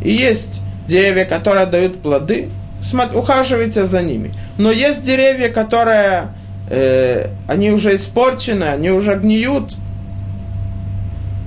и 0.04 0.12
есть 0.12 0.62
деревья, 0.88 1.26
которые 1.26 1.66
дают 1.66 2.02
плоды, 2.02 2.50
ухаживайте 3.14 3.86
за 3.86 4.02
ними. 4.02 4.34
Но 4.58 4.72
есть 4.72 5.04
деревья, 5.04 5.50
которые 5.50 6.30
э, 6.70 7.28
они 7.48 7.72
уже 7.72 7.96
испорчены, 7.96 8.66
они 8.66 8.92
уже 8.92 9.16
гниют, 9.16 9.76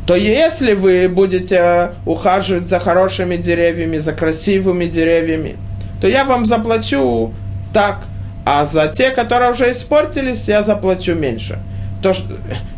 то 0.06 0.14
если 0.14 0.72
вы 0.72 1.06
будете 1.08 1.90
ухаживать 2.06 2.64
за 2.64 2.80
хорошими 2.80 3.36
деревьями, 3.36 3.98
за 3.98 4.14
красивыми 4.14 4.86
деревьями, 4.86 5.56
то 6.00 6.08
я 6.08 6.24
вам 6.24 6.46
заплачу 6.46 7.34
так, 7.74 8.04
а 8.46 8.64
за 8.64 8.88
те, 8.88 9.10
которые 9.10 9.50
уже 9.50 9.70
испортились, 9.70 10.48
я 10.48 10.62
заплачу 10.62 11.14
меньше. 11.14 11.58
То, 12.02 12.14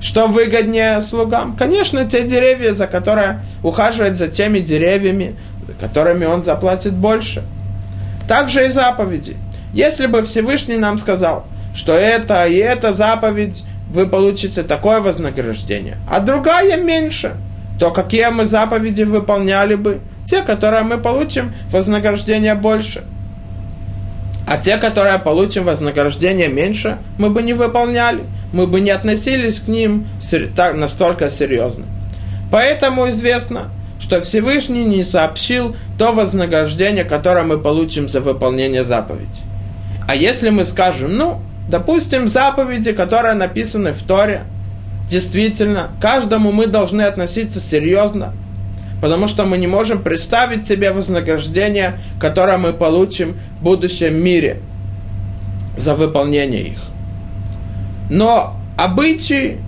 что 0.00 0.26
выгоднее 0.26 1.00
слугам? 1.00 1.54
Конечно, 1.56 2.04
те 2.04 2.24
деревья, 2.24 2.72
за 2.72 2.88
которые 2.88 3.42
ухаживать 3.62 4.18
за 4.18 4.26
теми 4.26 4.58
деревьями, 4.58 5.36
которыми 5.78 6.24
он 6.24 6.42
заплатит 6.42 6.94
больше. 6.94 7.44
Также 8.26 8.66
и 8.66 8.70
заповеди. 8.70 9.36
Если 9.72 10.06
бы 10.06 10.22
Всевышний 10.22 10.78
нам 10.78 10.98
сказал, 10.98 11.46
что 11.74 11.92
это 11.92 12.46
и 12.46 12.56
эта 12.56 12.92
заповедь, 12.92 13.64
вы 13.92 14.06
получите 14.06 14.62
такое 14.62 15.00
вознаграждение, 15.00 15.98
а 16.08 16.20
другая 16.20 16.76
меньше, 16.76 17.32
то 17.78 17.90
какие 17.90 18.28
мы 18.30 18.44
заповеди 18.44 19.02
выполняли 19.02 19.74
бы? 19.74 20.00
Те, 20.24 20.42
которые 20.42 20.82
мы 20.82 20.98
получим 20.98 21.52
вознаграждение 21.70 22.54
больше. 22.54 23.04
А 24.46 24.58
те, 24.58 24.76
которые 24.76 25.18
получим 25.18 25.64
вознаграждение 25.64 26.48
меньше, 26.48 26.98
мы 27.18 27.30
бы 27.30 27.42
не 27.42 27.54
выполняли, 27.54 28.22
мы 28.52 28.66
бы 28.66 28.80
не 28.80 28.90
относились 28.90 29.60
к 29.60 29.68
ним 29.68 30.06
настолько 30.74 31.30
серьезно. 31.30 31.86
Поэтому 32.50 33.08
известно, 33.10 33.70
что 34.00 34.20
Всевышний 34.20 34.84
не 34.84 35.04
сообщил 35.04 35.76
то 35.98 36.12
вознаграждение, 36.12 37.04
которое 37.04 37.44
мы 37.44 37.58
получим 37.58 38.08
за 38.08 38.20
выполнение 38.20 38.82
заповедей. 38.82 39.42
А 40.08 40.16
если 40.16 40.50
мы 40.50 40.64
скажем, 40.64 41.16
ну, 41.16 41.40
допустим, 41.70 42.28
заповеди, 42.28 42.92
которые 42.92 43.34
написаны 43.34 43.92
в 43.92 44.02
Торе, 44.02 44.42
действительно, 45.08 45.90
каждому 46.00 46.52
мы 46.52 46.66
должны 46.66 47.02
относиться 47.02 47.60
серьезно, 47.60 48.34
потому 49.00 49.28
что 49.28 49.44
мы 49.44 49.56
не 49.56 49.66
можем 49.66 50.02
представить 50.02 50.66
себе 50.66 50.90
вознаграждение, 50.90 51.98
которое 52.18 52.58
мы 52.58 52.72
получим 52.72 53.36
в 53.58 53.62
будущем 53.62 54.22
мире 54.22 54.60
за 55.76 55.94
выполнение 55.94 56.72
их. 56.72 56.80
Но 58.10 58.56
обычаи, 58.76 59.58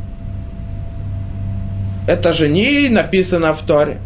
это 2.08 2.32
же 2.32 2.48
не 2.48 2.88
написано 2.88 3.54
в 3.54 3.62
Торе. 3.62 3.98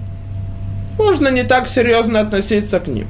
Можно 0.99 1.29
не 1.29 1.45
так 1.45 1.67
серьезно 1.67 2.21
относиться 2.21 2.79
к 2.79 2.87
ним. 2.87 3.09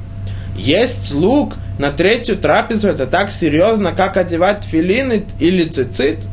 Есть 0.55 1.13
лук 1.13 1.53
на 1.77 1.91
третью 1.91 2.37
трапезу, 2.37 2.87
это 2.87 3.05
так 3.05 3.31
серьезно, 3.31 3.91
как 3.91 4.17
одевать 4.17 4.63
филин 4.63 5.25
или 5.39 5.69
цицит. 5.69 6.27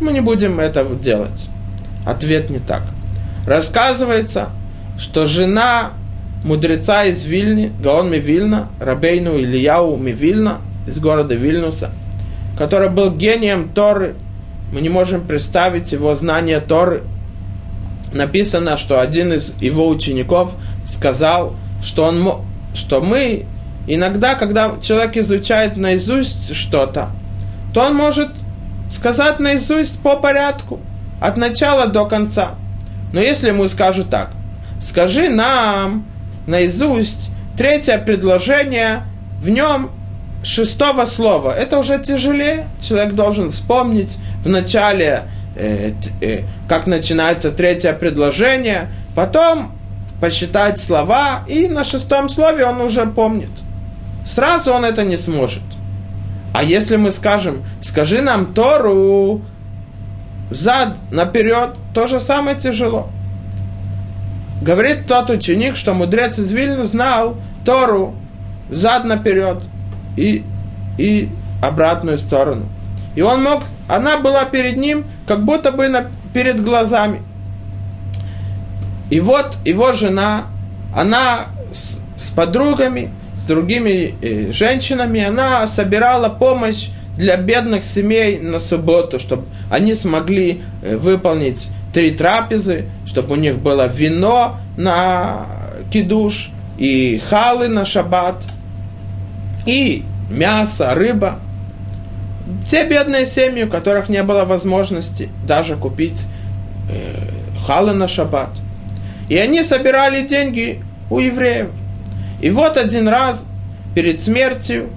Мы 0.00 0.12
не 0.12 0.20
будем 0.20 0.60
этого 0.60 0.94
делать. 0.94 1.48
Ответ 2.06 2.50
не 2.50 2.58
так. 2.58 2.82
Рассказывается, 3.46 4.50
что 4.98 5.26
жена 5.26 5.92
мудреца 6.44 7.04
из 7.04 7.24
Вильни, 7.24 7.72
Гаон 7.82 8.10
Мивильна, 8.10 8.68
Рабейну 8.78 9.38
Ильяу 9.38 9.96
Мивильна, 9.96 10.58
из 10.86 10.98
города 10.98 11.34
Вильнюса, 11.34 11.90
который 12.56 12.88
был 12.88 13.10
гением 13.10 13.68
Торы, 13.68 14.14
мы 14.72 14.80
не 14.80 14.88
можем 14.88 15.22
представить 15.22 15.92
его 15.92 16.14
знание 16.14 16.60
Торы. 16.60 17.02
Написано, 18.12 18.76
что 18.76 19.00
один 19.00 19.32
из 19.32 19.54
его 19.60 19.88
учеников 19.88 20.54
сказал, 20.84 21.54
что, 21.82 22.04
он, 22.04 22.24
что 22.74 23.00
мы 23.00 23.46
иногда, 23.94 24.34
когда 24.34 24.74
человек 24.80 25.16
изучает 25.16 25.76
наизусть 25.76 26.54
что-то, 26.54 27.10
то 27.72 27.82
он 27.82 27.94
может 27.94 28.30
сказать 28.90 29.38
наизусть 29.40 30.00
по 30.00 30.16
порядку, 30.16 30.80
от 31.20 31.36
начала 31.36 31.86
до 31.86 32.06
конца. 32.06 32.52
Но 33.12 33.20
если 33.20 33.48
ему 33.48 33.68
скажут 33.68 34.10
так, 34.10 34.30
скажи 34.80 35.28
нам 35.28 36.04
наизусть 36.46 37.30
третье 37.56 37.98
предложение, 37.98 39.02
в 39.40 39.48
нем 39.50 39.90
шестого 40.42 41.04
слова 41.04 41.52
это 41.52 41.78
уже 41.78 41.98
тяжелее. 41.98 42.66
Человек 42.82 43.14
должен 43.14 43.50
вспомнить 43.50 44.18
в 44.42 44.48
начале, 44.48 45.24
э, 45.56 45.92
э, 46.20 46.40
как 46.68 46.86
начинается 46.86 47.50
третье 47.50 47.92
предложение, 47.92 48.88
потом 49.14 49.72
посчитать 50.20 50.78
слова, 50.78 51.44
и 51.46 51.66
на 51.66 51.84
шестом 51.84 52.28
слове 52.28 52.64
он 52.66 52.80
уже 52.80 53.06
помнит. 53.06 53.50
Сразу 54.24 54.72
он 54.72 54.84
это 54.84 55.04
не 55.04 55.16
сможет. 55.16 55.62
А 56.52 56.62
если 56.62 56.96
мы 56.96 57.10
скажем, 57.10 57.62
скажи 57.80 58.22
нам 58.22 58.52
Тору 58.52 59.42
зад 60.50 60.96
наперед, 61.10 61.76
то 61.94 62.06
же 62.06 62.20
самое 62.20 62.56
тяжело. 62.56 63.08
Говорит 64.60 65.06
тот 65.06 65.30
ученик, 65.30 65.76
что 65.76 65.94
мудрец 65.94 66.38
из 66.38 66.50
Вильна 66.50 66.84
знал 66.84 67.36
Тору 67.64 68.14
зад 68.68 69.04
наперед 69.04 69.62
и, 70.16 70.44
и 70.98 71.28
обратную 71.62 72.18
сторону. 72.18 72.66
И 73.14 73.22
он 73.22 73.42
мог, 73.42 73.62
она 73.88 74.18
была 74.18 74.44
перед 74.44 74.76
ним, 74.76 75.04
как 75.26 75.44
будто 75.44 75.72
бы 75.72 75.88
на, 75.88 76.06
перед 76.34 76.62
глазами. 76.62 77.22
И 79.08 79.18
вот 79.20 79.56
его 79.64 79.92
жена, 79.92 80.44
она 80.94 81.46
с, 81.72 81.98
с 82.16 82.30
подругами, 82.30 83.10
с 83.40 83.46
другими 83.46 84.14
э, 84.20 84.52
женщинами, 84.52 85.24
она 85.24 85.66
собирала 85.66 86.28
помощь 86.28 86.88
для 87.16 87.36
бедных 87.36 87.84
семей 87.84 88.38
на 88.38 88.58
субботу, 88.58 89.18
чтобы 89.18 89.44
они 89.70 89.94
смогли 89.94 90.62
э, 90.82 90.96
выполнить 90.96 91.70
три 91.92 92.10
трапезы, 92.12 92.86
чтобы 93.06 93.32
у 93.32 93.36
них 93.36 93.58
было 93.58 93.86
вино 93.86 94.56
на 94.76 95.46
кидуш, 95.90 96.50
и 96.78 97.18
халы 97.18 97.68
на 97.68 97.84
шаббат, 97.84 98.36
и 99.66 100.04
мясо, 100.30 100.94
рыба. 100.94 101.40
Те 102.66 102.86
бедные 102.88 103.26
семьи, 103.26 103.64
у 103.64 103.68
которых 103.68 104.08
не 104.08 104.22
было 104.22 104.44
возможности 104.44 105.28
даже 105.46 105.76
купить 105.76 106.24
э, 106.90 107.14
халы 107.66 107.92
на 107.92 108.08
шаббат– 108.08 108.50
и 109.30 109.36
они 109.36 109.62
собирали 109.62 110.26
деньги 110.26 110.82
у 111.08 111.20
евреев. 111.20 111.68
И 112.40 112.50
вот 112.50 112.76
один 112.76 113.08
раз 113.08 113.46
перед 113.94 114.20
смертью 114.20 114.90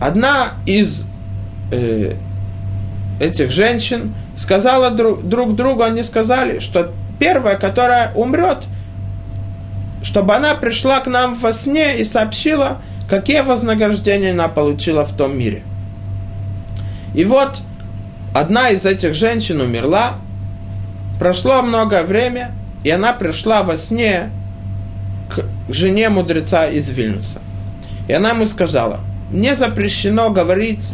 одна 0.00 0.50
из 0.66 1.06
э, 1.70 2.14
этих 3.20 3.50
женщин 3.50 4.14
сказала 4.36 4.90
друг, 4.90 5.26
друг 5.26 5.54
другу, 5.56 5.82
они 5.82 6.02
сказали, 6.02 6.58
что 6.58 6.92
первая, 7.18 7.56
которая 7.56 8.12
умрет, 8.14 8.64
чтобы 10.02 10.34
она 10.34 10.54
пришла 10.54 11.00
к 11.00 11.06
нам 11.06 11.34
во 11.34 11.52
сне 11.52 11.98
и 11.98 12.04
сообщила, 12.04 12.82
какие 13.08 13.40
вознаграждения 13.40 14.32
она 14.32 14.48
получила 14.48 15.04
в 15.04 15.16
том 15.16 15.38
мире. 15.38 15.62
И 17.14 17.24
вот 17.24 17.60
одна 18.34 18.70
из 18.70 18.86
этих 18.86 19.14
женщин 19.14 19.60
умерла, 19.60 20.14
прошло 21.18 21.62
много 21.62 22.02
времени, 22.02 22.46
и 22.84 22.90
она 22.90 23.12
пришла 23.12 23.62
во 23.62 23.76
сне 23.76 24.30
к 25.34 25.72
жене 25.72 26.08
мудреца 26.08 26.66
из 26.66 26.90
Вильнюса. 26.90 27.40
И 28.08 28.12
она 28.12 28.30
ему 28.30 28.46
сказала, 28.46 29.00
мне 29.30 29.54
запрещено 29.54 30.30
говорить 30.30 30.92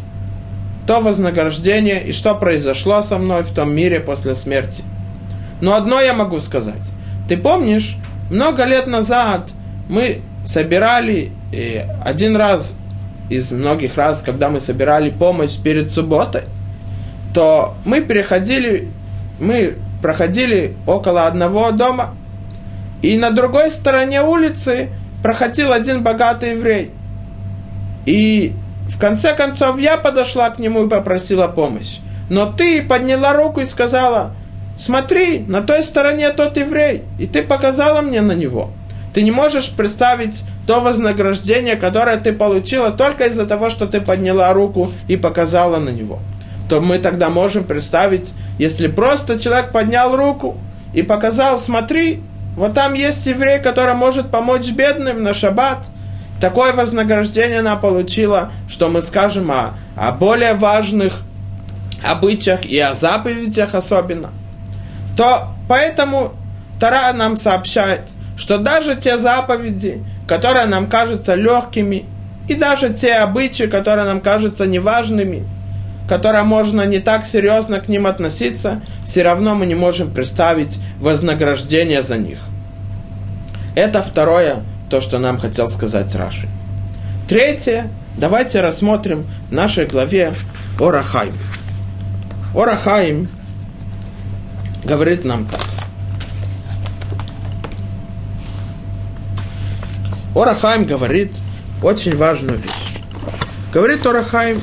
то 0.86 1.00
вознаграждение 1.00 2.02
и 2.04 2.12
что 2.12 2.34
произошло 2.34 3.02
со 3.02 3.18
мной 3.18 3.42
в 3.42 3.52
том 3.52 3.74
мире 3.74 4.00
после 4.00 4.34
смерти. 4.34 4.82
Но 5.60 5.74
одно 5.74 6.00
я 6.00 6.14
могу 6.14 6.40
сказать. 6.40 6.90
Ты 7.28 7.36
помнишь, 7.36 7.96
много 8.30 8.64
лет 8.64 8.86
назад 8.86 9.50
мы 9.88 10.22
собирали 10.44 11.30
и 11.52 11.84
один 12.02 12.36
раз 12.36 12.76
из 13.28 13.52
многих 13.52 13.96
раз, 13.96 14.22
когда 14.22 14.48
мы 14.48 14.60
собирали 14.60 15.10
помощь 15.10 15.58
перед 15.58 15.90
субботой, 15.90 16.42
то 17.34 17.74
мы 17.84 18.00
переходили, 18.00 18.88
мы 19.38 19.74
проходили 20.00 20.74
около 20.86 21.26
одного 21.26 21.70
дома, 21.72 22.14
и 23.02 23.16
на 23.16 23.30
другой 23.30 23.70
стороне 23.70 24.22
улицы 24.22 24.90
проходил 25.22 25.72
один 25.72 26.02
богатый 26.02 26.52
еврей. 26.52 26.90
И 28.06 28.52
в 28.88 28.98
конце 28.98 29.34
концов 29.34 29.78
я 29.78 29.96
подошла 29.96 30.50
к 30.50 30.58
нему 30.58 30.86
и 30.86 30.88
попросила 30.88 31.48
помощь. 31.48 31.98
Но 32.30 32.52
ты 32.52 32.82
подняла 32.82 33.32
руку 33.32 33.60
и 33.60 33.66
сказала, 33.66 34.32
смотри, 34.78 35.40
на 35.40 35.62
той 35.62 35.82
стороне 35.82 36.30
тот 36.30 36.56
еврей, 36.56 37.02
и 37.18 37.26
ты 37.26 37.42
показала 37.42 38.00
мне 38.02 38.20
на 38.20 38.32
него. 38.32 38.70
Ты 39.14 39.22
не 39.22 39.30
можешь 39.30 39.70
представить 39.70 40.44
то 40.66 40.80
вознаграждение, 40.80 41.76
которое 41.76 42.18
ты 42.18 42.32
получила 42.32 42.90
только 42.90 43.26
из-за 43.26 43.46
того, 43.46 43.70
что 43.70 43.86
ты 43.86 44.00
подняла 44.00 44.52
руку 44.52 44.90
и 45.08 45.16
показала 45.16 45.78
на 45.78 45.88
него 45.88 46.20
то 46.68 46.80
мы 46.80 46.98
тогда 46.98 47.30
можем 47.30 47.64
представить, 47.64 48.34
если 48.58 48.88
просто 48.88 49.38
человек 49.38 49.72
поднял 49.72 50.16
руку 50.16 50.56
и 50.92 51.02
показал, 51.02 51.58
смотри, 51.58 52.22
вот 52.58 52.74
там 52.74 52.94
есть 52.94 53.24
еврей, 53.26 53.60
который 53.60 53.94
может 53.94 54.30
помочь 54.30 54.68
бедным 54.70 55.22
на 55.22 55.32
шаббат, 55.32 55.78
такое 56.40 56.72
вознаграждение 56.72 57.60
она 57.60 57.76
получила, 57.76 58.50
что 58.68 58.88
мы 58.88 59.00
скажем 59.00 59.50
о, 59.52 59.74
о 59.96 60.10
более 60.10 60.54
важных 60.54 61.22
обычаях 62.04 62.64
и 62.64 62.76
о 62.78 62.94
заповедях 62.94 63.74
особенно, 63.74 64.30
то 65.16 65.48
поэтому 65.68 66.32
Тара 66.80 67.12
нам 67.12 67.36
сообщает, 67.36 68.02
что 68.36 68.58
даже 68.58 68.96
те 68.96 69.18
заповеди, 69.18 70.04
которые 70.26 70.66
нам 70.66 70.88
кажутся 70.88 71.36
легкими, 71.36 72.06
и 72.48 72.54
даже 72.54 72.90
те 72.92 73.14
обычаи, 73.14 73.64
которые 73.64 74.04
нам 74.04 74.20
кажутся 74.20 74.66
неважными– 74.66 75.46
которое 76.08 76.42
можно 76.42 76.86
не 76.86 76.98
так 76.98 77.26
серьезно 77.26 77.80
к 77.80 77.88
ним 77.88 78.06
относиться, 78.06 78.80
все 79.04 79.22
равно 79.22 79.54
мы 79.54 79.66
не 79.66 79.74
можем 79.74 80.10
представить 80.10 80.78
вознаграждение 80.98 82.02
за 82.02 82.16
них. 82.16 82.38
Это 83.74 84.02
второе, 84.02 84.62
то, 84.90 85.00
что 85.00 85.18
нам 85.18 85.38
хотел 85.38 85.68
сказать 85.68 86.14
Раши. 86.14 86.48
Третье, 87.28 87.90
давайте 88.16 88.62
рассмотрим 88.62 89.26
в 89.50 89.52
нашей 89.52 89.86
главе 89.86 90.32
Орахайм. 90.80 91.34
Орахайм 92.54 93.28
говорит 94.82 95.26
нам 95.26 95.46
так. 95.46 95.60
Орахайм 100.34 100.84
говорит 100.84 101.32
очень 101.82 102.16
важную 102.16 102.56
вещь. 102.56 103.02
Говорит 103.74 104.06
Орахайм, 104.06 104.58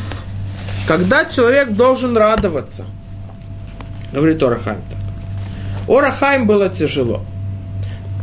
когда 0.88 1.26
человек 1.26 1.72
должен 1.72 2.16
радоваться? 2.16 2.86
Говорит 4.14 4.42
Орахайм 4.42 4.82
так. 4.90 5.00
Орахайм 5.98 6.48
было 6.48 6.70
тяжело. 6.70 7.22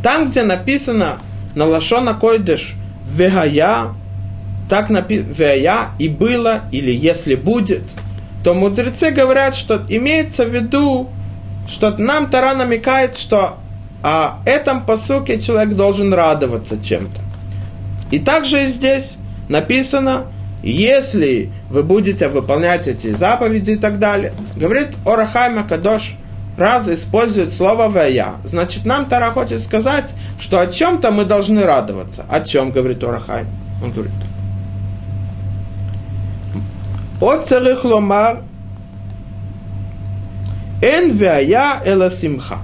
Там, 0.01 0.29
где 0.29 0.43
написано 0.43 1.17
на 1.55 1.65
Лашона 1.65 2.13
Койдеш 2.13 2.75
Вегая, 3.09 3.93
так 4.69 4.89
написано 4.89 5.31
Вегая 5.31 5.91
и 5.99 6.09
было, 6.09 6.61
или 6.71 6.91
если 6.91 7.35
будет, 7.35 7.83
то 8.43 8.53
мудрецы 8.53 9.11
говорят, 9.11 9.55
что 9.55 9.85
имеется 9.87 10.45
в 10.45 10.53
виду, 10.53 11.09
что 11.67 11.97
нам 11.97 12.29
Тара 12.29 12.53
намекает, 12.53 13.17
что 13.17 13.57
о 14.03 14.39
этом 14.45 14.85
посуке 14.85 15.39
человек 15.39 15.75
должен 15.75 16.13
радоваться 16.13 16.81
чем-то. 16.81 17.21
И 18.11 18.19
также 18.19 18.67
здесь 18.67 19.15
написано, 19.47 20.23
если 20.71 21.51
вы 21.69 21.83
будете 21.83 22.29
выполнять 22.29 22.87
эти 22.87 23.11
заповеди 23.11 23.71
и 23.71 23.75
так 23.75 23.99
далее, 23.99 24.33
говорит 24.55 24.89
Орахайма 25.05 25.63
Кадош, 25.67 26.15
раз 26.57 26.87
использует 26.89 27.51
слово 27.51 27.89
«вая», 27.89 28.35
значит, 28.43 28.85
нам 28.85 29.07
Тара 29.07 29.31
хочет 29.31 29.59
сказать, 29.59 30.13
что 30.39 30.59
о 30.59 30.67
чем-то 30.67 31.11
мы 31.11 31.25
должны 31.25 31.63
радоваться. 31.63 32.25
О 32.29 32.39
чем, 32.41 32.71
говорит 32.71 33.03
Орахайм? 33.03 33.47
Он 33.83 33.91
говорит. 33.91 34.13
О 37.21 37.37
царих 37.37 37.83
ломар 37.83 38.43
эн 40.81 41.17
вая 41.17 41.81
эла 41.85 42.09
симха. 42.09 42.59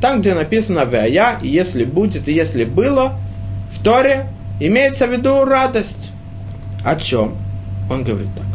Там, 0.00 0.20
где 0.20 0.34
написано 0.34 0.84
«вая», 0.84 1.38
и 1.42 1.48
если 1.48 1.84
будет, 1.84 2.26
и 2.28 2.32
если 2.32 2.64
было, 2.64 3.12
в 3.70 3.82
Торе 3.82 4.28
имеется 4.58 5.06
в 5.06 5.12
виду 5.12 5.44
радость. 5.44 6.09
О 6.84 6.96
чем? 6.96 7.34
Он 7.90 8.04
говорит 8.04 8.30
так. 8.36 8.46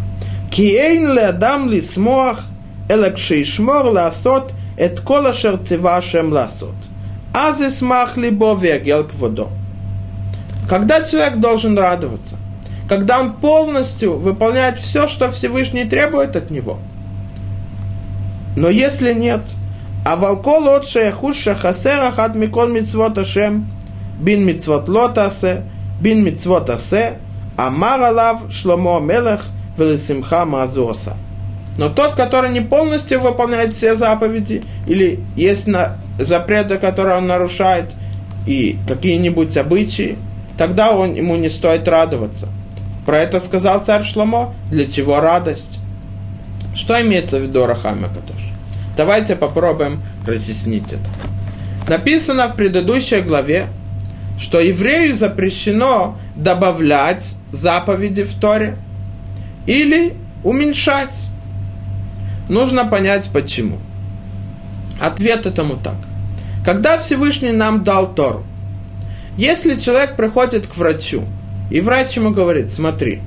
Киэйн 0.52 1.14
ле 1.14 1.24
адам 1.28 1.70
ли 1.70 1.82
смоах, 1.82 2.46
эле 2.90 3.12
кшейшмор 3.12 3.88
ласот, 3.88 4.54
эт 4.78 5.02
кола 5.02 5.34
шерцева 5.34 6.02
шем 6.02 6.32
ласот. 6.32 6.76
Аз 7.34 7.62
и 7.62 7.70
смах 7.70 8.18
либо 8.18 8.56
вегел 8.56 9.04
к 9.04 9.14
водо. 9.14 9.50
Когда 10.70 11.04
человек 11.04 11.40
должен 11.40 11.78
радоваться? 11.78 12.38
Когда 12.88 13.20
он 13.20 13.34
полностью 13.34 14.18
выполняет 14.18 14.80
все, 14.80 15.08
что 15.08 15.30
Всевышний 15.30 15.86
требует 15.86 16.36
от 16.36 16.50
него. 16.50 16.80
Но 18.56 18.70
если 18.70 19.14
нет, 19.14 19.42
а 20.06 20.16
волкол 20.16 20.70
от 20.70 20.86
шаяхуш 20.86 21.36
шахасерах 21.36 22.20
от 22.20 22.36
микол 22.36 22.68
мицвот 22.68 23.18
ашем, 23.18 23.68
бин 24.20 24.46
мицвот 24.46 24.88
лотасе, 24.88 25.64
бин 26.00 26.24
мицвот 26.24 26.70
асе, 26.70 27.18
Амар 27.58 28.02
Алав 28.02 28.52
Шломо 28.52 29.00
Мелех 29.00 29.46
Велесимха 29.78 30.46
Мазоса. 30.46 31.18
Но 31.78 31.90
тот, 31.90 32.14
который 32.14 32.52
не 32.52 32.62
полностью 32.62 33.20
выполняет 33.20 33.74
все 33.74 33.96
заповеди, 33.96 34.64
или 34.88 35.20
есть 35.36 35.68
на 35.68 35.98
запреты, 36.18 36.78
которые 36.78 37.18
он 37.18 37.28
нарушает, 37.28 37.94
и 38.46 38.78
какие-нибудь 38.88 39.56
обычаи, 39.58 40.18
тогда 40.58 40.92
он, 40.92 41.14
ему 41.16 41.36
не 41.36 41.50
стоит 41.50 41.88
радоваться. 41.88 42.48
Про 43.06 43.20
это 43.20 43.40
сказал 43.40 43.84
царь 43.84 44.04
Шломо, 44.04 44.54
для 44.72 44.86
чего 44.86 45.20
радость. 45.20 45.80
Что 46.74 47.00
имеется 47.02 47.40
в 47.40 47.44
виду 47.44 47.66
Рахами 47.66 48.08
Катош? 48.08 48.52
Давайте 48.98 49.36
попробуем 49.36 50.02
разъяснить 50.26 50.94
это. 50.94 51.10
Написано 51.88 52.48
в 52.48 52.56
предыдущей 52.56 53.22
главе, 53.22 53.68
что 54.38 54.60
еврею 54.60 55.14
запрещено 55.14 56.18
добавлять 56.36 57.38
заповеди 57.52 58.24
в 58.24 58.34
Торе 58.36 58.78
или 59.66 60.14
уменьшать. 60.44 61.16
Нужно 62.50 62.86
понять 62.86 63.30
почему. 63.32 63.80
Ответ 65.02 65.46
этому 65.46 65.78
так. 65.78 65.96
Когда 66.66 66.98
Всевышний 66.98 67.52
нам 67.52 67.84
дал 67.84 68.14
Тору, 68.14 68.44
если 69.38 69.78
человек 69.78 70.16
приходит 70.16 70.68
к 70.68 70.78
врачу, 70.78 71.24
и 71.70 71.82
врач 71.82 72.16
ему 72.16 72.32
говорит, 72.32 72.72
смотри, 72.72 73.22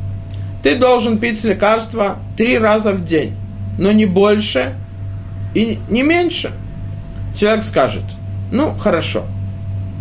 ты 0.62 0.76
должен 0.76 1.18
пить 1.18 1.42
лекарства 1.44 2.18
три 2.36 2.58
раза 2.58 2.92
в 2.92 3.04
день, 3.04 3.34
но 3.78 3.92
не 3.92 4.06
больше 4.06 4.74
и 5.54 5.78
не 5.88 6.02
меньше. 6.02 6.52
Человек 7.36 7.64
скажет, 7.64 8.04
ну 8.50 8.74
хорошо, 8.76 9.24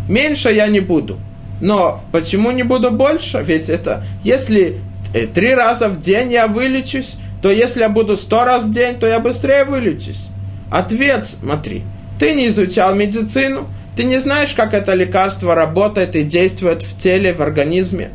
меньше 0.08 0.52
я 0.52 0.66
не 0.66 0.80
буду. 0.80 1.18
Но 1.60 2.02
почему 2.12 2.50
не 2.50 2.62
буду 2.62 2.90
больше? 2.90 3.42
Ведь 3.44 3.68
это, 3.68 4.04
если 4.22 4.76
э, 5.12 5.26
три 5.26 5.54
раза 5.54 5.88
в 5.88 6.00
день 6.00 6.32
я 6.32 6.46
вылечусь, 6.46 7.18
то 7.42 7.50
если 7.50 7.80
я 7.80 7.88
буду 7.88 8.16
сто 8.16 8.44
раз 8.44 8.64
в 8.64 8.72
день, 8.72 8.98
то 8.98 9.06
я 9.06 9.20
быстрее 9.20 9.64
вылечусь. 9.64 10.28
Ответ, 10.70 11.24
смотри, 11.24 11.82
ты 12.18 12.34
не 12.34 12.48
изучал 12.48 12.94
медицину, 12.94 13.66
ты 13.96 14.04
не 14.04 14.18
знаешь, 14.18 14.54
как 14.54 14.74
это 14.74 14.94
лекарство 14.94 15.54
работает 15.54 16.14
и 16.14 16.22
действует 16.22 16.82
в 16.82 16.96
теле, 16.96 17.32
в 17.32 17.40
организме. 17.40 18.10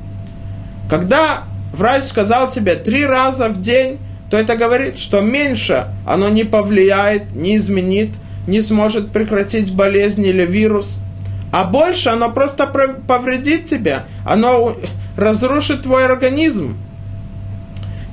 Когда 0.89 1.44
врач 1.74 2.04
сказал 2.04 2.50
тебе 2.50 2.76
три 2.76 3.06
раза 3.06 3.50
в 3.50 3.60
день, 3.60 3.98
то 4.30 4.38
это 4.38 4.56
говорит, 4.56 4.98
что 4.98 5.22
меньше 5.22 5.88
оно 6.06 6.30
не 6.30 6.44
повлияет, 6.44 7.34
не 7.34 7.58
изменит, 7.58 8.12
не 8.48 8.62
сможет 8.62 9.12
прекратить 9.12 9.74
болезнь 9.74 10.26
или 10.26 10.46
вирус. 10.46 11.02
А 11.54 11.66
больше 11.66 12.10
оно 12.10 12.32
просто 12.32 12.66
повредит 12.66 13.66
тебя, 13.66 14.06
оно 14.26 14.76
разрушит 15.16 15.84
твой 15.84 16.04
организм. 16.04 16.76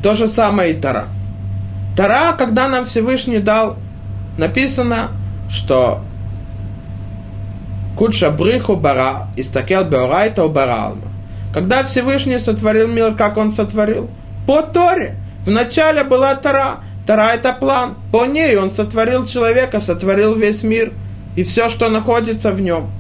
То 0.03 0.15
же 0.15 0.29
самое 0.29 0.75
и 0.75 0.79
Тара. 0.79 1.07
Тара, 1.97 2.35
когда 2.37 2.69
нам 2.69 2.85
Всевышний 2.85 3.39
дал, 3.39 3.79
написано, 4.37 5.09
что 5.49 6.03
Кудша 7.97 8.31
бриху 8.31 8.77
бара, 8.77 9.29
истакел 9.37 9.85
беорайта 9.85 10.47
бара 10.47 10.89
алма. 10.89 11.09
Когда 11.55 11.83
Всевышний 11.83 12.39
сотворил 12.39 12.89
мир, 12.89 13.15
как 13.15 13.39
он 13.39 13.53
сотворил? 13.53 14.11
По 14.47 14.61
Торе. 14.61 15.17
Вначале 15.47 16.05
была 16.05 16.35
Тара. 16.35 16.81
Тара 17.07 17.31
это 17.33 17.55
план. 17.55 17.95
По 18.13 18.27
ней 18.27 18.59
он 18.59 18.71
сотворил 18.71 19.25
человека, 19.25 19.81
сотворил 19.81 20.35
весь 20.35 20.63
мир 20.63 20.93
и 21.37 21.43
все, 21.43 21.71
что 21.71 21.89
находится 21.89 22.53
в 22.53 22.61
нем. 22.61 22.91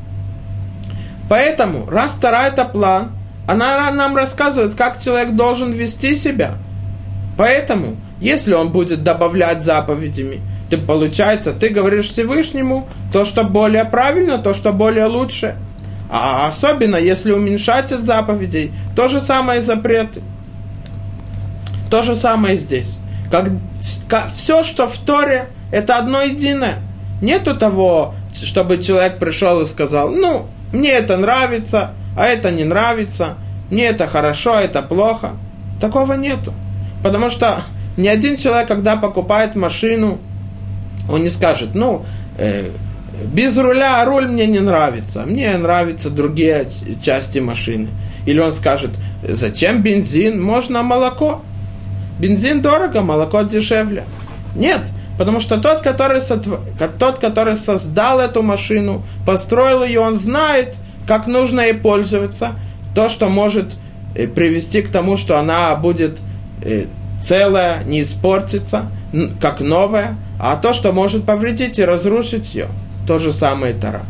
Поэтому, 1.31 1.89
раз 1.89 2.15
Тара 2.15 2.49
это 2.49 2.65
план, 2.65 3.13
она 3.47 3.89
нам 3.93 4.17
рассказывает, 4.17 4.75
как 4.75 5.01
человек 5.01 5.37
должен 5.37 5.71
вести 5.71 6.17
себя. 6.17 6.55
Поэтому, 7.39 7.95
если 8.21 8.53
он 8.53 8.71
будет 8.71 9.05
добавлять 9.05 9.63
заповедями, 9.63 10.41
то 10.71 10.79
получается, 10.79 11.53
ты 11.53 11.69
говоришь 11.69 12.09
Всевышнему 12.09 12.89
то, 13.13 13.25
что 13.25 13.45
более 13.45 13.85
правильно, 13.85 14.39
то, 14.39 14.55
что 14.55 14.73
более 14.73 15.07
лучше. 15.07 15.55
А 16.11 16.49
особенно, 16.49 16.97
если 16.97 17.31
уменьшать 17.31 17.93
от 17.93 18.01
заповедей, 18.01 18.73
то 18.97 19.07
же 19.07 19.21
самое 19.21 19.63
запреты. 19.63 20.23
То 21.93 22.03
же 22.03 22.17
самое 22.17 22.57
здесь. 22.57 22.99
Как, 23.31 23.51
как, 24.09 24.31
все, 24.31 24.65
что 24.65 24.89
в 24.89 24.99
Торе, 24.99 25.49
это 25.71 25.97
одно 25.97 26.23
единое. 26.23 26.79
Нету 27.23 27.57
того, 27.57 28.17
чтобы 28.35 28.79
человек 28.79 29.19
пришел 29.19 29.61
и 29.61 29.67
сказал, 29.67 30.11
ну, 30.11 30.49
мне 30.73 30.91
это 30.91 31.17
нравится, 31.17 31.93
а 32.17 32.27
это 32.27 32.51
не 32.51 32.65
нравится, 32.65 33.37
мне 33.71 33.87
это 33.87 34.07
хорошо, 34.07 34.55
а 34.55 34.63
это 34.63 34.83
плохо. 34.83 35.33
Такого 35.81 36.15
нету. 36.15 36.53
Потому 37.03 37.31
что 37.31 37.63
ни 37.97 38.09
один 38.09 38.37
человек, 38.37 38.69
когда 38.69 38.97
покупает 38.97 39.57
машину, 39.57 40.19
он 41.09 41.23
не 41.23 41.29
скажет, 41.31 41.71
ну, 41.75 42.05
э, 42.39 42.71
без 43.33 43.59
руля 43.59 44.05
руль 44.05 44.27
мне 44.27 44.47
не 44.47 44.61
нравится, 44.61 45.25
мне 45.27 45.57
нравятся 45.57 46.11
другие 46.11 46.67
части 47.03 47.39
машины. 47.39 47.89
Или 48.27 48.39
он 48.41 48.53
скажет, 48.53 48.91
зачем 49.27 49.83
бензин, 49.83 50.43
можно 50.43 50.83
молоко. 50.83 51.43
Бензин 52.19 52.61
дорого, 52.61 53.01
молоко 53.01 53.43
дешевле. 53.43 54.05
Нет, 54.55 54.93
потому 55.21 55.39
что 55.39 55.59
тот 55.59 55.83
который, 55.83 56.23
сотв... 56.23 56.49
тот, 56.99 57.19
который 57.19 57.55
создал 57.55 58.21
эту 58.21 58.41
машину, 58.41 59.03
построил 59.27 59.85
ее, 59.85 60.01
он 60.01 60.15
знает, 60.15 60.79
как 61.07 61.27
нужно 61.27 61.61
ей 61.61 61.75
пользоваться. 61.75 62.53
То, 62.95 63.11
что 63.11 63.29
может 63.29 63.77
э, 64.15 64.27
привести 64.27 64.81
к 64.81 64.91
тому, 64.91 65.19
что 65.19 65.39
она 65.39 65.77
будет 65.77 66.23
э, 66.63 66.87
целая, 67.21 67.85
не 67.85 68.01
испортится, 68.01 68.91
как 69.43 69.61
новая, 69.61 70.17
а 70.41 70.57
то, 70.57 70.73
что 70.73 70.91
может 70.91 71.27
повредить 71.27 71.79
и 71.79 71.85
разрушить 71.85 72.55
ее. 72.55 72.69
То 73.07 73.19
же 73.19 73.31
самое 73.31 73.75
Тара. 73.75 74.01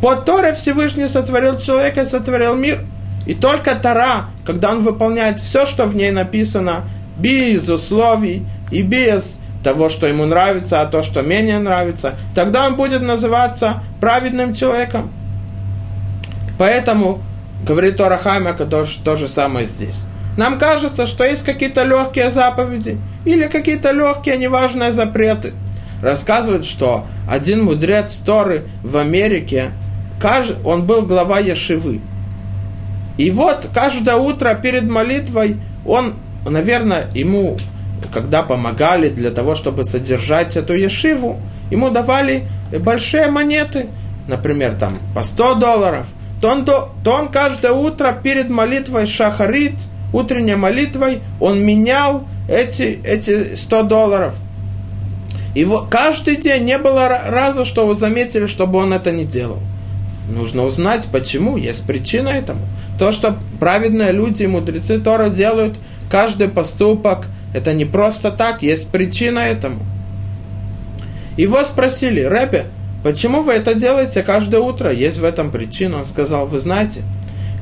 По 0.00 0.16
Торе 0.16 0.54
Всевышний 0.54 1.08
сотворил 1.08 1.58
человека 1.58 2.00
и 2.00 2.06
сотворил 2.06 2.56
мир. 2.56 2.86
И 3.26 3.34
только 3.34 3.74
Тара, 3.74 4.30
когда 4.46 4.70
он 4.70 4.82
выполняет 4.82 5.40
все, 5.40 5.66
что 5.66 5.84
в 5.84 5.94
ней 5.94 6.10
написано, 6.10 6.84
без 7.18 7.68
условий 7.68 8.46
и 8.70 8.80
без 8.80 9.38
того, 9.62 9.88
что 9.88 10.06
ему 10.06 10.26
нравится, 10.26 10.80
а 10.80 10.86
то, 10.86 11.02
что 11.02 11.22
менее 11.22 11.58
нравится, 11.58 12.14
тогда 12.34 12.66
он 12.66 12.76
будет 12.76 13.02
называться 13.02 13.82
праведным 14.00 14.54
человеком. 14.54 15.10
Поэтому, 16.58 17.20
говорит 17.66 17.96
Тора 17.96 18.18
Хамека, 18.18 18.66
то, 18.66 18.86
то 19.04 19.16
же 19.16 19.28
самое 19.28 19.66
здесь. 19.66 20.04
Нам 20.36 20.58
кажется, 20.58 21.06
что 21.06 21.24
есть 21.24 21.44
какие-то 21.44 21.84
легкие 21.84 22.30
заповеди 22.30 22.98
или 23.24 23.48
какие-то 23.48 23.92
легкие, 23.92 24.36
неважные 24.38 24.92
запреты. 24.92 25.52
Рассказывают, 26.02 26.64
что 26.64 27.06
один 27.28 27.62
мудрец 27.62 28.16
Торы 28.18 28.64
в 28.82 28.96
Америке, 28.96 29.72
он 30.64 30.84
был 30.84 31.02
глава 31.02 31.38
Яшивы. 31.40 32.00
И 33.18 33.30
вот 33.30 33.68
каждое 33.74 34.16
утро 34.16 34.54
перед 34.54 34.90
молитвой 34.90 35.56
он, 35.84 36.14
наверное, 36.48 37.06
ему, 37.14 37.58
когда 38.12 38.42
помогали 38.42 39.08
для 39.08 39.30
того, 39.30 39.54
чтобы 39.54 39.84
содержать 39.84 40.56
эту 40.56 40.74
Яшиву, 40.74 41.40
ему 41.70 41.90
давали 41.90 42.46
большие 42.80 43.28
монеты, 43.28 43.86
например, 44.28 44.74
там 44.74 44.98
по 45.14 45.22
100 45.22 45.54
долларов, 45.54 46.06
то 46.40 46.48
он, 46.48 46.64
то 46.64 46.90
он 47.04 47.28
каждое 47.28 47.72
утро 47.72 48.18
перед 48.22 48.48
молитвой 48.50 49.06
Шахарит– 49.06 49.74
утренней 50.12 50.56
молитвой 50.56 51.20
он 51.40 51.64
менял 51.64 52.24
эти, 52.48 53.00
эти 53.04 53.54
100 53.54 53.82
долларов. 53.84 54.34
И 55.54 55.64
вот 55.64 55.88
каждый 55.88 56.36
день 56.36 56.64
не 56.64 56.78
было 56.78 57.08
раза, 57.08 57.64
что 57.64 57.86
вы 57.86 57.94
заметили, 57.94 58.46
чтобы 58.46 58.78
он 58.78 58.92
это 58.92 59.12
не 59.12 59.24
делал. 59.24 59.58
Нужно 60.28 60.64
узнать, 60.64 61.08
почему. 61.12 61.56
Есть 61.56 61.86
причина 61.86 62.28
этому. 62.28 62.60
То, 62.98 63.12
что 63.12 63.36
праведные 63.60 64.12
люди 64.12 64.44
и 64.44 64.46
мудрецы 64.46 64.98
Тора 64.98 65.28
делают, 65.28 65.78
каждый 66.10 66.48
поступок, 66.48 67.26
это 67.52 67.72
не 67.72 67.84
просто 67.84 68.30
так, 68.30 68.62
есть 68.62 68.90
причина 68.90 69.40
этому. 69.40 69.80
Его 71.36 71.64
спросили, 71.64 72.20
Рэбе, 72.20 72.66
почему 73.02 73.42
вы 73.42 73.52
это 73.52 73.74
делаете 73.74 74.22
каждое 74.22 74.60
утро? 74.60 74.92
Есть 74.92 75.18
в 75.18 75.24
этом 75.24 75.50
причина. 75.50 75.98
Он 75.98 76.04
сказал, 76.04 76.46
вы 76.46 76.58
знаете, 76.58 77.02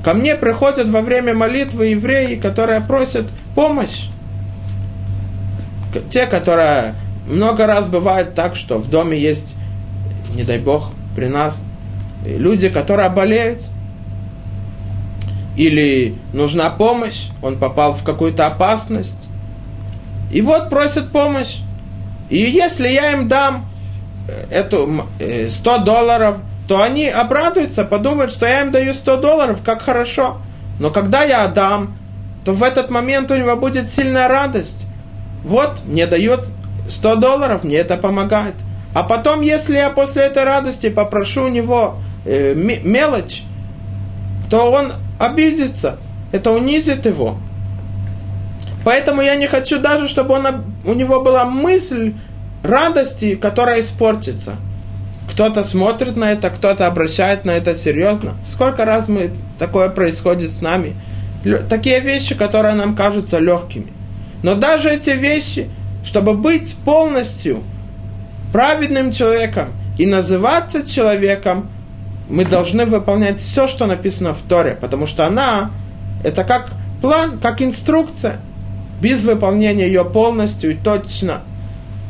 Ко 0.03 0.14
мне 0.14 0.34
приходят 0.34 0.88
во 0.88 1.03
время 1.03 1.34
молитвы 1.34 1.88
евреи, 1.88 2.36
которые 2.36 2.80
просят 2.80 3.26
помощь. 3.55 4.07
Те, 6.11 6.26
которые 6.26 6.95
много 7.28 7.66
раз 7.66 7.88
бывает 7.88 8.34
так, 8.34 8.57
что 8.57 8.78
в 8.78 8.88
доме 8.88 9.20
есть, 9.20 9.55
не 10.34 10.43
дай 10.43 10.59
бог, 10.59 10.93
при 11.14 11.26
нас 11.26 11.66
люди, 12.24 12.70
которые 12.70 13.11
болеют, 13.11 13.64
или 15.57 16.14
нужна 16.32 16.70
помощь, 16.70 17.26
он 17.43 17.59
попал 17.59 17.93
в 17.93 18.03
какую-то 18.03 18.47
опасность, 18.47 19.28
и 20.31 20.43
вот 20.43 20.70
просят 20.70 21.11
помощь. 21.11 21.59
И 22.28 22.39
если 22.39 22.89
я 22.89 23.12
им 23.12 23.28
дам 23.28 23.66
э, 24.28 24.47
эту 24.51 24.89
100 25.49 25.74
э, 25.74 25.85
долларов, 25.85 26.39
то 26.68 26.81
они 26.83 27.09
обрадуются, 27.09 27.85
подумают, 27.85 28.33
что 28.33 28.47
я 28.47 28.61
им 28.61 28.70
даю 28.70 28.95
100 28.95 29.16
долларов, 29.16 29.61
как 29.64 29.83
хорошо. 29.83 30.39
Но 30.78 30.91
когда 30.91 31.24
я 31.24 31.45
отдам 31.45 31.95
то 32.45 32.53
в 32.53 32.62
этот 32.62 32.91
момент 32.91 33.31
у 33.31 33.37
него 33.37 33.57
будет 33.57 33.91
сильная 33.91 34.28
радость. 34.28 34.87
Вот, 35.45 35.83
мне 35.85 36.07
дает 36.07 36.41
100 36.89 37.16
долларов, 37.16 37.64
мне 37.64 37.76
это 37.76 37.97
помогает. 37.97 38.55
А 38.95 39.03
потом, 39.03 39.41
если 39.41 39.76
я 39.76 39.91
после 39.91 40.22
этой 40.22 40.45
радости 40.45 40.91
попрошу 40.91 41.45
у 41.45 41.49
него 41.49 41.97
э, 42.24 42.55
мелочь, 42.55 43.45
то 44.51 44.70
он 44.70 44.93
обидится. 45.18 45.99
Это 46.33 46.51
унизит 46.51 47.07
его. 47.07 47.37
Поэтому 48.85 49.22
я 49.22 49.35
не 49.35 49.47
хочу 49.47 49.78
даже, 49.78 50.09
чтобы 50.09 50.35
он, 50.35 50.47
у 50.85 50.95
него 50.95 51.20
была 51.20 51.45
мысль 51.45 52.14
радости, 52.62 53.35
которая 53.35 53.81
испортится. 53.81 54.57
Кто-то 55.31 55.62
смотрит 55.62 56.16
на 56.16 56.33
это, 56.33 56.51
кто-то 56.51 56.87
обращает 56.87 57.45
на 57.45 57.53
это 57.53 57.74
серьезно. 57.74 58.35
Сколько 58.47 58.85
раз 58.85 59.09
мы 59.09 59.31
такое 59.59 59.89
происходит 59.89 60.51
с 60.51 60.61
нами? 60.61 60.95
Такие 61.68 62.01
вещи, 62.01 62.35
которые 62.35 62.74
нам 62.74 62.97
кажутся 62.97 63.39
легкими. 63.39 63.93
Но 64.43 64.55
даже 64.55 64.91
эти 64.91 65.11
вещи, 65.11 65.70
чтобы 66.05 66.35
быть 66.35 66.76
полностью 66.85 67.62
праведным 68.53 69.12
человеком 69.12 69.68
и 69.99 70.07
называться 70.07 70.87
человеком, 70.87 71.70
мы 72.28 72.45
должны 72.45 72.87
выполнять 72.87 73.39
все, 73.39 73.66
что 73.68 73.87
написано 73.87 74.33
в 74.33 74.43
Торе, 74.43 74.76
потому 74.81 75.07
что 75.07 75.26
она, 75.26 75.70
это 76.24 76.45
как 76.45 76.70
план, 77.01 77.39
как 77.39 77.61
инструкция. 77.61 78.41
Без 79.01 79.24
выполнения 79.24 79.86
ее 79.86 80.05
полностью 80.05 80.72
и 80.72 80.74
точно 80.74 81.40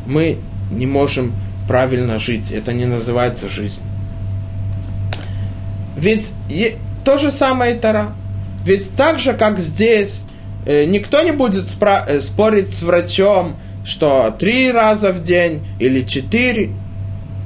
мы 0.07 0.39
не 0.71 0.87
можем 0.87 1.33
правильно 1.69 2.19
жить. 2.19 2.51
Это 2.51 2.73
не 2.73 2.87
называется 2.87 3.49
жизнь. 3.49 3.81
Ведь 5.97 6.33
то 7.05 7.19
же 7.19 7.31
самое 7.31 7.77
и 7.77 7.79
Тара. 7.79 8.13
Ведь 8.65 8.95
так 8.95 9.19
же, 9.19 9.35
как 9.35 9.59
здесь, 9.59 10.25
э, 10.67 10.85
никто 10.85 11.23
не 11.23 11.31
будет 11.33 11.65
э, 11.81 12.21
спорить 12.21 12.73
с 12.73 12.83
врачом, 12.83 13.57
что 13.85 14.35
три 14.39 14.71
раза 14.71 15.13
в 15.13 15.23
день 15.23 15.67
или 15.79 16.03
четыре. 16.03 16.71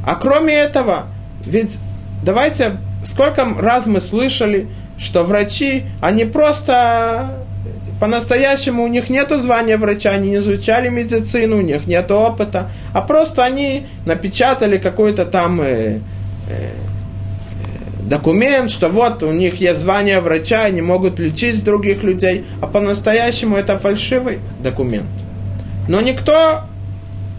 А 0.06 0.16
кроме 0.16 0.54
этого, 0.54 1.06
ведь 1.44 1.78
давайте, 2.22 2.78
сколько 3.04 3.46
раз 3.58 3.86
мы 3.86 4.00
слышали, 4.00 4.68
что 4.98 5.22
врачи, 5.22 5.84
они 6.00 6.24
просто 6.24 7.43
по-настоящему 8.00 8.82
у 8.82 8.88
них 8.88 9.08
нет 9.08 9.30
звания 9.30 9.76
врача, 9.76 10.10
они 10.10 10.30
не 10.30 10.36
изучали 10.36 10.88
медицину, 10.88 11.58
у 11.58 11.62
них 11.62 11.86
нет 11.86 12.10
опыта, 12.10 12.70
а 12.92 13.00
просто 13.00 13.44
они 13.44 13.86
напечатали 14.04 14.78
какой-то 14.78 15.24
там 15.24 15.60
э, 15.60 16.00
э, 16.48 16.70
документ, 18.04 18.70
что 18.70 18.88
вот 18.88 19.22
у 19.22 19.32
них 19.32 19.60
есть 19.60 19.80
звание 19.80 20.20
врача, 20.20 20.64
они 20.64 20.82
могут 20.82 21.18
лечить 21.18 21.64
других 21.64 22.02
людей, 22.02 22.44
а 22.60 22.66
по-настоящему 22.66 23.56
это 23.56 23.78
фальшивый 23.78 24.40
документ. 24.60 25.08
Но 25.88 26.00
никто, 26.00 26.62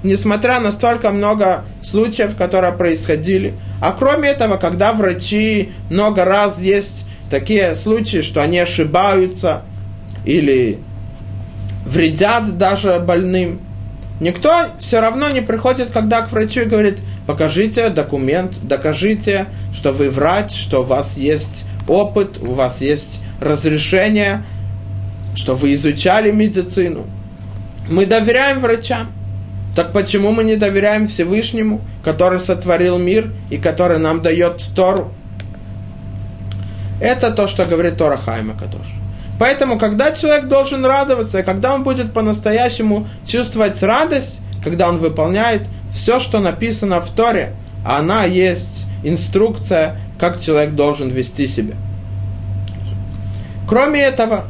несмотря 0.03 0.59
на 0.59 0.71
столько 0.71 1.11
много 1.11 1.63
случаев, 1.83 2.35
которые 2.35 2.73
происходили, 2.73 3.53
а 3.81 3.91
кроме 3.91 4.29
этого, 4.29 4.57
когда 4.57 4.93
врачи 4.93 5.71
много 5.89 6.25
раз 6.25 6.61
есть 6.61 7.05
такие 7.29 7.75
случаи, 7.75 8.21
что 8.21 8.41
они 8.41 8.59
ошибаются 8.59 9.63
или 10.25 10.79
вредят 11.85 12.57
даже 12.57 12.99
больным, 12.99 13.59
никто 14.19 14.51
все 14.79 14.99
равно 14.99 15.29
не 15.29 15.41
приходит, 15.41 15.91
когда 15.91 16.21
к 16.21 16.31
врачу 16.31 16.61
и 16.61 16.65
говорит, 16.65 16.97
покажите 17.27 17.89
документ, 17.89 18.57
докажите, 18.61 19.47
что 19.73 19.91
вы 19.91 20.09
врач, 20.09 20.51
что 20.51 20.81
у 20.81 20.83
вас 20.83 21.17
есть 21.17 21.65
опыт, 21.87 22.39
у 22.47 22.53
вас 22.53 22.81
есть 22.81 23.21
разрешение, 23.39 24.43
что 25.35 25.55
вы 25.55 25.73
изучали 25.73 26.31
медицину. 26.31 27.05
Мы 27.89 28.05
доверяем 28.05 28.59
врачам. 28.59 29.11
Так 29.75 29.91
почему 29.91 30.31
мы 30.31 30.45
не 30.45 30.55
доверяем 30.55 31.05
Всевышнему, 31.05 31.81
который 32.03 32.39
сотворил 32.39 32.97
мир 32.97 33.31
и 33.49 33.57
который 33.57 33.99
нам 33.99 34.21
дает 34.21 34.63
Тору? 34.73 35.11
Это 37.01 37.29
то, 37.31 37.45
что 37.45 37.65
говорит 37.65 37.97
Тора 37.97 38.17
Хайма 38.17 38.53
Кадош. 38.53 38.87
Поэтому, 39.39 39.77
когда 39.77 40.11
человек 40.11 40.47
должен 40.47 40.85
радоваться, 40.85 41.39
и 41.39 41.43
когда 41.43 41.73
он 41.73 41.83
будет 41.83 42.13
по-настоящему 42.13 43.07
чувствовать 43.25 43.81
радость, 43.83 44.41
когда 44.63 44.87
он 44.89 44.97
выполняет 44.97 45.67
все, 45.91 46.19
что 46.19 46.39
написано 46.39 47.01
в 47.01 47.09
Торе, 47.09 47.53
она 47.85 48.23
есть 48.23 48.85
инструкция, 49.03 49.97
как 50.17 50.39
человек 50.39 50.71
должен 50.71 51.09
вести 51.09 51.47
себя. 51.47 51.75
Кроме 53.67 54.01
этого, 54.01 54.45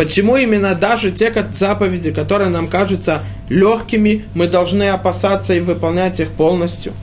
Почему 0.00 0.38
именно 0.38 0.74
даже 0.74 1.10
те 1.10 1.30
заповеди, 1.52 2.10
которые 2.10 2.48
нам 2.48 2.68
кажутся 2.68 3.22
легкими, 3.50 4.24
мы 4.32 4.48
должны 4.48 4.88
опасаться 4.88 5.52
и 5.52 5.60
выполнять 5.60 6.20
их 6.20 6.30
полностью? 6.30 6.94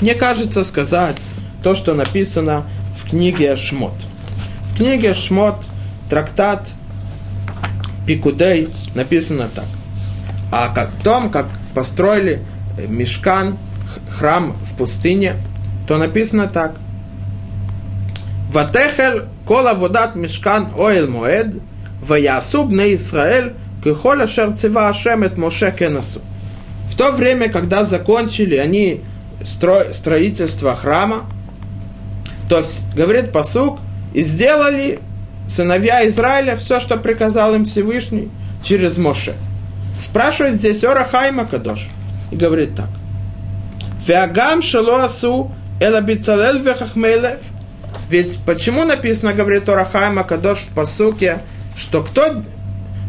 Мне 0.00 0.14
кажется 0.14 0.64
сказать 0.64 1.20
то, 1.62 1.74
что 1.74 1.92
написано 1.92 2.64
в 2.96 3.10
книге 3.10 3.54
Шмот. 3.56 3.92
В 4.78 4.80
книге 4.80 5.12
Шмот 5.12 5.56
трактат 6.08 6.72
Пикудей 8.06 8.68
написано 8.94 9.48
так. 9.52 9.64
А 10.52 10.66
о 10.66 10.86
том, 11.02 11.30
как 11.30 11.46
построили 11.74 12.42
мешкан, 12.86 13.58
храм 14.08 14.52
в 14.52 14.76
пустыне, 14.76 15.34
то 15.88 15.98
написано 15.98 16.46
так– 16.46 16.76
Ватехел 18.52 19.24
кола 19.46 19.74
водат 19.74 20.14
мешкан 20.14 20.68
оэл 20.76 21.08
моэд, 21.08 21.60
ваясу 22.02 22.64
бне 22.64 22.94
Исраэль, 22.94 23.52
кехоля 23.84 24.26
шерцева 24.26 24.88
Ашемет 24.88 25.36
Моше 25.36 25.74
кенасу. 25.78 26.20
В 26.90 26.96
то 26.96 27.12
время, 27.12 27.50
когда 27.50 27.84
закончили 27.84 28.56
они 28.56 29.02
стро, 29.44 29.92
строительство 29.92 30.74
храма, 30.74 31.26
то 32.48 32.64
говорит 32.96 33.32
посук, 33.32 33.80
и 34.14 34.22
сделали 34.22 35.00
сыновья 35.48 36.06
Израиля 36.08 36.56
все, 36.56 36.80
что 36.80 36.96
приказал 36.96 37.54
им 37.54 37.64
Всевышний 37.64 38.28
через 38.62 38.98
Моше. 38.98 39.34
Спрашивает 39.98 40.54
здесь 40.54 40.84
Ора 40.84 41.04
Хайма 41.04 41.46
Кадош 41.46 41.88
и 42.30 42.36
говорит 42.36 42.74
так. 42.74 42.88
Веагам 44.06 44.62
шалуасу 44.62 45.50
элабицалель 45.80 46.60
вехахмелев– 46.62 47.38
ведь 48.08 48.38
почему 48.46 48.84
написано, 48.84 49.34
говорит 49.34 49.64
Торахайма 49.64 50.24
Кадош 50.24 50.60
в 50.60 50.68
посуке, 50.70 51.40
что 51.76 52.02
кто 52.02 52.42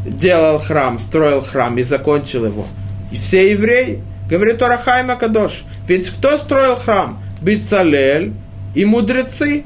делал 0.05 0.59
храм, 0.59 0.99
строил 0.99 1.41
храм 1.41 1.77
и 1.77 1.83
закончил 1.83 2.45
его? 2.45 2.65
И 3.11 3.15
все 3.15 3.51
евреи. 3.51 4.01
Говорит 4.29 4.59
Торахайма 4.59 5.15
Кадош. 5.15 5.63
Ведь 5.87 6.09
кто 6.09 6.37
строил 6.37 6.75
храм? 6.75 7.23
Бицалель 7.41 8.33
и 8.75 8.85
мудрецы. 8.85 9.63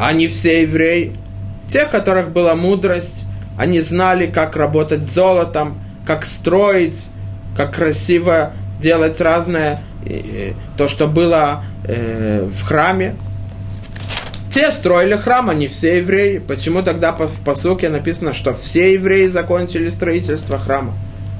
Не 0.00 0.26
все 0.28 0.62
евреи. 0.62 1.12
Тех, 1.66 1.90
которых 1.90 2.30
была 2.30 2.54
мудрость, 2.54 3.24
они 3.58 3.80
знали, 3.80 4.26
как 4.26 4.56
работать 4.56 5.02
с 5.02 5.12
золотом, 5.12 5.78
как 6.06 6.24
строить, 6.24 7.08
как 7.56 7.74
красиво 7.74 8.52
делать 8.80 9.20
разное, 9.20 9.80
то, 10.76 10.88
что 10.88 11.06
было 11.06 11.64
э, 11.84 12.46
в 12.46 12.62
храме. 12.64 13.16
Те 14.50 14.70
строили 14.70 15.16
храм, 15.16 15.56
не 15.58 15.66
все 15.68 15.98
евреи. 15.98 16.38
Почему 16.38 16.82
тогда 16.82 17.12
в 17.12 17.40
посуке 17.40 17.88
написано, 17.88 18.34
что 18.34 18.52
все 18.52 18.92
евреи 18.94 19.26
закончили 19.26 19.88
строительство 19.88 20.58
храма? 20.58 20.92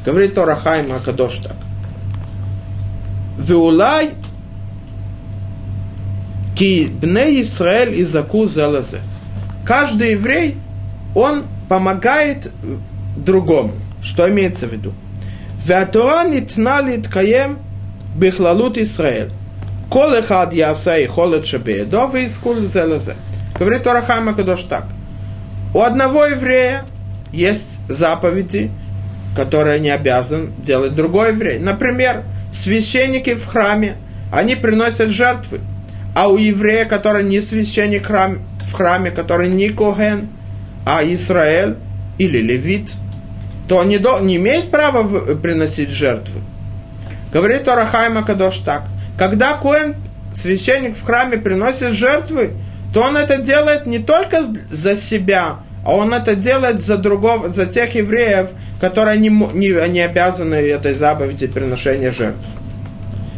Говорит 0.05 0.35
Тора 0.35 0.57
Хайма 0.57 0.97
Акадош 0.97 1.37
так. 1.37 1.57
Веулай 3.39 4.11
ки 6.55 6.89
бне 6.89 7.41
Исраэль 7.43 8.01
изаку 8.03 8.47
зелазе. 8.47 9.01
Каждый 9.67 10.13
еврей, 10.13 10.57
он 11.15 11.45
помогает 11.69 12.51
другому. 13.17 13.73
Что 14.03 14.29
имеется 14.29 14.67
в 14.67 14.73
виду? 14.73 14.93
Веатора 15.65 16.29
нитна 16.29 16.83
литкаем 16.83 17.59
бихлалут 18.15 18.79
Исраэль. 18.79 19.31
Кол 19.91 20.15
эхад 20.15 20.53
ясай 20.53 21.07
холод 21.07 21.47
шабеедов 21.47 22.15
и 22.15 22.27
искул 22.27 22.57
зелезе. 22.57 23.17
Говорит 23.59 23.85
Торахайма 23.85 24.35
Кадош 24.35 24.65
так. 24.65 24.87
У 25.73 25.81
одного 25.81 26.25
еврея 26.25 26.85
есть 27.33 27.81
заповеди, 27.89 28.71
которые 29.37 29.81
не 29.81 29.91
обязан 29.91 30.53
делать 30.59 30.95
другой 30.95 31.31
еврей. 31.31 31.59
Например, 31.59 32.23
священники 32.53 33.35
в 33.35 33.47
храме, 33.47 33.97
они 34.33 34.55
приносят 34.57 35.11
жертвы. 35.11 35.61
А 36.15 36.29
у 36.29 36.37
еврея, 36.37 36.85
который 36.85 37.25
не 37.25 37.41
священник 37.41 38.09
в 38.09 38.73
храме, 38.73 39.11
который 39.11 39.49
не 39.49 39.69
Коген, 39.69 40.29
а 40.87 41.03
Израиль 41.05 41.77
или 42.19 42.39
Левит, 42.39 42.93
то 43.69 43.79
он 43.79 43.89
не, 43.89 43.99
до, 43.99 44.21
не 44.21 44.37
имеет 44.37 44.71
права 44.71 45.03
приносить 45.35 45.91
жертвы. 45.91 46.41
Говорит 47.33 47.65
Торахайма 47.65 48.25
Кадош 48.25 48.59
так. 48.59 48.85
Когда 49.19 49.55
Коэн, 49.55 49.97
священник 50.33 50.97
в 50.97 51.03
храме, 51.03 51.39
приносит 51.39 51.93
жертвы, 51.93 52.53
то 52.93 53.03
он 53.03 53.17
это 53.17 53.39
делает 53.39 53.87
не 53.87 53.99
только 53.99 54.45
за 54.71 54.95
себя, 54.95 55.57
а 55.85 55.97
он 55.97 56.15
это 56.15 56.37
делает 56.37 56.81
за 56.81 56.97
другого, 56.97 57.49
за 57.49 57.67
тех 57.67 57.95
евреев, 57.95 58.51
которые 58.81 59.19
не, 59.19 59.31
не, 59.31 59.89
не 59.89 60.01
обязаны 60.01 60.55
этой 60.55 60.95
заповеди 60.95 61.47
приношения 61.47 62.11
жертв. 62.11 62.47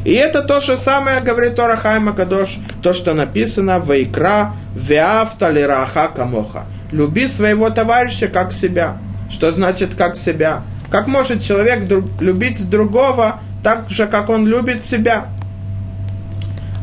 И 0.06 0.12
это 0.12 0.42
то 0.42 0.60
же 0.60 0.76
самое, 0.76 1.18
говорит 1.18 1.56
Тора 1.56 1.76
Хайма 1.76 2.12
Кадош, 2.12 2.58
то, 2.80 2.94
что 2.94 3.12
написано 3.12 3.80
в 3.80 3.90
Икра 3.90 4.52
Веавта 4.76 5.50
Лираха 5.50 6.06
Камоха. 6.06 6.66
Люби 6.92 7.26
своего 7.26 7.70
товарища 7.70 8.28
как 8.28 8.52
себя. 8.52 8.98
Что 9.28 9.50
значит 9.50 9.96
как 9.96 10.14
себя? 10.14 10.62
Как 10.92 11.08
может 11.08 11.42
человек 11.42 11.88
друг, 11.88 12.04
любить 12.20 12.70
другого 12.70 13.40
так 13.64 13.90
же, 13.90 14.06
как 14.06 14.28
он 14.28 14.46
любит 14.46 14.84
себя? 14.84 15.26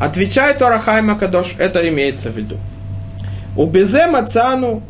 Отвечает 0.02 0.58
Тора 0.58 0.80
Хайма 0.80 1.16
Кадош, 1.18 1.56
это 1.58 1.88
имеется 1.88 2.30
в 2.30 2.36
виду. 2.36 2.58
Убезе 3.56 4.08
мацану 4.08 4.84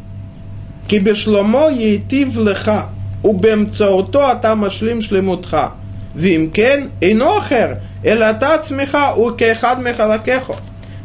кибешломо 0.89 1.69
ейти 1.69 2.25
влеха, 2.25 2.85
убемцоуто 3.23 4.31
атам 4.31 4.63
ашлим 4.63 5.03
шлемутха. 5.03 5.73
Вимкен 6.15 6.91
и 7.01 7.13
нохер, 7.13 7.81
элатат 8.03 8.67
смеха 8.67 9.13
у 9.15 9.31
кехад 9.31 9.79
мехалакехо. 9.79 10.55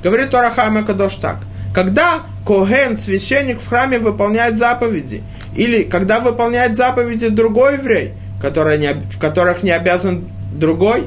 Говорит 0.02 0.34
Орахама 0.34 0.84
Кадош 0.84 1.14
так. 1.14 1.38
Когда 1.74 2.22
Коген, 2.46 2.96
священник 2.96 3.60
в 3.60 3.68
храме, 3.68 3.98
выполняет 3.98 4.56
заповеди, 4.56 5.22
или 5.56 5.82
когда 5.82 6.20
выполняет 6.20 6.76
заповеди 6.76 7.28
другой 7.28 7.74
еврей, 7.74 8.14
который 8.40 8.78
не, 8.78 8.92
в 8.94 9.18
которых 9.18 9.62
не 9.62 9.70
обязан 9.70 10.28
другой, 10.52 11.04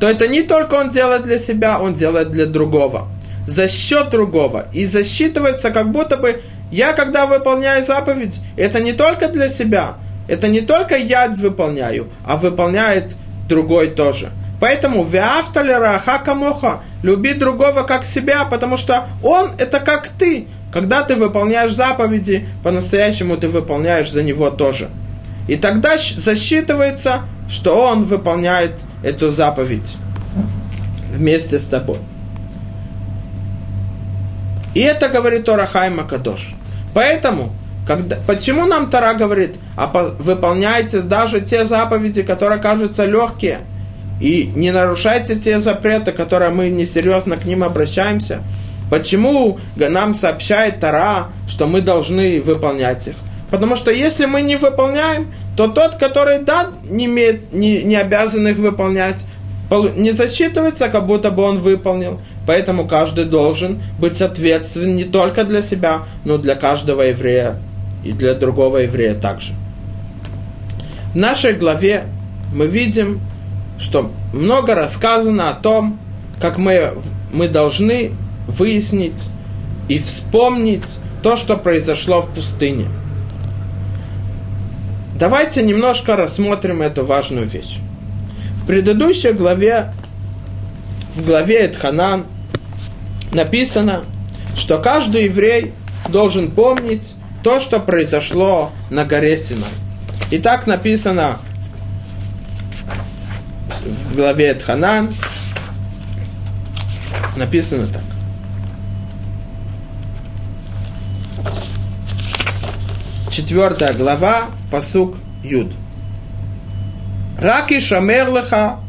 то 0.00 0.08
это 0.08 0.28
не 0.28 0.42
только 0.42 0.74
он 0.74 0.90
делает 0.90 1.22
для 1.22 1.38
себя, 1.38 1.80
он 1.80 1.94
делает 1.94 2.30
для 2.30 2.46
другого. 2.46 3.08
За 3.46 3.68
счет 3.68 4.10
другого. 4.10 4.66
И 4.72 4.86
засчитывается, 4.86 5.70
как 5.70 5.90
будто 5.90 6.16
бы 6.16 6.42
я, 6.70 6.92
когда 6.92 7.26
выполняю 7.26 7.84
заповедь, 7.84 8.40
это 8.56 8.80
не 8.80 8.92
только 8.92 9.28
для 9.28 9.48
себя, 9.48 9.94
это 10.28 10.48
не 10.48 10.60
только 10.60 10.96
я 10.96 11.28
выполняю, 11.28 12.08
а 12.26 12.36
выполняет 12.36 13.16
другой 13.48 13.88
тоже. 13.88 14.30
Поэтому 14.60 15.04
веавталера 15.04 16.00
хакамоха, 16.04 16.80
люби 17.02 17.34
другого 17.34 17.82
как 17.82 18.04
себя, 18.04 18.44
потому 18.44 18.76
что 18.76 19.08
он 19.22 19.50
это 19.58 19.80
как 19.80 20.08
ты. 20.08 20.46
Когда 20.72 21.02
ты 21.02 21.16
выполняешь 21.16 21.72
заповеди, 21.72 22.48
по-настоящему 22.62 23.36
ты 23.36 23.48
выполняешь 23.48 24.10
за 24.10 24.22
него 24.22 24.50
тоже. 24.50 24.88
И 25.46 25.56
тогда 25.56 25.96
засчитывается, 25.98 27.22
что 27.48 27.88
он 27.88 28.04
выполняет 28.04 28.80
эту 29.02 29.28
заповедь 29.28 29.96
вместе 31.10 31.58
с 31.58 31.64
тобой. 31.64 31.98
И 34.74 34.80
это 34.80 35.08
говорит 35.08 35.44
Тора 35.44 35.66
Хайма 35.66 36.04
Кадош. 36.04 36.54
Поэтому 36.94 37.52
когда, 37.86 38.16
почему 38.26 38.64
нам 38.64 38.88
Тара 38.88 39.14
говорит, 39.14 39.56
а 39.76 39.86
выполняйте 40.18 41.00
даже 41.00 41.40
те 41.40 41.64
заповеди, 41.64 42.22
которые 42.22 42.60
кажутся 42.60 43.04
легкие, 43.04 43.60
и 44.20 44.50
не 44.54 44.70
нарушайте 44.70 45.36
те 45.36 45.60
запреты, 45.60 46.12
которые 46.12 46.50
мы 46.50 46.70
несерьезно 46.70 47.36
к 47.36 47.44
ним 47.44 47.62
обращаемся? 47.62 48.42
Почему 48.90 49.58
нам 49.76 50.14
сообщает 50.14 50.80
Тара, 50.80 51.28
что 51.46 51.66
мы 51.66 51.82
должны 51.82 52.40
выполнять 52.40 53.08
их? 53.08 53.14
Потому 53.50 53.76
что 53.76 53.90
если 53.90 54.24
мы 54.24 54.40
не 54.40 54.56
выполняем, 54.56 55.32
то 55.56 55.68
тот, 55.68 55.96
который 55.96 56.40
да, 56.40 56.68
не, 56.84 57.04
имеет, 57.04 57.52
не, 57.52 57.82
не 57.82 57.96
обязан 57.96 58.48
их 58.48 58.56
выполнять, 58.56 59.24
не 59.96 60.12
засчитывается, 60.12 60.88
как 60.88 61.06
будто 61.06 61.30
бы 61.30 61.42
он 61.42 61.60
выполнил. 61.60 62.20
Поэтому 62.46 62.86
каждый 62.86 63.26
должен 63.26 63.82
быть 63.98 64.20
ответственен 64.22 64.96
не 64.96 65.04
только 65.04 65.44
для 65.44 65.62
себя, 65.62 66.00
но 66.24 66.36
и 66.36 66.38
для 66.38 66.54
каждого 66.54 67.02
еврея 67.02 67.58
и 68.04 68.12
для 68.12 68.34
другого 68.34 68.78
еврея 68.78 69.14
также. 69.14 69.52
В 71.12 71.16
нашей 71.16 71.54
главе 71.54 72.06
мы 72.52 72.66
видим, 72.66 73.20
что 73.78 74.10
много 74.32 74.74
рассказано 74.74 75.50
о 75.50 75.54
том, 75.54 75.98
как 76.40 76.58
мы, 76.58 76.92
мы 77.32 77.48
должны 77.48 78.12
выяснить 78.46 79.28
и 79.88 79.98
вспомнить 79.98 80.98
то, 81.22 81.36
что 81.36 81.56
произошло 81.56 82.20
в 82.20 82.30
пустыне. 82.30 82.86
Давайте 85.18 85.62
немножко 85.62 86.16
рассмотрим 86.16 86.82
эту 86.82 87.04
важную 87.04 87.46
вещь. 87.46 87.78
В 88.62 88.66
предыдущей 88.66 89.32
главе, 89.32 89.92
в 91.14 91.24
главе 91.24 91.66
Эдханан, 91.66 92.24
написано, 93.32 94.04
что 94.56 94.78
каждый 94.78 95.24
еврей 95.24 95.72
должен 96.08 96.50
помнить 96.50 97.14
то, 97.43 97.59
что 97.59 97.79
произошло 97.79 98.71
на 98.89 99.05
горе 99.05 99.37
Синай. 99.37 99.69
И 100.31 100.37
так 100.39 100.67
написано 100.67 101.37
в 103.69 104.15
главе 104.15 104.53
Тханан, 104.53 105.13
написано 107.35 107.87
так. 107.87 108.03
Четвертая 113.31 113.93
глава, 113.93 114.45
посук 114.69 115.15
Юд. 115.43 115.73
Раки 117.41 117.79
шамер 117.79 118.27
леха, 118.29 118.79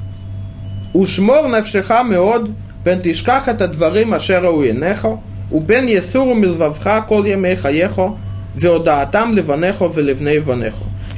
ушмор 0.92 1.46
навшеха 1.48 2.02
меод, 2.02 2.50
пен 2.82 2.98
תשכח 3.02 3.48
את 3.48 3.60
הדברים 3.60 4.14
אשר 4.14 4.44
ראו 4.44 4.62
עיניך, 4.62 5.08
ובין 5.52 5.88
יסורו 5.88 6.34
מלבבך 6.34 7.00
כל 7.06 7.24
ימי 7.26 7.56
חייך, 7.56 8.00
והודעתם 8.56 9.32
לבניך 9.34 9.84
ולבני 9.94 10.40
בניך. 10.40 10.74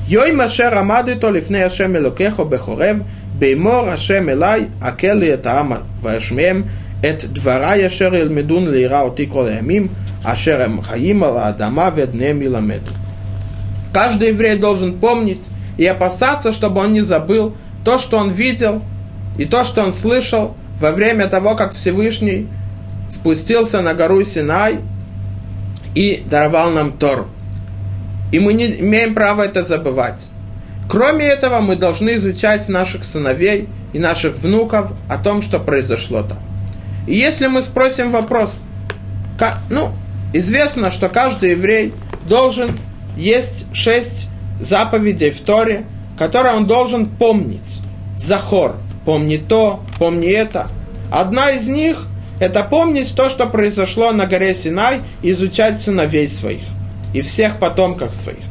יום 0.08 0.40
אשר 0.40 0.78
עמד 0.78 1.04
איתו 1.08 1.30
לפני 1.30 1.62
השם 1.62 1.96
אלוקיך 1.96 2.40
בחורב, 2.40 2.98
באמור 3.38 3.88
השם 3.88 4.28
אלי, 4.28 4.64
הקל 4.80 5.12
לי 5.12 5.34
את 5.34 5.46
העם 5.46 5.72
ואשמיהם 6.02 6.62
את 7.00 7.24
דברי 7.24 7.86
אשר 7.86 8.14
ילמדון 8.14 8.70
ליראה 8.70 9.00
אותי 9.00 9.26
כל 9.28 9.46
הימים, 9.46 9.88
אשר 10.24 10.62
הם 10.62 10.82
חיים 10.82 11.22
על 11.22 11.36
האדמה 11.36 11.90
ואת 11.94 12.10
בניהם 12.10 12.42
ילמדו. 12.42 12.92
Каждый 13.92 14.30
еврей 14.30 14.56
должен 14.56 14.98
помнить 14.98 15.50
и 15.76 15.84
опасаться, 15.84 16.52
чтобы 16.52 16.80
он 16.80 16.94
не 16.94 17.02
забыл 17.02 17.54
то, 17.84 17.98
что 17.98 18.16
он 18.16 18.30
видел, 18.30 18.82
и 19.36 19.44
то, 19.44 19.64
что 19.64 19.82
он 19.82 19.92
слышал 19.92 20.56
во 20.80 20.92
время 20.92 21.26
того, 21.28 21.54
как 21.54 21.72
Всевышний 21.72 22.48
спустился 23.10 23.82
на 23.82 23.92
гору 23.92 24.24
Синай 24.24 24.78
и 25.97 26.23
даровал 26.29 26.69
нам 26.69 26.91
Тору. 26.91 27.27
И 28.31 28.37
мы 28.39 28.53
не 28.53 28.67
имеем 28.67 29.15
права 29.15 29.41
это 29.41 29.63
забывать. 29.63 30.29
Кроме 30.87 31.25
этого, 31.25 31.59
мы 31.59 31.75
должны 31.75 32.17
изучать 32.17 32.69
наших 32.69 33.03
сыновей 33.03 33.67
и 33.93 33.99
наших 33.99 34.37
внуков 34.37 34.91
о 35.09 35.17
том, 35.17 35.41
что 35.41 35.59
произошло 35.59 36.21
там. 36.21 36.37
И 37.07 37.15
если 37.15 37.47
мы 37.47 37.63
спросим 37.63 38.11
вопрос, 38.11 38.63
как, 39.39 39.57
ну, 39.71 39.89
известно, 40.33 40.91
что 40.91 41.09
каждый 41.09 41.51
еврей 41.51 41.93
должен 42.29 42.69
есть 43.15 43.65
шесть 43.73 44.27
заповедей 44.61 45.31
в 45.31 45.41
Торе, 45.41 45.83
которые 46.15 46.55
он 46.55 46.67
должен 46.67 47.07
помнить. 47.07 47.81
Захор, 48.17 48.75
помни 49.03 49.37
то, 49.37 49.81
помни 49.97 50.29
это. 50.29 50.67
Одна 51.11 51.49
из 51.49 51.67
них– 51.67 52.05
это 52.39 52.63
помнить 52.63 53.15
то, 53.15 53.29
что 53.29 53.47
произошло 53.47 54.11
на 54.11 54.25
горе 54.25 54.53
Синай, 54.53 55.01
изучать 55.23 55.81
сыновей 55.81 56.27
своих 56.27 56.63
и 57.13 57.21
всех 57.21 57.57
потомков 57.57 58.15
своих. 58.15 58.43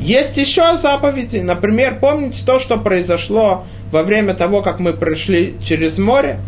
Есть 0.00 0.36
еще 0.38 0.76
заповеди, 0.76 1.38
например, 1.38 1.98
помнить 2.00 2.44
то, 2.44 2.58
что 2.58 2.78
произошло 2.78 3.64
во 3.90 4.02
время 4.02 4.34
того, 4.34 4.62
как 4.62 4.80
мы 4.80 4.92
прошли 4.92 5.54
через 5.62 5.98
море, 5.98 6.40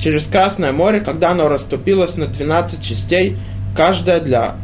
через 0.00 0.26
Красное 0.26 0.72
море, 0.72 1.00
когда 1.00 1.30
оно 1.30 1.48
расступилось 1.48 2.16
на 2.16 2.26
12 2.26 2.82
частей, 2.82 3.36
каждая 3.76 4.20
для 4.20 4.54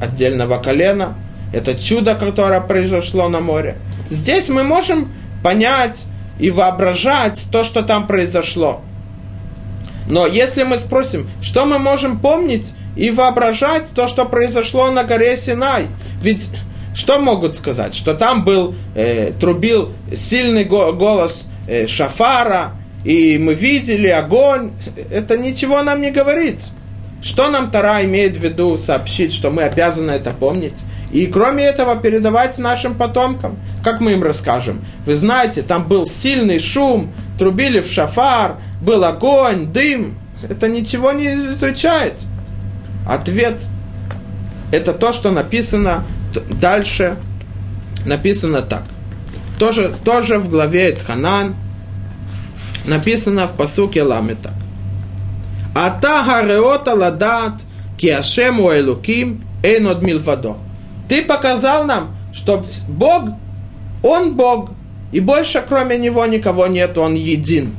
отдельного 0.00 0.58
колена. 0.58 1.14
Это 1.52 1.74
чудо, 1.74 2.14
которое 2.14 2.60
произошло 2.60 3.28
на 3.28 3.40
море. 3.40 3.76
Здесь 4.08 4.48
мы 4.48 4.62
можем 4.62 5.10
понять 5.42 6.06
и 6.38 6.50
воображать 6.50 7.46
то, 7.50 7.64
что 7.64 7.82
там 7.82 8.06
произошло. 8.06 8.82
Но 10.10 10.26
если 10.26 10.64
мы 10.64 10.78
спросим, 10.78 11.30
что 11.40 11.64
мы 11.64 11.78
можем 11.78 12.18
помнить 12.18 12.74
и 12.96 13.10
воображать 13.10 13.92
то, 13.94 14.08
что 14.08 14.24
произошло 14.24 14.90
на 14.90 15.04
горе 15.04 15.36
Синай, 15.36 15.86
ведь 16.20 16.48
что 16.94 17.20
могут 17.20 17.54
сказать? 17.54 17.94
Что 17.94 18.14
там 18.14 18.44
был, 18.44 18.74
э, 18.96 19.32
трубил 19.38 19.92
сильный 20.12 20.64
голос 20.64 21.48
э, 21.68 21.86
шафара, 21.86 22.72
и 23.04 23.38
мы 23.38 23.54
видели 23.54 24.08
огонь. 24.08 24.72
Это 25.10 25.38
ничего 25.38 25.80
нам 25.82 26.00
не 26.02 26.10
говорит. 26.10 26.58
Что 27.22 27.50
нам 27.50 27.70
Тара 27.70 28.02
имеет 28.04 28.36
в 28.36 28.40
виду 28.40 28.76
сообщить, 28.78 29.32
что 29.32 29.50
мы 29.50 29.62
обязаны 29.62 30.10
это 30.12 30.30
помнить? 30.30 30.84
И 31.12 31.26
кроме 31.26 31.64
этого 31.64 31.96
передавать 31.96 32.56
нашим 32.58 32.94
потомкам. 32.94 33.58
Как 33.84 34.00
мы 34.00 34.12
им 34.12 34.22
расскажем? 34.22 34.82
Вы 35.04 35.16
знаете, 35.16 35.62
там 35.62 35.84
был 35.84 36.06
сильный 36.06 36.58
шум, 36.58 37.12
трубили 37.38 37.80
в 37.80 37.86
шафар, 37.86 38.56
был 38.80 39.04
огонь, 39.04 39.66
дым. 39.66 40.18
Это 40.48 40.68
ничего 40.68 41.12
не 41.12 41.34
изучает. 41.34 42.14
Ответ– 43.06 43.56
это 44.72 44.92
то, 44.92 45.12
что 45.12 45.30
написано 45.30 46.04
дальше. 46.48 47.16
Написано 48.06 48.62
так. 48.62 48.84
Тоже, 49.58 49.92
тоже 50.04 50.38
в 50.38 50.48
главе 50.48 50.90
Эдханан 50.90 51.54
написано 52.86 53.46
в 53.46 53.52
посуке 53.52 54.02
Ламе 54.02 54.36
так. 54.42 54.54
Ата 55.74 56.22
гареота 56.26 56.94
ладат 56.94 57.62
киашему 57.98 58.72
элуким 58.72 59.44
эйнод 59.62 60.02
милфадо. 60.02 60.56
Ты 61.08 61.22
показал 61.22 61.84
нам, 61.84 62.14
что 62.32 62.62
Бог, 62.88 63.30
Он 64.02 64.34
Бог, 64.34 64.70
и 65.12 65.20
больше 65.20 65.64
кроме 65.66 65.98
Него 65.98 66.24
никого 66.26 66.66
нет, 66.66 66.96
Он 66.98 67.14
един. 67.14 67.74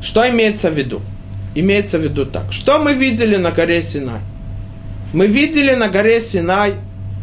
Что 0.00 0.28
имеется 0.28 0.70
в 0.70 0.74
виду? 0.74 1.00
Имеется 1.54 1.98
в 1.98 2.02
виду 2.02 2.24
так. 2.24 2.52
Что 2.52 2.78
мы 2.78 2.94
видели 2.94 3.36
на 3.36 3.50
горе 3.50 3.82
Синай? 3.82 4.20
Мы 5.12 5.26
видели 5.26 5.74
на 5.74 5.88
горе 5.88 6.20
Синай, 6.20 6.74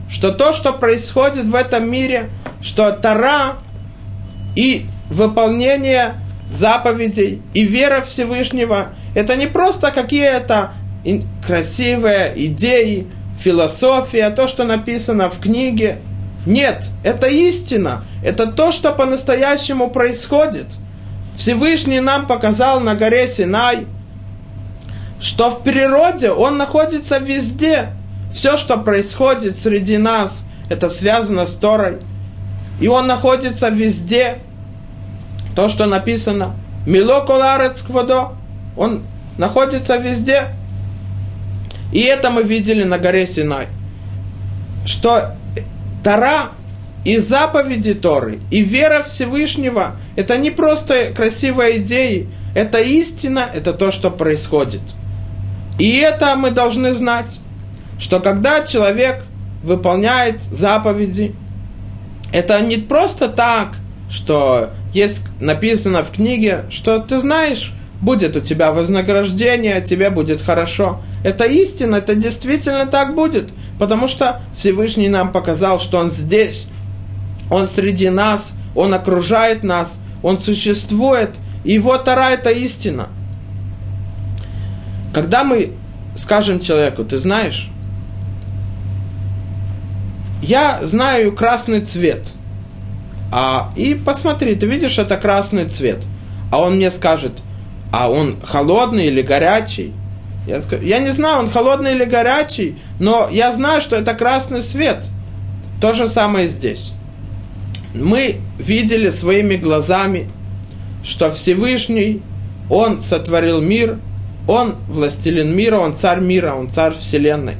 что 0.10 0.32
то, 0.32 0.54
что 0.54 0.74
происходит 0.74 1.46
в 1.46 1.56
этом 1.56 1.90
мире, 1.90 2.30
что 2.62 2.92
Тара 2.92 3.58
и 4.56 4.86
выполнение 5.10 6.16
заповедей 6.52 7.42
и 7.54 7.64
вера 7.64 8.02
Всевышнего, 8.02 8.90
это 9.16 9.36
не 9.36 9.48
просто 9.48 9.92
какие-то 9.92 10.72
красивые 11.46 12.34
идеи, 12.48 13.08
философия, 13.40 14.30
то, 14.30 14.48
что 14.48 14.64
написано 14.64 15.30
в 15.30 15.40
книге. 15.40 15.98
Нет, 16.46 16.84
это 17.04 17.28
истина. 17.28 18.04
Это 18.24 18.46
то, 18.46 18.72
что 18.72 18.92
по-настоящему 18.92 19.90
происходит. 19.90 20.68
Всевышний 21.36 22.00
нам 22.00 22.28
показал 22.28 22.80
на 22.80 22.96
горе 22.96 23.28
Синай, 23.28 23.88
что 25.20 25.50
в 25.50 25.64
природе 25.64 26.32
Он 26.32 26.58
находится 26.58 27.18
везде. 27.18 27.90
Все, 28.32 28.58
что 28.58 28.78
происходит 28.78 29.58
среди 29.58 29.98
нас, 29.98 30.46
это 30.70 30.90
связано 30.90 31.46
с 31.46 31.56
Торой. 31.56 32.00
И 32.80 32.88
Он 32.88 33.08
находится 33.08 33.70
везде. 33.70 34.40
То, 35.56 35.70
что 35.70 35.86
написано. 35.86 36.56
Мило 36.86 37.22
коларец 37.22 37.82
квадо. 37.82 38.34
Он 38.78 39.04
находится 39.38 39.98
везде. 39.98 40.48
И 41.92 42.02
это 42.02 42.30
мы 42.30 42.44
видели 42.44 42.84
на 42.84 42.98
горе 42.98 43.26
Синай. 43.28 43.68
Что 44.86 45.36
Тара 46.04 46.50
и 47.04 47.18
заповеди 47.18 47.94
Торы, 47.94 48.40
и 48.52 48.62
вера 48.62 49.04
Всевышнего– 49.04 49.96
это 50.16 50.38
не 50.38 50.52
просто 50.52 51.12
красивые 51.16 51.78
идеи, 51.78 52.28
это 52.56 52.80
истина, 52.80 53.46
это 53.54 53.74
то, 53.74 53.92
что 53.92 54.10
происходит. 54.10 54.82
И 55.78 55.98
это 55.98 56.36
мы 56.36 56.52
должны 56.52 56.94
знать, 56.94 57.40
что 58.00 58.20
когда 58.20 58.66
человек 58.66 59.24
выполняет 59.64 60.42
заповеди, 60.42 61.36
это 62.32 62.60
не 62.62 62.78
просто 62.78 63.30
так, 63.30 63.76
что 64.10 64.72
есть 64.94 65.22
написано 65.40 66.04
в 66.04 66.12
книге, 66.12 66.66
что 66.70 67.00
ты 67.00 67.18
знаешь, 67.18 67.74
будет 68.06 68.38
у 68.38 68.42
тебя 68.42 68.72
вознаграждение, 68.72 69.82
тебе 69.82 70.10
будет 70.10 70.42
хорошо. 70.42 71.02
Это 71.24 71.46
истина, 71.46 71.98
это 71.98 72.16
действительно 72.16 72.86
так 72.86 73.16
будет, 73.16 73.50
потому 73.80 74.08
что 74.08 74.42
Всевышний 74.56 75.10
нам 75.10 75.32
показал, 75.32 75.80
что 75.80 75.98
Он 75.98 76.10
здесь, 76.12 76.68
Он 77.50 77.68
среди 77.68 78.10
нас, 78.10 78.54
Он 78.76 78.94
окружает 78.94 79.64
нас, 79.64 80.02
Он 80.24 80.38
существует, 80.38 81.32
и 81.64 81.74
Его 81.74 81.98
Тара– 81.98 82.30
это 82.32 82.52
истина. 82.52 83.10
Когда 85.14 85.44
мы 85.44 85.72
скажем 86.16 86.60
человеку, 86.60 87.04
ты 87.04 87.18
знаешь, 87.18 87.70
я 90.42 90.80
знаю 90.84 91.36
красный 91.36 91.82
цвет, 91.82 92.34
а, 93.32 93.72
и 93.76 93.96
посмотри, 93.96 94.56
ты 94.56 94.68
видишь, 94.68 95.00
это 95.00 95.18
красный 95.18 95.68
цвет, 95.68 96.00
а 96.52 96.62
он 96.62 96.76
мне 96.76 96.92
скажет, 96.92 97.34
а 97.96 98.12
он 98.12 98.36
холодный 98.44 99.08
или 99.08 99.22
горячий– 99.22 99.94
я, 100.48 100.62
скажу, 100.62 100.84
я 100.84 101.00
не 101.00 101.10
знаю, 101.10 101.40
он 101.40 101.50
холодный 101.50 101.94
или 101.94 102.06
горячий, 102.06 102.76
но 103.00 103.28
я 103.32 103.52
знаю, 103.52 103.82
что 103.82 103.96
это 103.96 104.14
красный 104.14 104.62
свет. 104.62 105.04
То 105.82 105.94
же 105.94 106.08
самое 106.08 106.48
здесь. 106.48 106.92
Мы 107.96 108.38
видели 108.60 109.10
своими 109.10 109.56
глазами, 109.56 110.30
что 111.04 111.32
Всевышний, 111.32 112.22
Он 112.70 113.02
сотворил 113.02 113.60
мир, 113.60 113.98
Он 114.48 114.76
властелин 114.88 115.56
мира, 115.56 115.80
Он 115.80 115.96
царь 115.96 116.20
мира, 116.20 116.54
Он 116.54 116.70
царь 116.70 116.94
вселенной. 116.94 117.56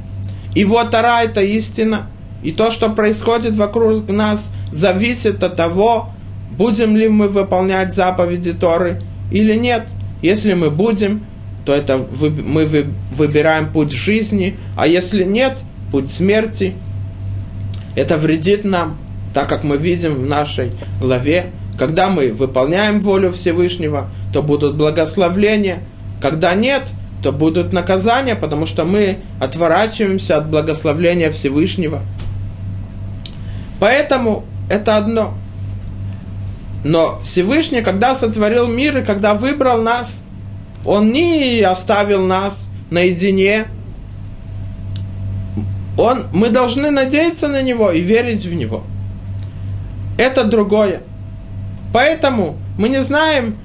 И 0.54 0.64
вот 0.64 0.92
Тара– 0.92 1.22
это 1.24 1.42
истина. 1.42 2.08
И 2.44 2.52
то, 2.52 2.70
что 2.70 2.90
происходит 2.90 3.56
вокруг 3.56 4.08
нас, 4.10 4.54
зависит 4.72 5.44
от 5.44 5.56
того, 5.56 6.10
будем 6.52 6.96
ли 6.96 7.08
мы 7.08 7.30
выполнять 7.30 7.94
заповеди 7.94 8.54
Торы 8.54 9.02
или 9.32 9.56
нет. 9.56 9.88
Если 10.26 10.56
мы 10.56 10.72
будем, 10.72 11.24
то 11.66 11.74
это 11.74 11.98
мы 11.98 12.66
вы, 12.66 12.88
выбираем 13.12 13.72
путь 13.72 13.92
жизни, 13.92 14.56
а 14.76 14.88
если 14.88 15.24
нет, 15.24 15.60
путь 15.92 16.10
смерти. 16.10 16.74
Это 17.96 18.18
вредит 18.18 18.66
нам, 18.66 18.98
так 19.36 19.48
как 19.48 19.64
мы 19.64 19.78
видим 19.78 20.16
в 20.16 20.28
нашей 20.28 20.72
главе, 21.00 21.52
когда 21.78 22.10
мы 22.10 22.34
выполняем 22.34 23.02
волю 23.02 23.32
Всевышнего, 23.32 24.10
то 24.34 24.42
будут 24.42 24.76
благословления, 24.78 25.84
когда 26.20 26.56
нет, 26.56 26.90
то 27.22 27.32
будут 27.32 27.72
наказания, 27.72 28.36
потому 28.36 28.66
что 28.66 28.84
мы 28.84 29.20
отворачиваемся 29.40 30.38
от 30.38 30.50
благословления 30.50 31.30
Всевышнего. 31.30 32.02
Поэтому 33.80 34.44
это 34.72 34.98
одно. 34.98 35.36
Но 36.86 37.20
Всевышний, 37.22 37.82
когда 37.82 38.16
сотворил 38.16 38.68
мир 38.68 39.00
и 39.00 39.04
когда 39.04 39.34
выбрал 39.34 39.82
нас– 39.82 40.24
он 40.86 41.12
не 41.12 41.62
оставил 41.62 42.26
нас 42.26 42.70
наедине. 42.92 43.66
Он, 45.98 46.26
мы 46.32 46.50
должны 46.50 46.92
надеяться 46.92 47.48
на 47.48 47.62
Него 47.62 47.92
и 47.92 48.02
верить 48.02 48.46
в 48.46 48.54
Него. 48.54 48.84
Это 50.18 50.44
другое. 50.44 51.02
Поэтому 51.92 52.58
мы 52.78 52.90
не 52.90 53.02
знаем, 53.02 53.56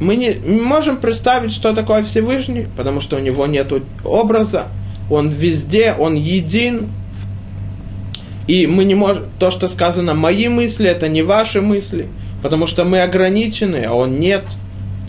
мы 0.00 0.16
не, 0.16 0.34
не 0.34 0.60
можем 0.60 0.96
представить, 0.96 1.52
что 1.52 1.74
такое 1.74 2.02
Всевышний, 2.02 2.66
потому 2.76 3.00
что 3.00 3.16
у 3.16 3.20
него 3.20 3.46
нет 3.46 3.70
образа, 4.02 4.64
он 5.10 5.28
везде, 5.28 5.94
он 5.98 6.14
един. 6.14 6.88
И 8.46 8.66
мы 8.66 8.84
не 8.84 8.94
можем, 8.94 9.24
то, 9.38 9.50
что 9.50 9.68
сказано, 9.68 10.14
мои 10.14 10.48
мысли, 10.48 10.88
это 10.88 11.08
не 11.08 11.22
ваши 11.22 11.60
мысли, 11.60 12.08
потому 12.44 12.68
что 12.68 12.84
мы 12.84 13.00
ограничены, 13.00 13.84
а 13.88 13.94
он 13.94 14.20
нет– 14.20 14.44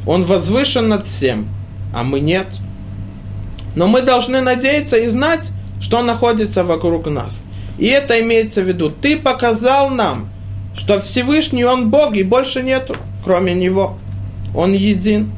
он 0.06 0.24
возвышен 0.24 0.88
над 0.88 1.08
всем, 1.08 1.48
а 1.94 2.04
мы 2.04 2.20
нет. 2.20 2.48
Но 3.76 3.88
мы 3.88 4.02
должны 4.02 4.42
надеяться 4.42 4.98
и 4.98 5.08
знать, 5.08 5.50
что 5.82 6.04
находится 6.04 6.64
вокруг 6.64 7.08
нас. 7.08 7.46
И 7.78 7.88
это 7.88 8.22
имеется 8.22 8.62
в 8.62 8.68
виду. 8.68 8.90
Ты 8.90 9.18
показал 9.18 9.90
нам, 9.90 10.30
что 10.76 11.00
Всевышний 11.00 11.66
Он 11.66 11.90
Бог, 11.90 12.16
и 12.16 12.24
больше 12.24 12.62
нету, 12.62 12.96
кроме 13.24 13.54
Него. 13.54 13.98
Он 14.54 14.74
един. 14.74 15.32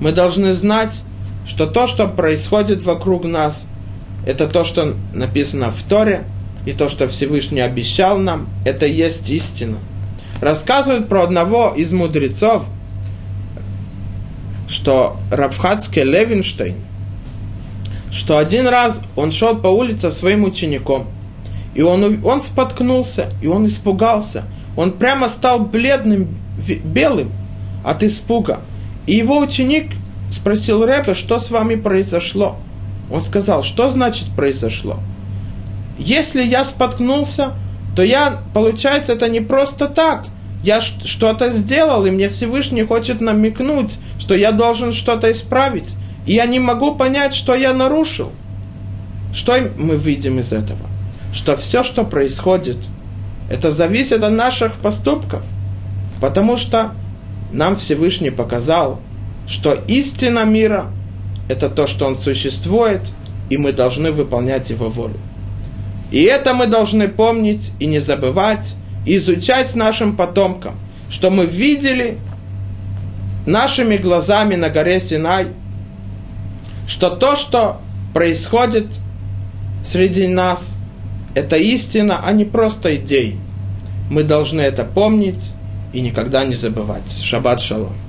Мы 0.00 0.12
должны 0.12 0.54
знать, 0.54 1.02
что 1.46 1.66
то, 1.66 1.86
что 1.86 2.08
происходит 2.08 2.82
вокруг 2.82 3.24
нас, 3.24 3.66
это 4.26 4.48
то, 4.48 4.64
что 4.64 4.94
написано 5.12 5.70
в 5.70 5.82
Торе, 5.82 6.24
и 6.64 6.72
то, 6.72 6.88
что 6.88 7.06
Всевышний 7.06 7.60
обещал 7.60 8.18
нам, 8.18 8.48
это 8.64 8.86
есть 8.86 9.28
истина. 9.28 9.76
Рассказывают 10.40 11.08
про 11.08 11.24
одного 11.24 11.72
из 11.74 11.92
мудрецов, 11.92 12.64
что 14.68 15.16
Рабхатский 15.30 16.02
Левинштейн, 16.02 16.76
что 18.10 18.38
один 18.38 18.66
раз 18.66 19.02
он 19.16 19.32
шел 19.32 19.56
по 19.56 19.68
улице 19.68 20.10
своим 20.10 20.44
учеником, 20.44 21.06
и 21.74 21.82
он, 21.82 22.24
он 22.24 22.42
споткнулся, 22.42 23.32
и 23.42 23.46
он 23.46 23.66
испугался. 23.66 24.44
Он 24.76 24.92
прямо 24.92 25.28
стал 25.28 25.60
бледным, 25.60 26.36
белым 26.84 27.30
от 27.84 28.02
испуга. 28.02 28.60
И 29.06 29.14
его 29.14 29.38
ученик 29.38 29.92
спросил 30.30 30.84
Рэбе, 30.84 31.14
что 31.14 31.38
с 31.38 31.50
вами 31.50 31.74
произошло. 31.74 32.56
Он 33.10 33.22
сказал, 33.22 33.62
что 33.62 33.88
значит 33.88 34.28
произошло? 34.34 34.98
Если 35.98 36.42
я 36.42 36.64
споткнулся, 36.64 37.52
то 37.94 38.02
я, 38.02 38.40
получается, 38.52 39.12
это 39.12 39.28
не 39.28 39.40
просто 39.40 39.88
так 39.88 40.26
я 40.64 40.80
что-то 40.80 41.50
сделал, 41.50 42.06
и 42.06 42.10
мне 42.10 42.30
Всевышний 42.30 42.84
хочет 42.84 43.20
намекнуть, 43.20 43.98
что 44.18 44.34
я 44.34 44.50
должен 44.50 44.94
что-то 44.94 45.30
исправить. 45.30 45.94
И 46.26 46.32
я 46.32 46.46
не 46.46 46.58
могу 46.58 46.94
понять, 46.94 47.34
что 47.34 47.54
я 47.54 47.74
нарушил. 47.74 48.32
Что 49.34 49.58
мы 49.76 49.96
видим 49.96 50.38
из 50.38 50.54
этого? 50.54 50.80
Что 51.34 51.56
все, 51.56 51.84
что 51.84 52.04
происходит, 52.04 52.78
это 53.50 53.70
зависит 53.70 54.24
от 54.24 54.32
наших 54.32 54.72
поступков. 54.74 55.42
Потому 56.18 56.56
что 56.56 56.92
нам 57.52 57.76
Всевышний 57.76 58.30
показал, 58.30 59.00
что 59.46 59.74
истина 59.86 60.44
мира– 60.46 60.86
это 61.50 61.68
то, 61.68 61.86
что 61.86 62.06
он 62.06 62.16
существует, 62.16 63.02
и 63.50 63.58
мы 63.58 63.72
должны 63.72 64.12
выполнять 64.12 64.70
Его 64.70 64.88
волю. 64.88 65.18
И 66.14 66.22
это 66.22 66.54
мы 66.54 66.68
должны 66.68 67.08
помнить 67.08 67.72
и 67.80 67.86
не 67.86 67.98
забывать, 67.98 68.76
и 69.04 69.16
изучать 69.16 69.74
нашим 69.74 70.14
потомкам, 70.14 70.76
что 71.10 71.28
мы 71.28 71.44
видели 71.44 72.18
нашими 73.46 73.96
глазами 73.96 74.54
на 74.54 74.70
горе 74.70 75.00
Синай, 75.00 75.48
что 76.86 77.10
то, 77.10 77.34
что 77.34 77.80
происходит 78.12 78.86
среди 79.84 80.28
нас, 80.28 80.76
это 81.34 81.56
истина, 81.56 82.20
а 82.24 82.30
не 82.30 82.44
просто 82.44 82.94
идеи. 82.94 83.36
Мы 84.08 84.22
должны 84.22 84.60
это 84.60 84.84
помнить 84.84 85.52
и 85.92 86.00
никогда 86.00 86.44
не 86.44 86.54
забывать. 86.54 87.10
Шаббат 87.10 87.60
шалом. 87.60 88.03